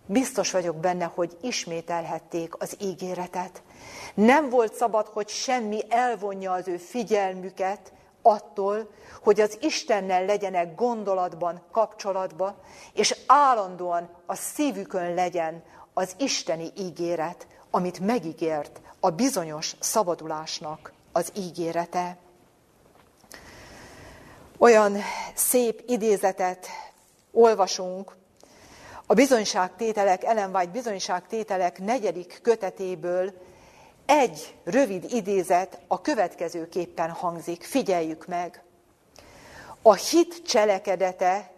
biztos 0.06 0.52
vagyok 0.52 0.76
benne, 0.76 1.12
hogy 1.16 1.38
ismételhették 1.42 2.54
az 2.58 2.78
ígéretet. 2.82 3.62
Nem 4.14 4.50
volt 4.50 4.74
szabad, 4.74 5.08
hogy 5.08 5.30
semmi 5.30 5.80
elvonja 5.90 6.52
az 6.52 6.68
ő 6.68 6.78
figyelmüket 6.78 7.94
attól, 8.26 8.90
hogy 9.24 9.42
az 9.42 9.58
Istennel 9.62 10.26
legyenek 10.26 10.76
gondolatban, 10.76 11.62
kapcsolatban, 11.72 12.56
és 12.94 13.16
állandóan 13.28 14.10
a 14.26 14.36
szívükön 14.36 15.14
legyen 15.14 15.64
az 15.94 16.16
isteni 16.18 16.72
ígéret, 16.78 17.48
amit 17.72 18.00
megígért 18.00 18.82
a 19.00 19.10
bizonyos 19.10 19.76
szabadulásnak 19.80 20.94
az 21.12 21.32
ígérete. 21.36 22.18
Olyan 24.58 24.98
szép 25.34 25.84
idézetet 25.88 26.68
olvasunk 27.32 28.16
a 29.06 29.14
bizonyságtételek, 29.14 30.24
Ellen 30.24 30.56
White 30.56 30.72
bizonyságtételek 30.72 31.80
negyedik 31.80 32.40
kötetéből, 32.42 33.34
egy 34.06 34.56
rövid 34.64 35.06
idézet 35.14 35.80
a 35.88 36.02
következőképpen 36.02 37.10
hangzik, 37.10 37.64
figyeljük 37.64 38.26
meg. 38.26 38.64
A 39.82 39.94
hit 39.94 40.42
cselekedete 40.48 41.52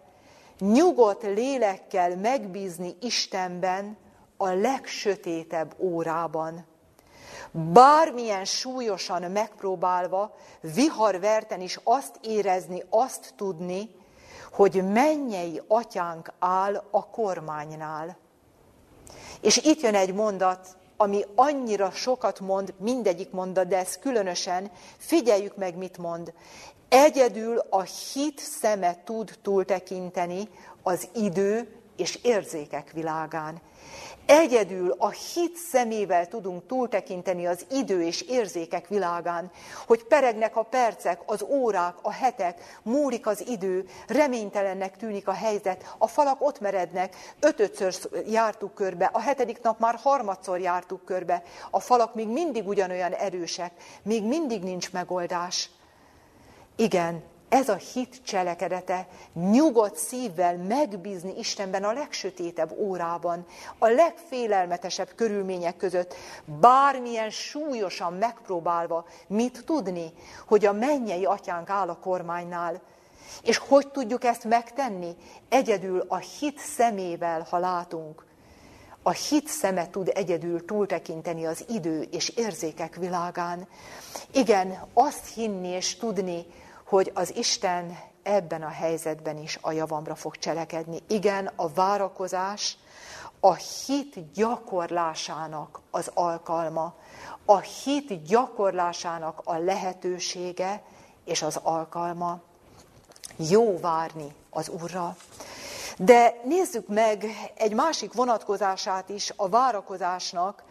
nyugodt 0.60 1.24
lélekkel 1.24 2.16
megbízni 2.16 2.95
Istenben 3.02 3.98
a 4.38 4.48
legsötétebb 4.48 5.76
órában. 5.78 6.66
Bármilyen 7.52 8.45
súlyosan 8.45 9.32
megpróbálva, 9.32 10.36
viharverten 10.62 11.62
is 11.62 11.80
azt 11.84 12.20
érezni, 12.22 12.84
azt 12.89 13.34
tudni, 13.36 13.95
hogy 14.52 14.84
mennyei 14.91 15.62
atyánk 15.68 16.34
áll 16.39 16.84
a 16.91 17.10
kormánynál. 17.10 18.18
És 19.41 19.58
itt 19.58 19.82
jön 19.82 19.95
egy 19.95 20.14
mondat, 20.14 20.77
ami 20.98 21.26
annyira 21.36 21.91
sokat 21.91 22.39
mond, 22.39 22.74
mindegyik 22.80 23.32
mondat, 23.32 23.68
de 23.68 23.78
ez 23.78 23.98
különösen, 23.98 24.72
figyeljük 24.98 25.56
meg, 25.56 25.78
mit 25.78 25.98
mond. 25.98 26.34
Egyedül 26.89 27.62
a 27.70 27.82
hit 27.82 28.39
szeme 28.39 29.04
tud 29.04 29.38
túltekinteni 29.41 30.50
az 30.84 31.08
idő 31.16 31.68
és 31.95 32.20
érzékek 32.22 32.91
világán. 32.91 33.62
Egyedül 34.28 34.96
a 34.98 35.10
hit 35.10 35.56
szemével 35.56 36.28
tudunk 36.28 36.66
túltekinteni 36.66 37.46
az 37.46 37.66
idő 37.72 38.04
és 38.04 38.22
érzékek 38.22 38.88
világán, 38.88 39.52
hogy 39.86 40.04
peregnek 40.04 40.56
a 40.56 40.64
percek, 40.64 41.22
az 41.26 41.44
órák, 41.44 41.96
a 42.02 42.12
hetek, 42.12 42.80
múlik 42.84 43.28
az 43.28 43.48
idő, 43.48 43.86
reménytelennek 44.08 44.98
tűnik 44.98 45.28
a 45.28 45.32
helyzet, 45.32 45.96
a 45.98 46.08
falak 46.08 46.42
ott 46.42 46.60
merednek, 46.60 47.16
ötötször 47.40 47.96
jártuk 48.30 48.74
körbe, 48.74 49.10
a 49.14 49.20
hetedik 49.20 49.62
nap 49.62 49.80
már 49.80 49.96
harmadszor 49.96 50.60
jártuk 50.60 51.06
körbe, 51.06 51.44
a 51.72 51.80
falak 51.80 52.16
még 52.16 52.28
mindig 52.28 52.68
ugyanolyan 52.68 53.14
erősek, 53.14 53.72
még 54.04 54.24
mindig 54.24 54.64
nincs 54.64 54.92
megoldás. 54.92 55.70
Igen, 56.76 57.24
ez 57.50 57.70
a 57.70 57.76
hit 57.76 58.22
cselekedete, 58.24 59.08
nyugodt 59.34 59.95
szívvel 59.95 60.58
megbízni 60.58 61.34
Istenben 61.38 61.84
a 61.84 61.91
legsötétebb 61.91 62.72
órában, 62.78 63.45
a 63.78 63.88
legfélelmetesebb 63.88 65.10
körülmények 65.16 65.78
között, 65.78 66.16
bármilyen 66.45 67.30
súlyosan 67.30 68.14
megpróbálva, 68.14 69.06
mit 69.28 69.66
tudni, 69.66 70.14
hogy 70.48 70.66
a 70.66 70.74
mennyei 70.74 71.26
atyánk 71.26 71.70
áll 71.70 71.89
a 71.89 72.00
kormánynál. 72.00 72.82
És 73.43 73.58
hogy 73.58 73.88
tudjuk 73.88 74.24
ezt 74.24 74.43
megtenni? 74.43 75.16
Egyedül 75.50 76.06
a 76.08 76.18
hit 76.18 76.60
szemével, 76.60 77.48
ha 77.50 77.58
látunk. 77.58 78.26
A 79.02 79.12
hit 79.12 79.48
szeme 79.48 79.89
tud 79.89 80.12
egyedül 80.14 80.66
túltekinteni 80.66 81.45
az 81.45 81.66
idő 81.70 82.02
és 82.02 82.30
érzékek 82.30 82.95
világán. 82.95 83.68
Igen, 84.32 84.84
azt 84.93 85.34
hinni 85.34 85.68
és 85.68 85.95
tudni, 85.95 86.45
hogy 86.88 87.12
az 87.14 87.36
Isten 87.36 87.98
ebben 88.24 88.64
a 88.64 88.70
helyzetben 88.70 89.38
is 89.38 89.58
a 89.62 89.72
javamra 89.72 90.16
fog 90.16 90.38
cselekedni. 90.38 91.00
Igen, 91.08 91.52
a 91.56 91.68
várakozás 91.68 92.78
a 93.40 93.54
hit 93.54 94.32
gyakorlásának 94.32 95.80
az 95.92 96.12
alkalma, 96.14 96.94
a 97.46 97.58
hit 97.58 98.24
gyakorlásának 98.24 99.42
a 99.44 99.58
lehetősége 99.58 100.82
és 101.26 101.42
az 101.42 101.60
alkalma. 101.64 102.40
Jó 103.36 103.80
várni 103.80 104.36
az 104.50 104.70
Úrra. 104.70 105.16
De 105.98 106.42
nézzük 106.44 106.88
meg 106.88 107.26
egy 107.56 107.74
másik 107.74 108.14
vonatkozását 108.14 109.10
is 109.10 109.34
a 109.36 109.50
várakozásnak, 109.50 110.64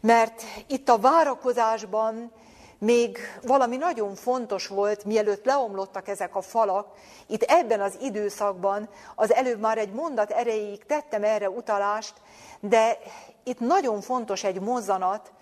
mert 0.00 0.42
itt 0.66 0.88
a 0.88 0.98
várakozásban 0.98 2.32
még 2.78 3.18
valami 3.42 3.76
nagyon 3.76 4.14
fontos 4.14 4.66
volt, 4.66 5.04
mielőtt 5.04 5.44
leomlottak 5.44 6.08
ezek 6.08 6.36
a 6.36 6.40
falak, 6.40 6.94
itt 7.26 7.42
ebben 7.42 7.80
az 7.80 7.98
időszakban, 8.00 8.88
az 9.14 9.32
előbb 9.32 9.60
már 9.60 9.78
egy 9.78 9.92
mondat 9.92 10.30
erejéig 10.30 10.86
tettem 10.86 11.24
erre 11.24 11.50
utalást, 11.50 12.14
de 12.60 12.98
itt 13.44 13.60
nagyon 13.60 14.00
fontos 14.00 14.44
egy 14.44 14.60
mozzanat, 14.60 15.32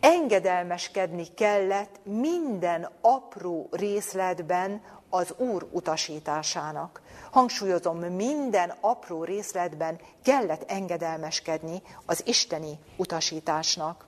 engedelmeskedni 0.00 1.26
kellett 1.34 2.00
minden 2.02 2.88
apró 3.00 3.68
részletben 3.70 4.82
az 5.10 5.34
Úr 5.36 5.66
utasításának. 5.70 7.00
Hangsúlyozom, 7.30 7.98
minden 7.98 8.74
apró 8.80 9.24
részletben 9.24 9.98
kellett 10.22 10.70
engedelmeskedni 10.70 11.82
az 12.06 12.22
isteni 12.26 12.78
utasításnak. 12.96 14.06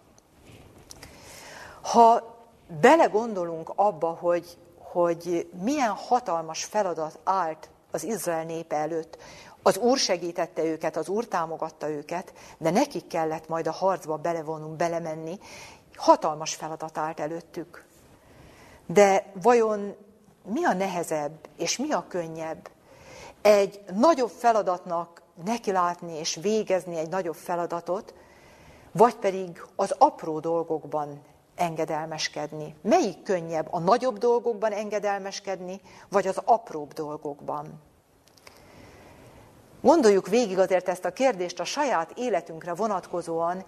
Ha 1.83 2.36
belegondolunk 2.81 3.73
abba, 3.75 4.09
hogy, 4.09 4.59
hogy 4.79 5.51
milyen 5.63 5.91
hatalmas 5.91 6.65
feladat 6.65 7.19
állt 7.25 7.71
az 7.91 8.05
Izrael 8.05 8.45
népe 8.45 8.77
előtt, 8.77 9.19
az 9.63 9.77
Úr 9.77 9.99
segítette 9.99 10.65
őket, 10.65 10.97
az 10.97 11.09
Úr 11.09 11.25
támogatta 11.25 11.89
őket, 11.89 12.33
de 12.59 12.71
nekik 12.71 13.07
kellett 13.07 13.49
majd 13.49 13.67
a 13.67 13.73
harcba 13.73 14.17
belevonunk, 14.17 14.77
belemenni. 14.77 15.39
Hatalmas 15.95 16.55
feladat 16.55 16.99
állt 16.99 17.21
előttük. 17.21 17.85
De 18.87 19.33
vajon 19.43 19.97
mi 20.45 20.65
a 20.65 20.73
nehezebb 20.73 21.49
és 21.57 21.77
mi 21.77 21.93
a 21.93 22.05
könnyebb? 22.09 22.69
Egy 23.43 23.81
nagyobb 23.95 24.31
feladatnak 24.31 25.23
nekilátni 25.45 26.19
és 26.19 26.35
végezni 26.35 26.97
egy 26.97 27.09
nagyobb 27.09 27.35
feladatot, 27.35 28.15
vagy 28.93 29.15
pedig 29.15 29.63
az 29.77 29.95
apró 29.99 30.41
dolgokban 30.41 31.23
engedelmeskedni? 31.57 32.75
Melyik 32.83 33.23
könnyebb, 33.23 33.69
a 33.71 33.79
nagyobb 33.79 34.19
dolgokban 34.19 34.73
engedelmeskedni, 34.73 35.81
vagy 36.09 36.27
az 36.27 36.41
apróbb 36.45 36.93
dolgokban? 36.93 37.83
Gondoljuk 39.81 40.29
végig 40.29 40.59
azért 40.59 40.89
ezt 40.89 41.05
a 41.05 41.13
kérdést 41.13 41.61
a 41.61 41.65
saját 41.65 42.13
életünkre 42.15 42.75
vonatkozóan, 42.75 43.65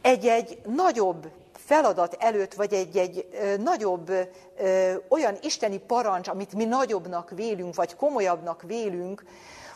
egy-egy 0.00 0.58
nagyobb 0.66 1.30
feladat 1.52 2.16
előtt, 2.18 2.54
vagy 2.54 2.72
egy-egy 2.72 3.28
nagyobb 3.62 4.10
ö, 4.58 4.94
olyan 5.08 5.36
isteni 5.42 5.78
parancs, 5.78 6.28
amit 6.28 6.54
mi 6.54 6.64
nagyobbnak 6.64 7.30
vélünk, 7.30 7.74
vagy 7.74 7.96
komolyabbnak 7.96 8.62
vélünk, 8.62 9.24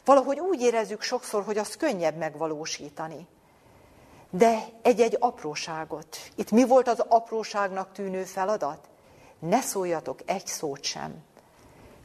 valahogy 0.04 0.40
úgy 0.40 0.60
érezzük 0.60 1.02
sokszor, 1.02 1.44
hogy 1.44 1.58
az 1.58 1.76
könnyebb 1.76 2.16
megvalósítani 2.16 3.26
de 4.37 4.64
egy-egy 4.82 5.16
apróságot. 5.20 6.16
Itt 6.34 6.51
mi 6.51 6.66
volt 6.66 6.89
az 6.89 7.05
apróságnak 7.09 7.93
tűnő 7.93 8.22
feladat? 8.22 8.89
Ne 9.39 9.61
szóljatok 9.61 10.18
egy 10.24 10.47
szót 10.47 10.82
sem. 10.84 11.14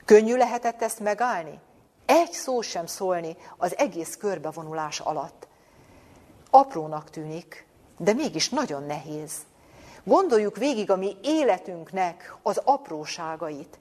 Könnyű 0.05 0.35
lehetett 0.35 0.81
ezt 0.81 0.99
megállni? 0.99 1.59
Egy 2.05 2.31
szó 2.31 2.61
sem 2.61 2.85
szólni 2.85 3.37
az 3.57 3.77
egész 3.77 4.17
körbevonulás 4.17 4.99
alatt. 4.99 5.47
Aprónak 6.49 7.09
tűnik, 7.09 7.65
de 7.97 8.13
mégis 8.13 8.49
nagyon 8.49 8.83
nehéz. 8.83 9.33
Gondoljuk 10.03 10.57
végig 10.57 10.91
a 10.91 10.95
mi 10.95 11.17
életünknek 11.21 12.35
az 12.41 12.61
apróságait. 12.63 13.79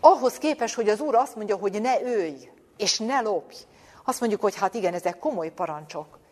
Ahhoz 0.00 0.38
képes, 0.38 0.74
hogy 0.74 0.88
az 0.88 1.00
Úr 1.00 1.14
azt 1.14 1.36
mondja, 1.36 1.56
hogy 1.56 1.80
ne 1.80 2.02
ölj, 2.02 2.50
és 2.76 2.98
ne 2.98 3.20
lopj. 3.20 3.56
Azt 4.04 4.20
mondjuk, 4.20 4.40
hogy 4.40 4.54
hát 4.54 4.74
igen, 4.74 4.94
ezek 4.94 5.18
komoly 5.18 5.52
parancsok. 5.52 6.22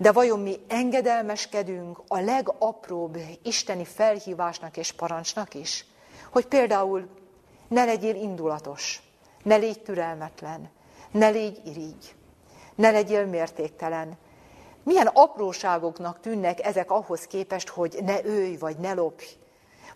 De 0.00 0.12
vajon 0.12 0.40
mi 0.40 0.56
engedelmeskedünk 0.68 2.02
a 2.08 2.20
legapróbb 2.20 3.18
isteni 3.42 3.84
felhívásnak 3.84 4.76
és 4.76 4.92
parancsnak 4.92 5.54
is? 5.54 5.84
Hogy 6.30 6.46
például 6.46 7.08
ne 7.68 7.84
legyél 7.84 8.14
indulatos, 8.14 9.02
ne 9.42 9.56
légy 9.56 9.82
türelmetlen, 9.82 10.70
ne 11.10 11.28
légy 11.28 11.60
irigy, 11.64 12.14
ne 12.74 12.90
legyél 12.90 13.26
mértéktelen. 13.26 14.18
milyen 14.82 15.06
apróságoknak 15.06 16.20
tűnnek 16.20 16.66
ezek 16.66 16.90
ahhoz 16.90 17.26
képest, 17.26 17.68
hogy 17.68 17.98
ne 18.02 18.24
őj, 18.24 18.56
vagy 18.56 18.76
ne 18.76 18.92
lopj, 18.92 19.24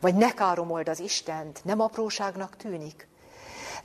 vagy 0.00 0.14
ne 0.14 0.34
káromold 0.34 0.88
az 0.88 1.00
Istent. 1.00 1.64
Nem 1.64 1.80
apróságnak 1.80 2.56
tűnik? 2.56 3.08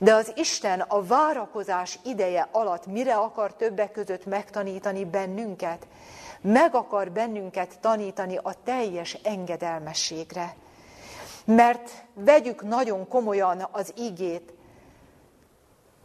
De 0.02 0.14
az 0.14 0.32
Isten 0.34 0.80
a 0.80 1.02
várakozás 1.02 1.98
ideje 2.04 2.48
alatt 2.52 2.86
mire 2.86 3.14
akar 3.14 3.54
többek 3.54 3.92
között 3.92 4.26
megtanítani 4.26 5.04
bennünket? 5.04 5.86
Meg 6.40 6.74
akar 6.74 7.10
bennünket 7.10 7.78
tanítani 7.80 8.36
a 8.36 8.54
teljes 8.64 9.14
engedelmességre. 9.22 10.54
Mert 11.44 11.90
vegyük 12.14 12.62
nagyon 12.62 13.08
komolyan 13.08 13.68
az 13.72 13.92
igét, 13.96 14.52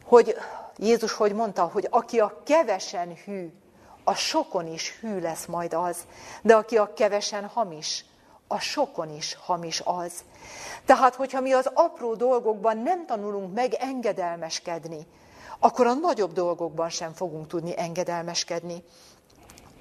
hogy 0.04 0.36
Jézus 0.78 1.12
hogy 1.12 1.34
mondta, 1.34 1.64
hogy 1.64 1.88
aki 1.90 2.20
a 2.20 2.42
kevesen 2.46 3.16
hű, 3.26 3.54
a 4.04 4.14
sokon 4.14 4.68
is 4.68 4.98
hű 5.00 5.20
lesz 5.20 5.46
majd 5.46 5.74
az, 5.74 5.98
de 6.42 6.56
aki 6.56 6.78
a 6.78 6.94
kevesen 6.94 7.46
hamis, 7.46 8.06
a 8.48 8.60
sokon 8.60 9.16
is 9.16 9.36
hamis 9.36 9.82
az. 9.84 10.24
Tehát, 10.86 11.16
hogyha 11.16 11.42
mi 11.42 11.52
az 11.52 11.70
apró 11.74 12.14
dolgokban 12.14 12.78
nem 12.78 13.06
tanulunk 13.06 13.54
meg 13.54 13.74
engedelmeskedni, 13.74 15.08
akkor 15.60 15.88
a 15.88 15.94
nagyobb 15.94 16.34
dolgokban 16.34 16.90
sem 16.90 17.14
fogunk 17.14 17.48
tudni 17.48 17.78
engedelmeskedni 17.78 18.84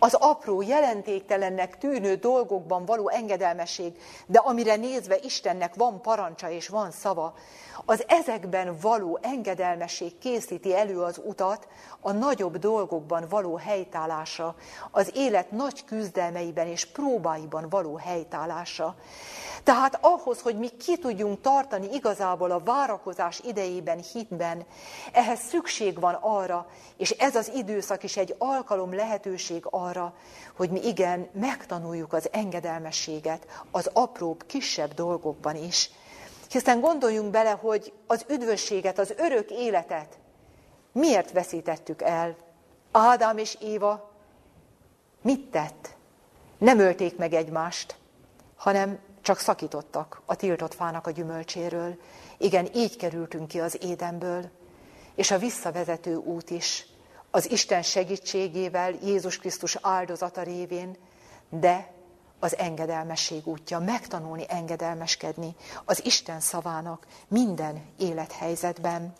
az 0.05 0.15
apró, 0.15 0.63
jelentéktelennek 0.63 1.79
tűnő 1.79 2.15
dolgokban 2.15 2.85
való 2.85 3.09
engedelmesség, 3.09 3.99
de 4.27 4.39
amire 4.39 4.77
nézve 4.77 5.17
Istennek 5.23 5.75
van 5.75 6.01
parancsa 6.01 6.51
és 6.51 6.69
van 6.69 6.91
szava, 6.91 7.35
az 7.85 8.05
ezekben 8.07 8.77
való 8.81 9.19
engedelmesség 9.23 10.19
készíti 10.19 10.75
elő 10.75 11.01
az 11.01 11.21
utat 11.25 11.69
a 12.01 12.13
nagyobb 12.13 12.59
dolgokban 12.59 13.25
való 13.29 13.57
helytállása, 13.57 14.55
az 14.91 15.11
élet 15.15 15.51
nagy 15.51 15.85
küzdelmeiben 15.85 16.67
és 16.67 16.85
próbáiban 16.85 17.69
való 17.69 17.97
helytállása. 17.97 18.95
Tehát 19.63 19.99
ahhoz, 20.01 20.41
hogy 20.41 20.59
mi 20.59 20.69
ki 20.69 20.99
tudjunk 20.99 21.41
tartani 21.41 21.89
igazából 21.93 22.51
a 22.51 22.63
várakozás 22.65 23.41
idejében 23.41 23.99
hitben, 24.13 24.65
ehhez 25.13 25.41
szükség 25.41 26.01
van 26.01 26.15
arra, 26.21 26.67
és 26.97 27.11
ez 27.11 27.37
az 27.37 27.53
időszak 27.55 28.03
is 28.03 28.17
egy 28.17 28.35
alkalom 28.39 28.95
lehetőség 28.95 29.67
arra, 29.71 30.15
hogy 30.57 30.71
mi 30.71 30.87
igen, 30.87 31.29
megtanuljuk 31.33 32.13
az 32.13 32.29
engedelmességet 32.33 33.47
az 33.71 33.91
apróbb, 33.93 34.47
kisebb 34.47 34.95
dolgokban 34.95 35.57
is. 35.57 35.91
Hiszen 36.55 36.81
gondoljunk 36.81 37.31
bele, 37.31 37.51
hogy 37.51 37.93
az 38.07 38.25
üdvösséget, 38.29 38.99
az 38.99 39.15
örök 39.17 39.51
életet 39.51 40.19
miért 40.93 41.33
veszítettük 41.33 42.03
el? 42.03 42.37
Ádám 42.91 43.39
és 43.39 43.57
Éva 43.61 44.11
mit 45.23 45.51
tett? 45.51 45.97
Nem 46.59 46.79
ölték 46.79 47.17
meg 47.17 47.33
egymást, 47.33 47.97
hanem 48.57 48.99
csak 49.21 49.39
szakítottak 49.39 50.23
a 50.25 50.35
tiltott 50.35 50.75
fának 50.75 51.07
a 51.07 51.11
gyümölcséről. 51.11 52.01
Igen, 52.39 52.69
így 52.75 52.97
kerültünk 52.97 53.49
ki 53.49 53.61
az 53.61 53.79
édenből. 53.83 54.51
És 55.15 55.31
a 55.31 55.39
visszavezető 55.39 56.15
út 56.15 56.51
is, 56.51 56.87
az 57.31 57.51
Isten 57.51 57.83
segítségével, 57.83 58.95
Jézus 59.03 59.39
Krisztus 59.39 59.79
áldozata 59.81 60.43
révén, 60.43 60.97
de 61.49 61.94
az 62.45 62.57
engedelmesség 62.59 63.47
útja, 63.47 63.79
megtanulni 63.79 64.45
engedelmeskedni 64.49 65.57
az 65.85 66.05
Isten 66.05 66.41
szavának 66.41 67.07
minden 67.29 67.85
élethelyzetben. 67.99 69.13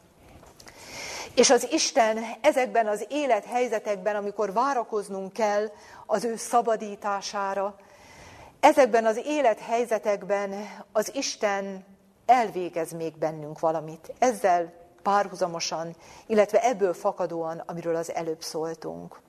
És 1.35 1.51
az 1.51 1.69
Isten 1.71 2.19
ezekben 2.41 2.87
az 2.87 3.07
élethelyzetekben, 3.09 4.17
amikor 4.17 4.53
várakoznunk 4.53 5.33
kell 5.33 5.71
az 6.07 6.25
ő 6.25 6.37
szabadítására, 6.37 7.77
Ezekben 8.65 9.07
az 9.07 9.21
élethelyzetekben 9.25 10.55
az 10.93 11.15
Isten 11.15 11.85
elvégez 12.27 12.93
még 12.93 13.19
bennünk 13.19 13.61
valamit. 13.61 14.13
Ezzel 14.19 14.73
párhuzamosan, 15.03 15.97
illetve 16.27 16.63
ebből 16.63 16.95
fakadóan, 16.95 17.63
amiről 17.67 17.97
az 17.97 18.15
előbb 18.15 18.43
szóltunk. 18.43 19.21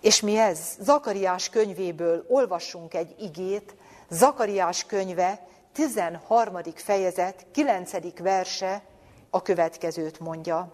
És 0.00 0.20
mi 0.20 0.38
ez? 0.38 0.58
Zakariás 0.80 1.48
könyvéből 1.48 2.24
olvassunk 2.28 2.94
egy 2.94 3.14
igét, 3.18 3.74
Zakariás 4.10 4.84
könyve 4.84 5.46
13. 5.72 6.56
fejezet, 6.74 7.46
9. 7.52 8.18
verse 8.18 8.82
a 9.30 9.42
következőt 9.42 10.20
mondja. 10.20 10.72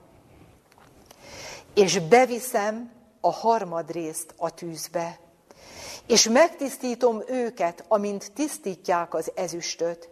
És 1.74 1.99
beviszem 1.99 2.91
a 3.20 3.33
harmadrészt 3.33 4.35
a 4.37 4.55
tűzbe, 4.55 5.18
és 6.07 6.29
megtisztítom 6.29 7.22
őket, 7.27 7.85
amint 7.89 8.33
tisztítják 8.33 9.14
az 9.14 9.33
ezüstöt, 9.35 10.09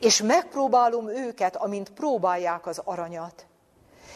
és 0.00 0.22
megpróbálom 0.22 1.08
őket, 1.08 1.56
amint 1.56 1.90
próbálják 1.90 2.66
az 2.66 2.80
aranyat. 2.84 3.46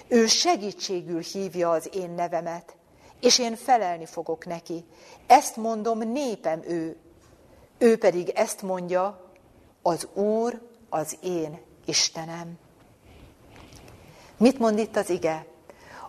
Ő 0.09 0.26
segítségül 0.26 1.20
hívja 1.20 1.70
az 1.70 1.88
én 1.95 2.11
nevemet, 2.11 2.76
és 3.21 3.39
én 3.39 3.57
felelni 3.57 4.07
fogok 4.07 4.47
neki. 4.47 4.85
Ezt 5.27 5.57
mondom, 5.57 5.99
népem 5.99 6.62
ő. 6.62 6.97
Ő 7.79 7.99
pedig 7.99 8.29
ezt 8.29 8.62
mondja, 8.62 9.31
az 9.83 10.09
Úr 10.12 10.61
az 10.89 11.16
én 11.23 11.61
Istenem. 11.85 12.59
Mit 14.37 14.59
mond 14.59 14.79
itt 14.79 14.97
az 14.97 15.11
ige? 15.11 15.47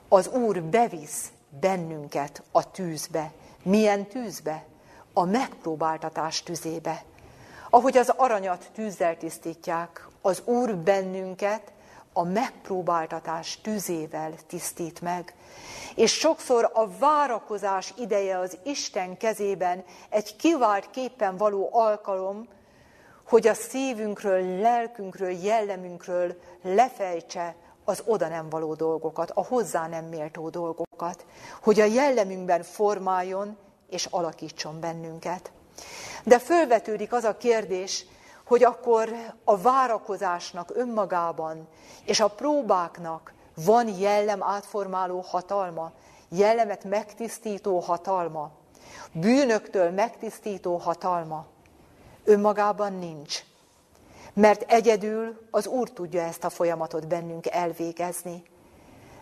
Az 0.08 0.28
Úr 0.28 0.64
bevisz 0.64 1.32
bennünket 1.60 2.44
a 2.52 2.72
tűzbe. 2.72 3.32
Milyen 3.64 4.06
tűzbe? 4.06 4.66
a 5.14 5.26
megpróbáltatás 5.26 6.44
tüzébe. 6.44 7.04
Ahogy 7.70 7.98
az 7.98 8.14
aranyat 8.18 8.70
tűzzel 8.74 9.18
tisztítják, 9.18 10.08
az 10.22 10.42
Úr 10.46 10.76
bennünket 10.76 11.72
a 12.14 12.24
megpróbáltatás 12.24 13.60
tüzével 13.62 14.34
tisztít 14.48 15.02
meg. 15.02 15.36
És 15.96 16.14
sokszor 16.14 16.72
a 16.74 16.88
várakozás 16.98 17.94
ideje 17.98 18.38
az 18.38 18.58
Isten 18.64 19.18
kezében 19.18 19.84
egy 20.10 20.36
kivált 20.36 20.90
képpen 20.90 21.38
való 21.38 21.70
alkalom, 21.72 22.48
hogy 23.28 23.48
a 23.48 23.54
szívünkről, 23.54 24.60
lelkünkről, 24.60 25.32
jellemünkről 25.32 26.36
lefejtse 26.62 27.56
az 27.86 28.04
oda 28.06 28.28
nem 28.28 28.50
való 28.50 28.74
dolgokat, 28.74 29.32
a 29.32 29.46
hozzá 29.46 29.88
nem 29.88 30.06
méltó 30.06 30.50
dolgokat, 30.50 31.26
hogy 31.62 31.80
a 31.80 31.86
jellemünkben 31.86 32.64
formáljon, 32.64 33.58
és 33.90 34.06
alakítson 34.06 34.80
bennünket. 34.80 35.52
De 36.24 36.40
fölvetődik 36.40 37.14
az 37.14 37.24
a 37.24 37.38
kérdés, 37.38 38.06
hogy 38.52 38.64
akkor 38.64 39.10
a 39.44 39.58
várakozásnak 39.58 40.72
önmagában 40.76 41.68
és 42.06 42.20
a 42.20 42.28
próbáknak 42.28 43.34
van 43.66 43.88
jellem 43.88 44.44
átformáló 44.44 45.20
hatalma, 45.20 45.92
jellemet 46.30 46.84
megtisztító 46.84 47.80
hatalma, 47.80 48.52
bűnöktől 49.12 49.92
megtisztító 49.92 50.78
hatalma. 50.78 51.46
Önmagában 52.24 52.94
nincs. 52.94 53.40
Mert 54.34 54.72
egyedül 54.72 55.48
az 55.52 55.68
Úr 55.68 55.90
tudja 55.90 56.22
ezt 56.22 56.44
a 56.44 56.50
folyamatot 56.50 57.08
bennünk 57.08 57.48
elvégezni. 57.48 58.44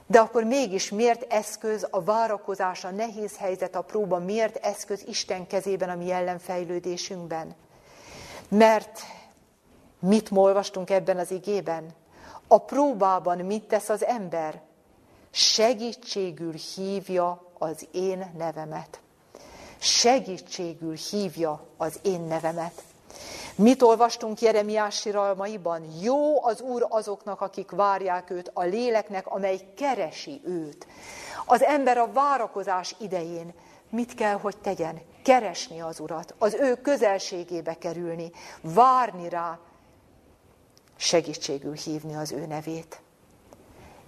De 0.07 0.19
akkor 0.19 0.43
mégis 0.43 0.89
miért 0.89 1.33
eszköz 1.33 1.87
a 1.91 2.01
várakozás, 2.01 2.83
a 2.83 2.91
nehéz 2.91 3.37
helyzet, 3.37 3.75
a 3.75 3.81
próba, 3.81 4.19
miért 4.19 4.55
eszköz 4.55 5.03
Isten 5.07 5.47
kezében 5.47 5.89
a 5.89 5.95
mi 5.95 6.11
ellenfejlődésünkben? 6.11 7.55
Mert 8.49 9.01
mit 9.99 10.29
olvastunk 10.33 10.89
ebben 10.89 11.17
az 11.17 11.31
igében? 11.31 11.89
A 12.47 12.57
próbában 12.57 13.37
mit 13.37 13.63
tesz 13.63 13.89
az 13.89 14.05
ember? 14.05 14.61
Segítségül 15.31 16.53
hívja 16.75 17.51
az 17.57 17.87
én 17.91 18.31
nevemet. 18.37 18.99
Segítségül 19.77 20.95
hívja 20.95 21.65
az 21.77 21.99
én 22.01 22.21
nevemet. 22.21 22.83
Mit 23.55 23.81
olvastunk 23.81 24.41
Jeremiás 24.41 24.95
siralmaiban? 24.99 25.83
Jó 26.01 26.43
az 26.45 26.61
Úr 26.61 26.85
azoknak, 26.89 27.41
akik 27.41 27.71
várják 27.71 28.29
őt, 28.29 28.51
a 28.53 28.63
léleknek, 28.63 29.27
amely 29.27 29.59
keresi 29.75 30.41
őt. 30.45 30.87
Az 31.45 31.63
ember 31.63 31.97
a 31.97 32.11
várakozás 32.11 32.95
idején 32.99 33.53
mit 33.89 34.13
kell, 34.13 34.33
hogy 34.33 34.57
tegyen? 34.57 35.01
Keresni 35.23 35.81
az 35.81 35.99
Urat, 35.99 36.33
az 36.37 36.53
ő 36.53 36.75
közelségébe 36.75 37.77
kerülni, 37.77 38.31
várni 38.61 39.29
rá, 39.29 39.59
segítségül 40.99 41.73
hívni 41.73 42.15
az 42.15 42.31
ő 42.31 42.45
nevét. 42.45 43.01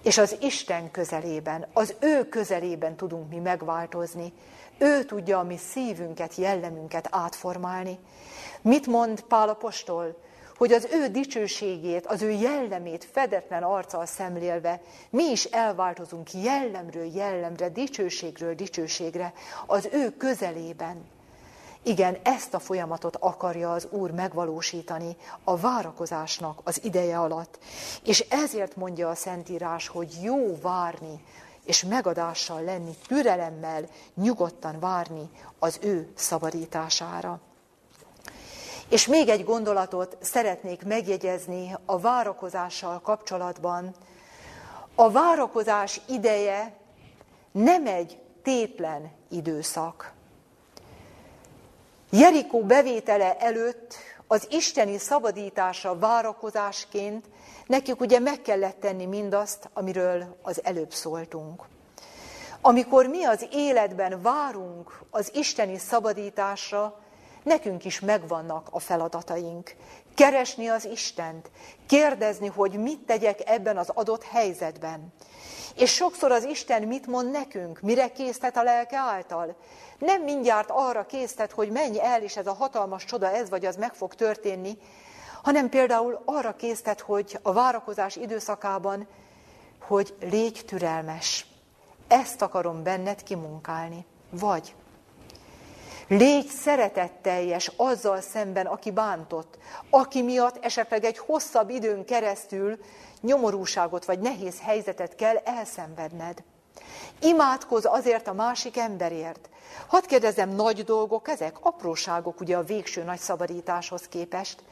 És 0.04 0.18
az 0.18 0.38
Isten 0.42 0.92
közelében, 0.92 1.68
az 1.74 1.96
ő 2.00 2.30
közelében 2.30 2.96
tudunk 2.96 3.30
mi 3.30 3.38
megváltozni. 3.38 4.34
Ő 4.78 5.04
tudja 5.04 5.40
a 5.40 5.44
mi 5.44 5.58
szívünket, 5.58 6.36
jellemünket 6.36 7.08
átformálni. 7.12 7.98
Mit 8.62 8.88
mond 8.88 9.22
Pál 9.22 9.50
apostol? 9.50 10.16
hogy 10.62 10.72
az 10.72 10.88
ő 10.92 11.08
dicsőségét, 11.08 12.06
az 12.06 12.22
ő 12.22 12.30
jellemét 12.32 13.08
fedetlen 13.12 13.64
arccal 13.64 14.06
szemlélve 14.06 14.82
mi 15.10 15.24
is 15.24 15.44
elváltozunk 15.44 16.34
jellemről 16.34 17.06
jellemre, 17.14 17.70
dicsőségről 17.70 18.56
dicsőségre, 18.56 19.34
az 19.66 19.90
ő 19.92 20.10
közelében. 20.18 21.06
Igen, 21.84 22.18
ezt 22.24 22.54
a 22.54 22.60
folyamatot 22.60 23.16
akarja 23.16 23.72
az 23.72 23.88
Úr 23.90 24.12
megvalósítani 24.12 25.16
a 25.44 25.58
várakozásnak 25.58 26.60
az 26.64 26.84
ideje 26.84 27.20
alatt. 27.20 27.60
És 28.04 28.20
ezért 28.20 28.76
mondja 28.76 29.10
a 29.10 29.16
Szentírás, 29.16 29.88
hogy 29.88 30.18
jó 30.22 30.60
várni, 30.62 31.24
és 31.66 31.84
megadással 31.84 32.62
lenni, 32.64 32.92
türelemmel, 33.08 33.84
nyugodtan 34.16 34.80
várni 34.80 35.30
az 35.60 35.80
ő 35.82 36.12
szabadítására. 36.16 37.40
És 38.90 39.08
még 39.08 39.30
egy 39.30 39.44
gondolatot 39.44 40.18
szeretnék 40.22 40.84
megjegyezni 40.84 41.76
a 41.86 42.00
várakozással 42.00 43.00
kapcsolatban. 43.00 43.96
A 44.96 45.12
várakozás 45.12 46.02
ideje 46.08 46.74
nem 47.52 47.88
egy 47.88 48.20
tétlen 48.44 49.12
időszak. 49.30 50.14
Jerikó 52.14 52.62
bevétele 52.64 53.38
előtt 53.38 53.96
az 54.28 54.48
isteni 54.50 54.98
szabadítása 54.98 55.98
várakozásként 55.98 57.26
nekik 57.68 58.00
ugye 58.00 58.20
meg 58.20 58.42
kellett 58.42 58.80
tenni 58.80 59.06
mindazt, 59.06 59.70
amiről 59.74 60.38
az 60.42 60.64
előbb 60.64 60.94
szóltunk. 60.94 61.64
Amikor 62.62 63.08
mi 63.08 63.24
az 63.24 63.48
életben 63.52 64.22
várunk 64.22 65.02
az 65.10 65.32
isteni 65.34 65.78
szabadításra, 65.78 67.00
nekünk 67.44 67.86
is 67.86 68.00
megvannak 68.00 68.68
a 68.72 68.80
feladataink. 68.80 69.76
Keresni 70.16 70.68
az 70.68 70.86
Istent, 70.86 71.52
kérdezni, 71.88 72.48
hogy 72.48 72.72
mit 72.72 73.00
tegyek 73.00 73.40
ebben 73.50 73.78
az 73.78 73.90
adott 73.90 74.24
helyzetben. 74.24 75.14
És 75.76 75.94
sokszor 75.94 76.32
az 76.32 76.44
Isten 76.44 76.84
mit 76.84 77.08
mond 77.08 77.32
nekünk, 77.32 77.80
mire 77.82 78.12
késztet 78.12 78.58
a 78.58 78.64
lelke 78.64 78.98
által? 78.98 79.56
Nem 79.98 80.22
mindjárt 80.22 80.70
arra 80.72 81.06
késztet, 81.06 81.52
hogy 81.52 81.70
menj 81.70 82.00
el, 82.00 82.22
és 82.22 82.38
ez 82.38 82.48
a 82.48 82.54
hatalmas 82.54 83.06
csoda, 83.06 83.32
ez 83.32 83.50
vagy 83.50 83.66
az 83.66 83.76
meg 83.76 83.94
fog 83.94 84.16
történni, 84.16 84.78
hanem 85.44 85.70
például 85.70 86.22
arra 86.26 86.56
késztet, 86.56 87.00
hogy 87.00 87.40
a 87.42 87.54
várakozás 87.54 88.16
időszakában, 88.16 89.08
hogy 89.82 90.16
légy 90.20 90.64
türelmes. 90.68 91.46
Ezt 92.08 92.42
akarom 92.42 92.84
benned 92.84 93.24
kimunkálni. 93.24 94.06
Vagy 94.30 94.76
Légy 96.12 96.48
szeretetteljes 96.48 97.72
azzal 97.76 98.22
szemben, 98.22 98.66
aki 98.66 98.92
bántott, 98.92 99.58
aki 99.90 100.22
miatt 100.22 100.66
esetleg 100.66 101.04
egy 101.04 101.18
hosszabb 101.18 101.70
időn 101.70 102.06
keresztül 102.06 102.80
nyomorúságot 103.22 104.06
vagy 104.06 104.20
nehéz 104.20 104.62
helyzetet 104.62 105.16
kell 105.16 105.36
elszenvedned. 105.36 106.44
Imádkozz 107.22 107.86
azért 107.86 108.28
a 108.28 108.34
másik 108.34 108.78
emberért. 108.78 109.50
Hadd 109.88 110.08
kérdezem, 110.08 110.50
nagy 110.50 110.84
dolgok 110.84 111.28
ezek? 111.28 111.56
Apróságok 111.62 112.40
ugye 112.40 112.58
a 112.58 112.64
végső 112.64 113.04
nagy 113.04 113.20
szabadításhoz 113.20 114.02
képest. 114.10 114.64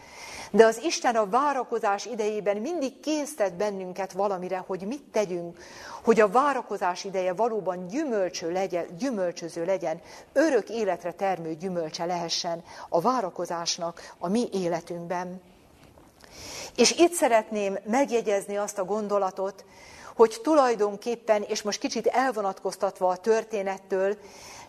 De 0.51 0.65
az 0.65 0.81
Isten 0.83 1.15
a 1.15 1.29
várakozás 1.29 2.05
idejében 2.05 2.57
mindig 2.57 2.99
késztet 2.99 3.53
bennünket 3.53 4.11
valamire, 4.11 4.63
hogy 4.67 4.81
mit 4.87 5.03
tegyünk, 5.11 5.57
hogy 6.03 6.19
a 6.19 6.29
várakozás 6.29 7.03
ideje 7.03 7.33
valóban 7.33 7.87
gyümölcső 7.87 8.51
legyen, 8.51 8.85
gyümölcsöző 8.97 9.65
legyen, 9.65 10.01
örök 10.33 10.69
életre 10.69 11.11
termő 11.11 11.55
gyümölcse 11.55 12.05
lehessen 12.05 12.63
a 12.89 13.01
várakozásnak 13.01 14.13
a 14.19 14.27
mi 14.27 14.49
életünkben. 14.51 15.41
És 16.75 16.91
itt 16.91 17.13
szeretném 17.13 17.77
megjegyezni 17.85 18.57
azt 18.57 18.77
a 18.77 18.85
gondolatot, 18.85 19.65
hogy 20.19 20.39
tulajdonképpen, 20.43 21.41
és 21.41 21.61
most 21.61 21.79
kicsit 21.79 22.07
elvonatkoztatva 22.07 23.07
a 23.07 23.17
történettől, 23.17 24.17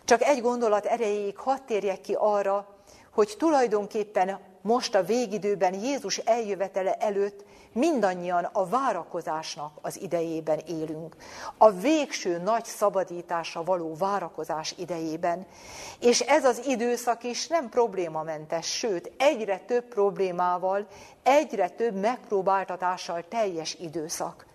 csak 0.05 0.21
egy 0.21 0.41
gondolat 0.41 0.85
erejéig 0.85 1.37
hadd 1.37 1.57
térjek 1.65 2.01
ki 2.01 2.15
arra, 2.19 2.67
hogy 3.13 3.35
tulajdonképpen 3.37 4.39
most 4.61 4.95
a 4.95 5.03
végidőben 5.03 5.73
Jézus 5.73 6.17
eljövetele 6.17 6.93
előtt 6.93 7.43
mindannyian 7.73 8.43
a 8.43 8.65
várakozásnak 8.65 9.77
az 9.81 10.01
idejében 10.01 10.59
élünk. 10.67 11.15
A 11.57 11.71
végső 11.71 12.37
nagy 12.37 12.65
szabadításra 12.65 13.63
való 13.63 13.95
várakozás 13.95 14.75
idejében. 14.77 15.45
És 15.99 16.19
ez 16.19 16.45
az 16.45 16.61
időszak 16.67 17.23
is 17.23 17.47
nem 17.47 17.69
problémamentes, 17.69 18.77
sőt, 18.77 19.11
egyre 19.17 19.59
több 19.59 19.83
problémával, 19.83 20.87
egyre 21.23 21.69
több 21.69 21.95
megpróbáltatással 21.95 23.23
teljes 23.29 23.73
időszak. 23.79 24.49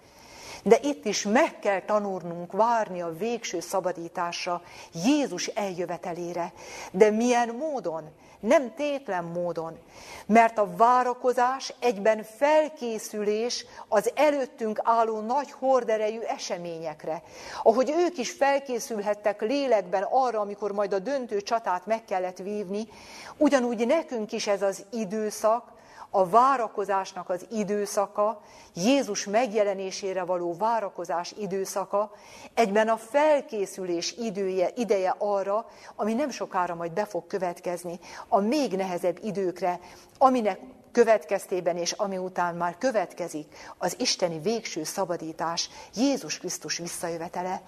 De 0.67 0.79
itt 0.83 1.05
is 1.05 1.23
meg 1.23 1.59
kell 1.59 1.81
tanulnunk 1.81 2.53
várni 2.53 3.03
a 3.03 3.17
végső 3.19 3.61
szabadításra, 3.61 4.63
Jézus 5.05 5.47
eljövetelére. 5.47 6.53
De 6.91 7.11
milyen 7.11 7.49
módon? 7.49 8.05
Nem 8.41 8.75
tétlen 8.75 9.25
módon. 9.25 9.79
Mert 10.27 10.59
a 10.59 10.77
várakozás 10.77 11.75
egyben 11.81 12.23
felkészülés 12.23 13.67
az 13.89 14.11
előttünk 14.15 14.81
álló 14.83 15.21
nagy 15.21 15.51
horderejű 15.51 16.21
eseményekre. 16.21 17.23
Ahogy 17.63 17.95
ők 17.99 18.19
is 18.19 18.31
felkészülhettek 18.31 19.41
lélekben 19.41 20.07
arra, 20.11 20.41
amikor 20.41 20.73
majd 20.73 20.93
a 20.93 20.99
döntő 20.99 21.41
csatát 21.41 21.87
meg 21.87 22.05
kellett 22.05 22.39
vívni, 22.39 22.89
ugyanúgy 23.37 23.87
nekünk 23.87 24.33
is 24.33 24.47
ez 24.47 24.63
az 24.63 24.85
időszak, 24.93 25.76
a 26.17 26.29
várakozásnak 26.29 27.29
az 27.29 27.47
időszaka, 27.51 28.41
Jézus 28.75 29.25
megjelenésére 29.25 30.25
való 30.25 30.55
várakozás 30.59 31.35
időszaka, 31.39 32.13
egyben 32.55 32.89
a 32.89 32.97
felkészülés 32.97 34.15
idője, 34.19 34.71
ideje 34.77 35.15
arra, 35.19 35.67
ami 35.97 36.15
nem 36.15 36.31
sokára 36.31 36.75
majd 36.75 36.93
be 36.93 37.05
fog 37.05 37.27
következni, 37.27 37.99
a 38.29 38.41
még 38.41 38.73
nehezebb 38.73 39.19
időkre, 39.23 39.81
aminek 40.19 40.61
következtében 40.93 41.77
és 41.77 41.93
ami 41.93 42.17
után 42.17 42.55
már 42.55 42.79
következik 42.79 43.55
az 43.79 43.97
isteni 43.99 44.39
végső 44.39 44.85
szabadítás, 44.85 45.71
Jézus 45.95 46.39
Krisztus 46.39 46.79
visszajövetele. 46.79 47.63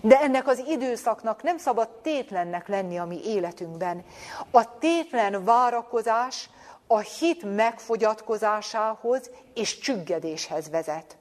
De 0.00 0.20
ennek 0.20 0.46
az 0.48 0.62
időszaknak 0.68 1.42
nem 1.42 1.58
szabad 1.58 1.88
tétlennek 1.88 2.68
lenni 2.68 2.98
a 2.98 3.04
mi 3.04 3.20
életünkben. 3.24 4.04
A 4.50 4.78
tétlen 4.78 5.44
várakozás 5.44 6.50
a 6.90 6.98
hit 6.98 7.54
megfogyatkozásához 7.56 9.30
és 9.54 9.78
csüggedéshez 9.78 10.70
vezet. 10.70 11.16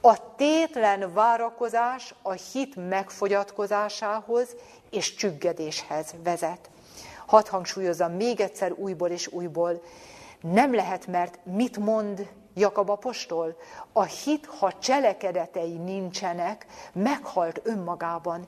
A 0.00 0.34
tétlen 0.36 1.12
várakozás 1.12 2.14
a 2.22 2.32
hit 2.32 2.88
megfogyatkozásához 2.88 4.56
és 4.90 5.14
csüggedéshez 5.14 6.14
vezet. 6.22 6.70
Hadd 7.26 7.48
hangsúlyozom 7.48 8.12
még 8.12 8.40
egyszer 8.40 8.72
újból 8.72 9.08
és 9.08 9.26
újból, 9.26 9.82
nem 10.40 10.74
lehet, 10.74 11.06
mert 11.06 11.38
mit 11.44 11.76
mond 11.76 12.28
Jakab 12.54 12.90
apostol? 12.90 13.56
A 13.92 14.02
hit, 14.02 14.46
ha 14.46 14.78
cselekedetei 14.78 15.76
nincsenek, 15.76 16.66
meghalt 16.92 17.60
önmagában. 17.64 18.46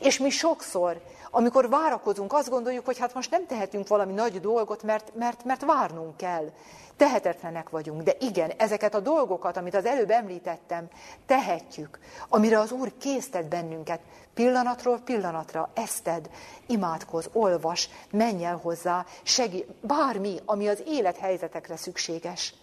És 0.00 0.18
mi 0.18 0.30
sokszor 0.30 1.00
amikor 1.30 1.68
várakozunk, 1.68 2.32
azt 2.32 2.50
gondoljuk, 2.50 2.84
hogy 2.84 2.98
hát 2.98 3.14
most 3.14 3.30
nem 3.30 3.46
tehetünk 3.46 3.88
valami 3.88 4.12
nagy 4.12 4.40
dolgot, 4.40 4.82
mert, 4.82 5.14
mert, 5.14 5.44
mert 5.44 5.64
várnunk 5.64 6.16
kell. 6.16 6.50
Tehetetlenek 6.96 7.68
vagyunk, 7.68 8.02
de 8.02 8.16
igen, 8.20 8.50
ezeket 8.50 8.94
a 8.94 9.00
dolgokat, 9.00 9.56
amit 9.56 9.74
az 9.74 9.84
előbb 9.84 10.10
említettem, 10.10 10.88
tehetjük, 11.26 11.98
amire 12.28 12.58
az 12.58 12.72
Úr 12.72 12.92
késztet 12.98 13.48
bennünket. 13.48 14.00
Pillanatról 14.34 15.00
pillanatra 15.04 15.70
eszted, 15.74 16.30
imádkoz, 16.66 17.28
olvas, 17.32 17.88
menj 18.10 18.44
el 18.44 18.56
hozzá, 18.56 19.06
segít, 19.22 19.66
bármi, 19.80 20.40
ami 20.44 20.68
az 20.68 20.82
élethelyzetekre 20.86 21.76
szükséges. 21.76 22.54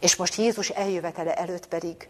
És 0.00 0.16
most 0.16 0.34
Jézus 0.34 0.68
eljövetele 0.68 1.34
előtt 1.34 1.68
pedig, 1.68 2.08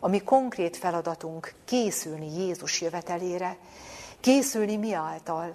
ami 0.00 0.22
konkrét 0.22 0.76
feladatunk 0.76 1.54
készülni 1.64 2.38
Jézus 2.38 2.80
jövetelére, 2.80 3.56
Készülni 4.20 4.76
mi 4.76 4.92
által? 4.92 5.54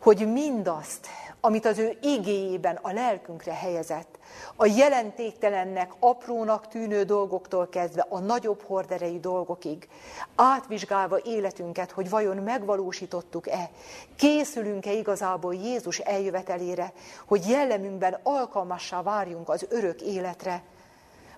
Hogy 0.00 0.32
mindazt, 0.32 1.06
amit 1.40 1.66
az 1.66 1.78
ő 1.78 1.98
igéjében 2.02 2.78
a 2.82 2.92
lelkünkre 2.92 3.54
helyezett, 3.54 4.18
a 4.56 4.66
jelentéktelennek, 4.66 5.92
aprónak 5.98 6.68
tűnő 6.68 7.02
dolgoktól 7.02 7.68
kezdve 7.68 8.06
a 8.08 8.18
nagyobb 8.18 8.62
horderei 8.62 9.20
dolgokig, 9.20 9.88
átvizsgálva 10.34 11.18
életünket, 11.24 11.90
hogy 11.90 12.10
vajon 12.10 12.36
megvalósítottuk-e, 12.36 13.70
készülünk-e 14.16 14.92
igazából 14.92 15.54
Jézus 15.54 15.98
eljövetelére, 15.98 16.92
hogy 17.26 17.48
jellemünkben 17.48 18.18
alkalmassá 18.22 19.02
várjunk 19.02 19.48
az 19.48 19.66
örök 19.68 20.00
életre, 20.00 20.62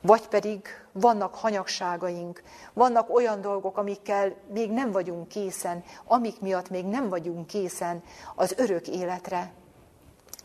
vagy 0.02 0.28
pedig 0.28 0.60
vannak 0.92 1.34
hanyagságaink, 1.34 2.42
vannak 2.72 3.14
olyan 3.14 3.40
dolgok, 3.40 3.76
amikkel 3.76 4.34
még 4.52 4.70
nem 4.70 4.92
vagyunk 4.92 5.28
készen, 5.28 5.84
amik 6.04 6.40
miatt 6.40 6.70
még 6.70 6.84
nem 6.84 7.08
vagyunk 7.08 7.46
készen 7.46 8.02
az 8.34 8.54
örök 8.56 8.88
életre. 8.88 9.52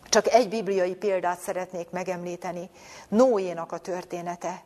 Csak 0.09 0.27
egy 0.27 0.49
bibliai 0.49 0.95
példát 0.95 1.39
szeretnék 1.39 1.89
megemlíteni. 1.89 2.69
Noénak 3.07 3.71
a 3.71 3.77
története. 3.77 4.63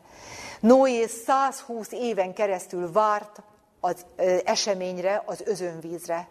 Noé 0.60 1.06
120 1.06 1.92
éven 1.92 2.34
keresztül 2.34 2.92
várt 2.92 3.42
az 3.80 4.06
eseményre, 4.46 5.24
az 5.26 5.42
özönvízre. 5.46 6.28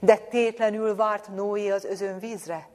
De 0.00 0.16
tétlenül 0.16 0.96
várt 0.96 1.34
Noé 1.34 1.70
az 1.70 1.84
özönvízre? 1.84 2.68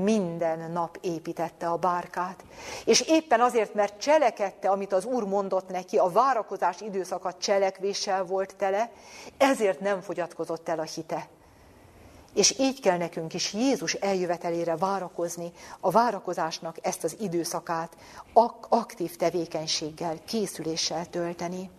Minden 0.00 0.70
nap 0.70 0.98
építette 1.00 1.68
a 1.68 1.76
bárkát. 1.76 2.44
És 2.84 3.00
éppen 3.00 3.40
azért, 3.40 3.74
mert 3.74 4.00
cselekedte, 4.00 4.68
amit 4.68 4.92
az 4.92 5.04
Úr 5.04 5.24
mondott 5.24 5.68
neki, 5.68 5.98
a 5.98 6.08
várakozás 6.08 6.80
időszaka 6.80 7.32
cselekvéssel 7.32 8.24
volt 8.24 8.56
tele, 8.56 8.90
ezért 9.36 9.80
nem 9.80 10.00
fogyatkozott 10.00 10.68
el 10.68 10.78
a 10.78 10.82
hite. 10.82 11.28
És 12.34 12.58
így 12.58 12.80
kell 12.80 12.96
nekünk 12.96 13.34
is 13.34 13.52
Jézus 13.52 13.94
eljövetelére 13.94 14.76
várakozni, 14.76 15.52
a 15.80 15.90
várakozásnak 15.90 16.76
ezt 16.82 17.04
az 17.04 17.16
időszakát 17.20 17.96
ak- 18.32 18.66
aktív 18.68 19.16
tevékenységgel, 19.16 20.18
készüléssel 20.24 21.06
tölteni. 21.06 21.70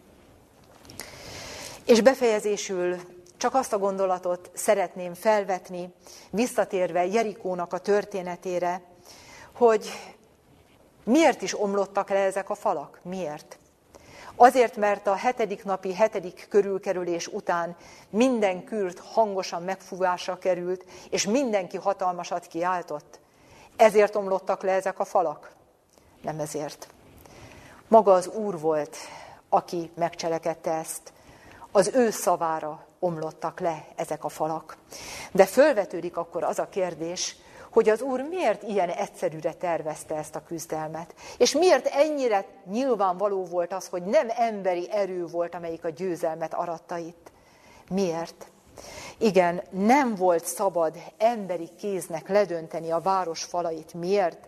És 1.85 2.01
befejezésül 2.01 3.12
csak 3.43 3.53
azt 3.53 3.73
a 3.73 3.77
gondolatot 3.77 4.49
szeretném 4.53 5.13
felvetni, 5.13 5.93
visszatérve 6.29 7.05
Jerikónak 7.05 7.73
a 7.73 7.77
történetére, 7.77 8.81
hogy 9.53 9.89
miért 11.03 11.41
is 11.41 11.59
omlottak 11.59 12.09
le 12.09 12.15
ezek 12.15 12.49
a 12.49 12.55
falak? 12.55 12.99
Miért? 13.01 13.57
Azért, 14.35 14.77
mert 14.77 15.07
a 15.07 15.15
hetedik 15.15 15.63
napi, 15.63 15.93
hetedik 15.93 16.45
körülkerülés 16.49 17.27
után 17.27 17.75
minden 18.09 18.63
kürt 18.63 18.99
hangosan 18.99 19.63
megfúvásra 19.63 20.37
került, 20.37 20.85
és 21.09 21.25
mindenki 21.25 21.77
hatalmasat 21.77 22.47
kiáltott. 22.47 23.19
Ezért 23.75 24.15
omlottak 24.15 24.61
le 24.61 24.71
ezek 24.71 24.99
a 24.99 25.05
falak? 25.05 25.51
Nem 26.21 26.39
ezért. 26.39 26.87
Maga 27.87 28.13
az 28.13 28.27
Úr 28.27 28.59
volt, 28.59 28.97
aki 29.49 29.91
megcselekedte 29.95 30.71
ezt. 30.71 31.13
Az 31.75 31.91
ő 31.93 32.09
szavára 32.09 32.85
omlottak 32.99 33.59
le 33.59 33.85
ezek 33.95 34.23
a 34.23 34.29
falak. 34.29 34.77
De 35.31 35.45
fölvetődik 35.45 36.17
akkor 36.17 36.43
az 36.43 36.59
a 36.59 36.69
kérdés, 36.69 37.35
hogy 37.71 37.89
az 37.89 38.01
Úr 38.01 38.21
miért 38.21 38.63
ilyen 38.63 38.89
egyszerűre 38.89 39.53
tervezte 39.53 40.15
ezt 40.15 40.35
a 40.35 40.43
küzdelmet. 40.43 41.13
És 41.37 41.53
miért 41.53 41.85
ennyire 41.85 42.45
nyilvánvaló 42.69 43.45
volt 43.45 43.73
az, 43.73 43.87
hogy 43.87 44.03
nem 44.03 44.27
emberi 44.37 44.91
erő 44.91 45.25
volt, 45.25 45.55
amelyik 45.55 45.83
a 45.83 45.89
győzelmet 45.89 46.53
aratta 46.53 46.97
itt. 46.97 47.31
Miért? 47.89 48.51
Igen, 49.17 49.61
nem 49.69 50.15
volt 50.15 50.45
szabad 50.45 50.97
emberi 51.17 51.69
kéznek 51.77 52.29
ledönteni 52.29 52.91
a 52.91 52.99
város 52.99 53.43
falait. 53.43 53.93
Miért? 53.93 54.47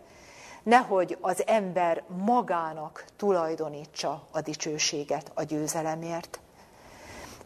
Nehogy 0.64 1.18
az 1.22 1.44
ember 1.48 2.04
magának 2.26 3.06
tulajdonítsa 3.18 4.28
a 4.32 4.42
dicsőséget 4.42 5.32
a 5.34 5.44
győzelemért. 5.44 6.40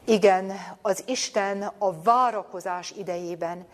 Igen, 0.05 0.53
az 0.81 1.03
Isten 1.07 1.71
a 1.77 2.01
várakozás 2.01 2.91
idejében 2.91 3.65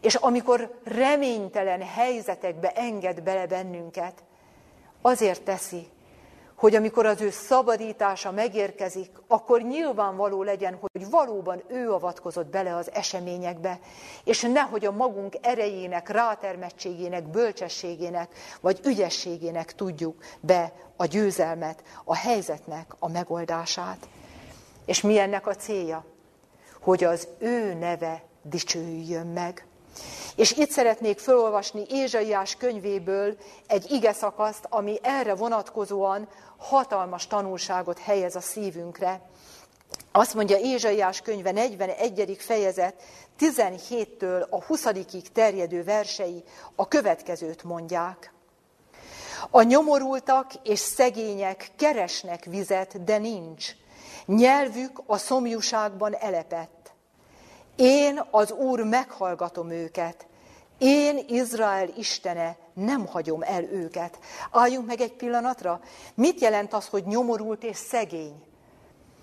és 0.00 0.14
amikor 0.14 0.80
reménytelen 0.84 1.82
helyzetekbe 1.82 2.72
enged 2.72 3.22
bele 3.22 3.46
bennünket, 3.46 4.24
azért 5.02 5.42
teszi, 5.42 5.88
hogy 6.56 6.74
amikor 6.74 7.06
az 7.06 7.20
ő 7.20 7.30
szabadítása 7.30 8.30
megérkezik, 8.30 9.10
akkor 9.28 9.62
nyilvánvaló 9.62 10.42
legyen, 10.42 10.78
hogy 10.80 11.10
valóban 11.10 11.62
ő 11.68 11.92
avatkozott 11.92 12.46
bele 12.46 12.74
az 12.74 12.90
eseményekbe, 12.92 13.78
és 14.24 14.42
nehogy 14.42 14.84
a 14.84 14.92
magunk 14.92 15.36
erejének, 15.40 16.08
rátermettségének, 16.08 17.28
bölcsességének, 17.28 18.34
vagy 18.60 18.80
ügyességének 18.84 19.74
tudjuk 19.74 20.22
be 20.40 20.72
a 20.96 21.06
győzelmet, 21.06 21.82
a 22.04 22.16
helyzetnek 22.16 22.94
a 22.98 23.08
megoldását. 23.08 24.08
És 24.86 25.00
mi 25.00 25.18
ennek 25.18 25.46
a 25.46 25.54
célja? 25.54 26.04
Hogy 26.80 27.04
az 27.04 27.28
ő 27.38 27.74
neve 27.74 28.22
dicsőjön 28.42 29.26
meg. 29.26 29.66
És 30.36 30.52
itt 30.52 30.70
szeretnék 30.70 31.18
felolvasni 31.18 31.84
Ézsaiás 31.88 32.56
könyvéből 32.56 33.36
egy 33.66 33.90
ige 33.90 34.12
szakaszt, 34.12 34.66
ami 34.68 34.98
erre 35.02 35.34
vonatkozóan 35.34 36.28
hatalmas 36.56 37.26
tanulságot 37.26 37.98
helyez 37.98 38.36
a 38.36 38.40
szívünkre. 38.40 39.20
Azt 40.12 40.34
mondja 40.34 40.58
Ézsaiás 40.58 41.20
könyve 41.20 41.50
41. 41.50 42.36
fejezet 42.38 43.02
17-től 43.40 44.48
a 44.48 44.64
20 44.64 44.86
terjedő 45.32 45.84
versei 45.84 46.44
a 46.74 46.88
következőt 46.88 47.62
mondják. 47.62 48.32
A 49.50 49.62
nyomorultak 49.62 50.50
és 50.62 50.78
szegények 50.78 51.70
keresnek 51.76 52.44
vizet, 52.44 53.04
de 53.04 53.18
nincs. 53.18 53.72
Nyelvük 54.26 55.02
a 55.06 55.16
szomjúságban 55.16 56.14
elepett. 56.14 56.92
Én 57.76 58.22
az 58.30 58.52
Úr 58.52 58.84
meghallgatom 58.84 59.70
őket. 59.70 60.26
Én, 60.78 61.24
Izrael 61.28 61.88
Istene, 61.96 62.56
nem 62.74 63.06
hagyom 63.06 63.42
el 63.42 63.62
őket. 63.62 64.18
Álljunk 64.50 64.86
meg 64.86 65.00
egy 65.00 65.12
pillanatra. 65.12 65.80
Mit 66.14 66.40
jelent 66.40 66.72
az, 66.72 66.86
hogy 66.86 67.06
nyomorult 67.06 67.64
és 67.64 67.76
szegény? 67.76 68.42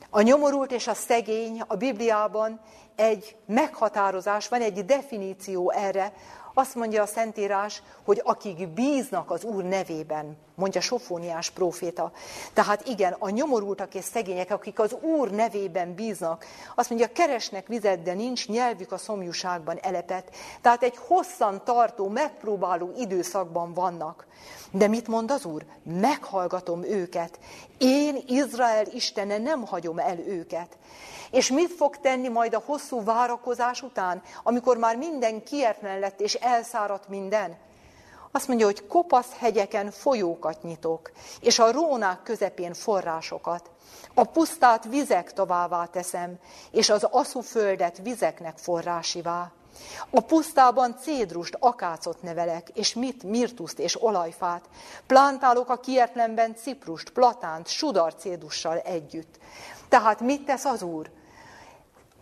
A 0.10 0.22
nyomorult 0.22 0.72
és 0.72 0.88
a 0.88 0.94
szegény 0.94 1.62
a 1.68 1.76
Bibliában 1.76 2.60
egy 2.96 3.36
meghatározás, 3.46 4.48
van 4.48 4.62
egy 4.62 4.86
definíció 4.86 5.72
erre, 5.72 6.14
azt 6.54 6.76
mondja 6.76 7.02
a 7.02 7.06
Szentírás, 7.06 7.84
hogy 8.06 8.22
akik 8.24 8.68
bíznak 8.68 9.32
az 9.32 9.44
Úr 9.44 9.64
nevében, 9.64 10.38
mondja 10.56 10.82
Sofóniás 10.82 11.50
próféta. 11.50 12.12
Tehát 12.54 12.88
igen, 12.88 13.16
a 13.20 13.30
nyomorultak 13.30 13.96
és 13.96 14.04
szegények, 14.04 14.52
akik 14.52 14.80
az 14.80 14.96
Úr 15.02 15.32
nevében 15.32 15.94
bíznak, 15.94 16.46
azt 16.76 16.90
mondja, 16.90 17.12
keresnek 17.12 17.68
vizet, 17.68 18.02
de 18.02 18.14
nincs 18.14 18.48
nyelvük 18.48 18.92
a 18.92 18.98
szomjúságban 18.98 19.78
elepet. 19.82 20.36
Tehát 20.62 20.84
egy 20.84 20.98
hosszan 21.08 21.62
tartó, 21.64 22.08
megpróbáló 22.08 22.92
időszakban 22.98 23.74
vannak. 23.74 24.26
De 24.72 24.88
mit 24.88 25.08
mond 25.08 25.32
az 25.32 25.46
Úr? 25.46 25.66
Meghallgatom 25.84 26.84
őket. 26.84 27.40
Én, 27.78 28.24
Izrael 28.28 28.86
Istene, 28.92 29.38
nem 29.38 29.66
hagyom 29.66 30.00
el 30.00 30.20
őket. 30.20 30.78
És 31.32 31.52
mit 31.52 31.72
fog 31.72 31.98
tenni 31.98 32.28
majd 32.28 32.54
a 32.54 32.64
hosszú 32.66 33.04
várakozás 33.04 33.82
után, 33.82 34.22
amikor 34.44 34.78
már 34.78 34.98
minden 34.98 35.44
kietlen 35.44 36.00
lett 36.00 36.22
és 36.22 36.34
elszáradt 36.34 37.08
minden? 37.08 37.58
Azt 38.36 38.48
mondja, 38.48 38.66
hogy 38.66 38.88
kopasz 38.88 39.38
hegyeken 39.38 39.92
folyókat 39.92 40.64
nyitok, 40.64 41.12
és 41.40 41.60
a 41.60 41.72
rónák 41.72 42.24
közepén 42.24 42.74
forrásokat. 42.74 43.70
A 44.14 44.24
pusztát 44.24 44.86
vizek 44.86 45.34
továbbá 45.34 45.86
teszem, 45.86 46.40
és 46.72 46.90
az 46.90 47.04
aszuföldet 47.04 48.00
vizeknek 48.04 48.58
forrásivá. 48.58 49.52
A 50.10 50.20
pusztában 50.20 50.96
cédrust, 51.02 51.58
akácot 51.60 52.22
nevelek, 52.22 52.70
és 52.74 52.94
mit, 52.94 53.24
mirtuszt 53.24 53.80
és 53.80 54.04
olajfát. 54.04 54.66
Plantálok 55.08 55.70
a 55.70 55.80
kietlenben 55.80 56.56
ciprust, 56.56 57.10
platánt, 57.10 57.68
sudarcédussal 57.68 58.78
együtt. 58.78 59.38
Tehát 59.90 60.20
mit 60.20 60.46
tesz 60.46 60.66
az 60.66 60.82
Úr? 60.82 61.10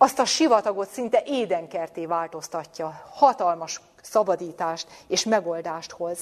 azt 0.01 0.19
a 0.19 0.25
sivatagot 0.25 0.89
szinte 0.89 1.23
édenkerté 1.25 2.05
változtatja, 2.05 3.01
hatalmas 3.13 3.81
szabadítást 4.01 4.87
és 5.07 5.23
megoldást 5.23 5.91
hoz. 5.91 6.19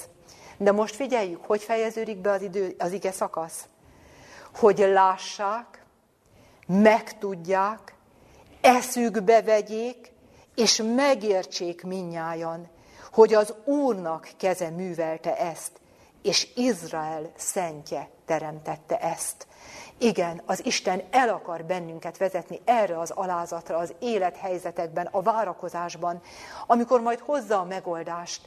De 0.57 0.71
most 0.71 0.95
figyeljük, 0.95 1.45
hogy 1.45 1.61
fejeződik 1.61 2.17
be 2.17 2.31
az, 2.31 2.41
idő, 2.41 2.75
az 2.79 2.91
ige 2.91 3.11
szakasz. 3.11 3.67
Hogy 4.55 4.77
lássák, 4.77 5.83
megtudják, 6.67 7.95
eszükbe 8.61 9.41
vegyék, 9.41 10.11
és 10.55 10.83
megértsék 10.95 11.83
minnyájan, 11.83 12.69
hogy 13.11 13.33
az 13.33 13.53
Úrnak 13.65 14.29
keze 14.37 14.69
művelte 14.69 15.37
ezt, 15.37 15.71
és 16.21 16.47
Izrael 16.55 17.31
szentje 17.35 18.09
teremtette 18.25 18.97
ezt. 18.97 19.47
Igen, 19.97 20.41
az 20.45 20.65
Isten 20.65 21.01
el 21.11 21.29
akar 21.29 21.63
bennünket 21.63 22.17
vezetni 22.17 22.61
erre 22.65 22.99
az 22.99 23.11
alázatra, 23.11 23.77
az 23.77 23.93
élethelyzetekben, 23.99 25.05
a 25.11 25.21
várakozásban, 25.21 26.21
amikor 26.67 27.01
majd 27.01 27.19
hozza 27.19 27.59
a 27.59 27.65
megoldást. 27.65 28.41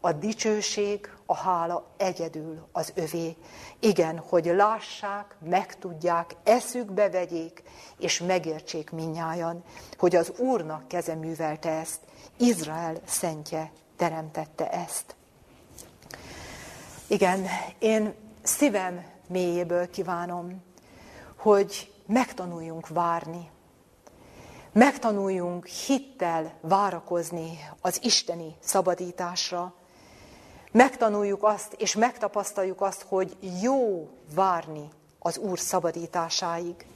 A 0.00 0.12
dicsőség, 0.12 1.10
a 1.26 1.34
hála 1.34 1.86
egyedül 1.96 2.68
az 2.72 2.92
övé. 2.94 3.36
Igen, 3.80 4.18
hogy 4.18 4.44
lássák, 4.44 5.36
megtudják, 5.40 6.36
eszükbe 6.42 7.10
vegyék, 7.10 7.62
és 7.98 8.20
megértsék 8.20 8.90
minnyájan, 8.90 9.64
hogy 9.98 10.16
az 10.16 10.32
Úrnak 10.38 10.88
keze 10.88 11.14
művelte 11.14 11.70
ezt, 11.70 12.00
Izrael 12.36 12.96
szentje 13.04 13.70
teremtette 13.96 14.70
ezt. 14.70 15.16
Igen, 17.08 17.46
én 17.78 18.14
szívem 18.42 19.04
mélyéből 19.28 19.90
kívánom, 19.90 20.62
hogy 21.36 21.92
megtanuljunk 22.06 22.88
várni. 22.88 23.50
Megtanuljunk 24.72 25.66
hittel 25.66 26.52
várakozni 26.60 27.58
az 27.80 27.98
isteni 28.02 28.56
szabadításra. 28.60 29.74
megtanuljuk 30.72 31.42
azt, 31.42 31.72
és 31.72 31.94
megtapasztaljuk 31.94 32.80
azt, 32.80 33.02
hogy 33.02 33.36
jó 33.62 34.10
várni 34.34 34.88
az 35.18 35.38
Úr 35.38 35.58
szabadításáig. 35.58 36.86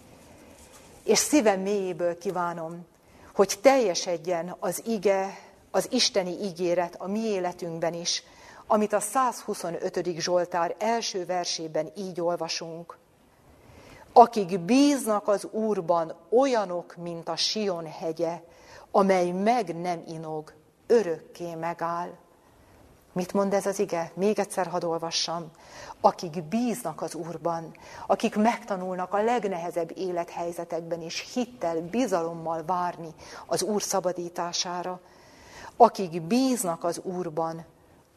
És 1.04 1.18
szívem 1.18 1.60
mélyéből 1.60 2.18
kívánom, 2.18 2.86
hogy 3.34 3.58
teljesedjen 3.62 4.56
az 4.58 4.82
ige, 4.86 5.38
az 5.70 5.88
isteni 5.90 6.30
ígéret 6.42 6.94
a 6.98 7.06
mi 7.06 7.20
életünkben 7.20 7.94
is, 7.94 8.22
amit 8.70 8.92
a 8.92 9.00
125. 9.00 10.18
Zsoltár 10.18 10.74
első 10.78 11.26
versében 11.26 11.90
így 11.96 12.20
olvasunk. 12.20 12.98
Akik 14.12 14.60
bíznak 14.60 15.28
az 15.28 15.44
Úrban, 15.50 16.14
olyanok, 16.30 16.96
mint 16.96 17.28
a 17.28 17.36
Sion 17.36 17.86
hegye, 17.86 18.40
amely 18.90 19.30
meg 19.30 19.80
nem 19.80 20.02
inog, 20.06 20.52
örökké 20.86 21.54
megáll. 21.54 22.10
Mit 23.12 23.32
mond 23.32 23.52
ez 23.52 23.66
az 23.66 23.78
ige? 23.78 24.12
Még 24.14 24.38
egyszer 24.38 24.66
hadd 24.66 24.84
olvassam. 24.84 25.50
Akik 26.00 26.42
bíznak 26.42 27.02
az 27.02 27.14
Úrban, 27.14 27.76
akik 28.06 28.36
megtanulnak 28.36 29.12
a 29.12 29.22
legnehezebb 29.22 29.92
élethelyzetekben 29.96 31.02
is 31.02 31.32
hittel, 31.34 31.80
bizalommal 31.80 32.64
várni 32.66 33.14
az 33.46 33.62
Úr 33.62 33.82
szabadítására, 33.82 35.00
akik 35.76 36.22
bíznak 36.22 36.84
az 36.84 37.00
Úrban, 37.04 37.64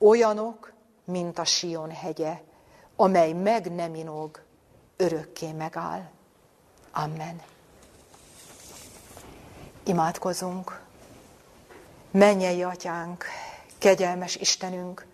olyanok, 0.01 0.73
mint 1.05 1.39
a 1.39 1.45
Sion 1.45 1.91
hegye, 1.91 2.41
amely 2.95 3.33
meg 3.33 3.71
nem 3.71 3.95
inog, 3.95 4.41
örökké 4.97 5.51
megáll. 5.51 6.09
Amen. 6.91 7.41
Imádkozunk. 9.83 10.81
Mennyei 12.11 12.63
atyánk, 12.63 13.25
kegyelmes 13.77 14.35
Istenünk, 14.35 15.05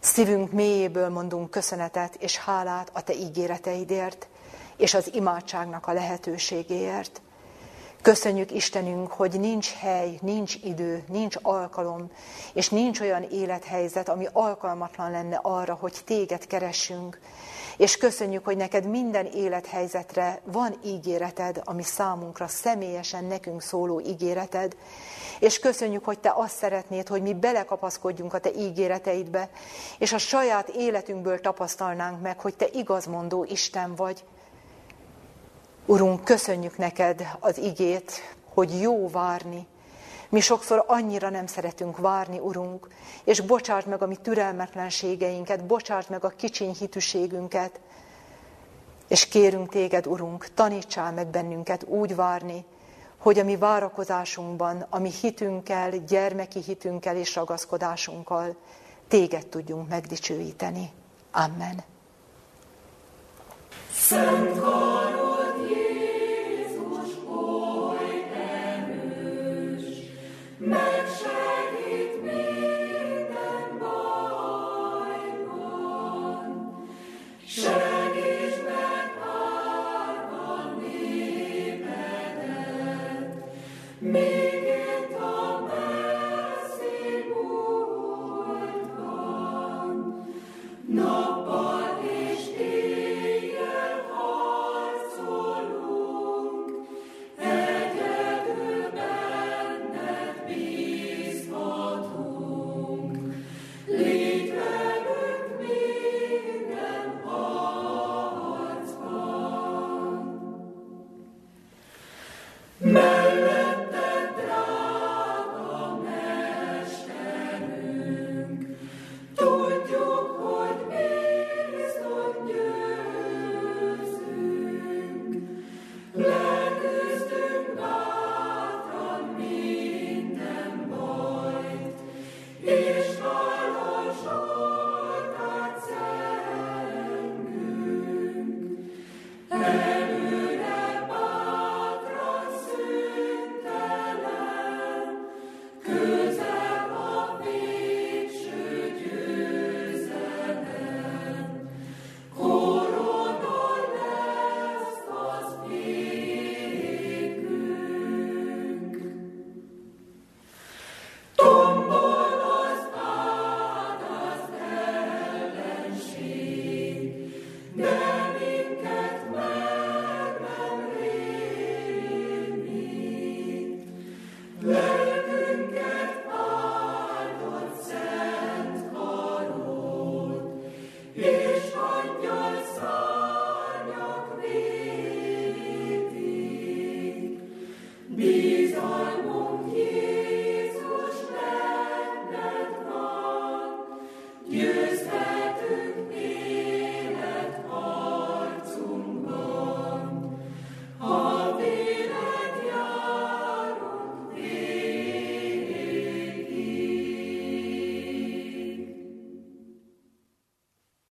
szívünk 0.00 0.52
mélyéből 0.52 1.08
mondunk 1.08 1.50
köszönetet 1.50 2.14
és 2.14 2.36
hálát 2.36 2.90
a 2.92 3.02
Te 3.02 3.14
ígéreteidért, 3.14 4.28
és 4.76 4.94
az 4.94 5.14
imádságnak 5.14 5.86
a 5.86 5.92
lehetőségéért. 5.92 7.20
Köszönjük 8.02 8.52
Istenünk, 8.52 9.12
hogy 9.12 9.40
nincs 9.40 9.72
hely, 9.72 10.18
nincs 10.22 10.54
idő, 10.62 11.04
nincs 11.08 11.36
alkalom, 11.42 12.10
és 12.52 12.68
nincs 12.68 13.00
olyan 13.00 13.22
élethelyzet, 13.22 14.08
ami 14.08 14.26
alkalmatlan 14.32 15.10
lenne 15.10 15.38
arra, 15.42 15.74
hogy 15.74 15.96
téged 16.04 16.46
keressünk. 16.46 17.20
És 17.76 17.96
köszönjük, 17.96 18.44
hogy 18.44 18.56
neked 18.56 18.86
minden 18.86 19.26
élethelyzetre 19.26 20.40
van 20.44 20.74
ígéreted, 20.84 21.60
ami 21.64 21.82
számunkra 21.82 22.48
személyesen 22.48 23.24
nekünk 23.24 23.62
szóló 23.62 24.00
ígéreted. 24.00 24.76
És 25.38 25.58
köszönjük, 25.58 26.04
hogy 26.04 26.18
te 26.18 26.32
azt 26.36 26.56
szeretnéd, 26.56 27.08
hogy 27.08 27.22
mi 27.22 27.34
belekapaszkodjunk 27.34 28.34
a 28.34 28.38
te 28.38 28.50
ígéreteidbe, 28.52 29.50
és 29.98 30.12
a 30.12 30.18
saját 30.18 30.68
életünkből 30.68 31.40
tapasztalnánk 31.40 32.20
meg, 32.20 32.40
hogy 32.40 32.56
te 32.56 32.66
igazmondó 32.72 33.44
Isten 33.44 33.94
vagy. 33.94 34.24
Urunk, 35.86 36.24
köszönjük 36.24 36.76
neked 36.78 37.36
az 37.40 37.58
igét, 37.58 38.12
hogy 38.54 38.80
jó 38.80 39.08
várni. 39.08 39.66
Mi 40.28 40.40
sokszor 40.40 40.84
annyira 40.86 41.30
nem 41.30 41.46
szeretünk 41.46 41.98
várni, 41.98 42.38
Urunk, 42.38 42.88
és 43.24 43.40
bocsásd 43.40 43.86
meg 43.86 44.02
a 44.02 44.06
mi 44.06 44.16
türelmetlenségeinket, 44.16 45.64
bocsásd 45.64 46.10
meg 46.10 46.24
a 46.24 46.28
kicsiny 46.28 46.74
hitűségünket, 46.78 47.80
és 49.08 49.28
kérünk 49.28 49.68
téged, 49.68 50.06
Urunk, 50.06 50.46
tanítsál 50.54 51.12
meg 51.12 51.26
bennünket 51.26 51.84
úgy 51.84 52.14
várni, 52.14 52.64
hogy 53.18 53.38
a 53.38 53.44
mi 53.44 53.56
várakozásunkban, 53.56 54.86
a 54.90 54.98
mi 54.98 55.10
hitünkkel, 55.20 55.90
gyermeki 55.90 56.62
hitünkkel 56.62 57.16
és 57.16 57.34
ragaszkodásunkkal 57.34 58.56
téged 59.08 59.46
tudjunk 59.46 59.88
megdicsőíteni. 59.88 60.90
Amen. 61.30 61.82
Szent 63.92 64.58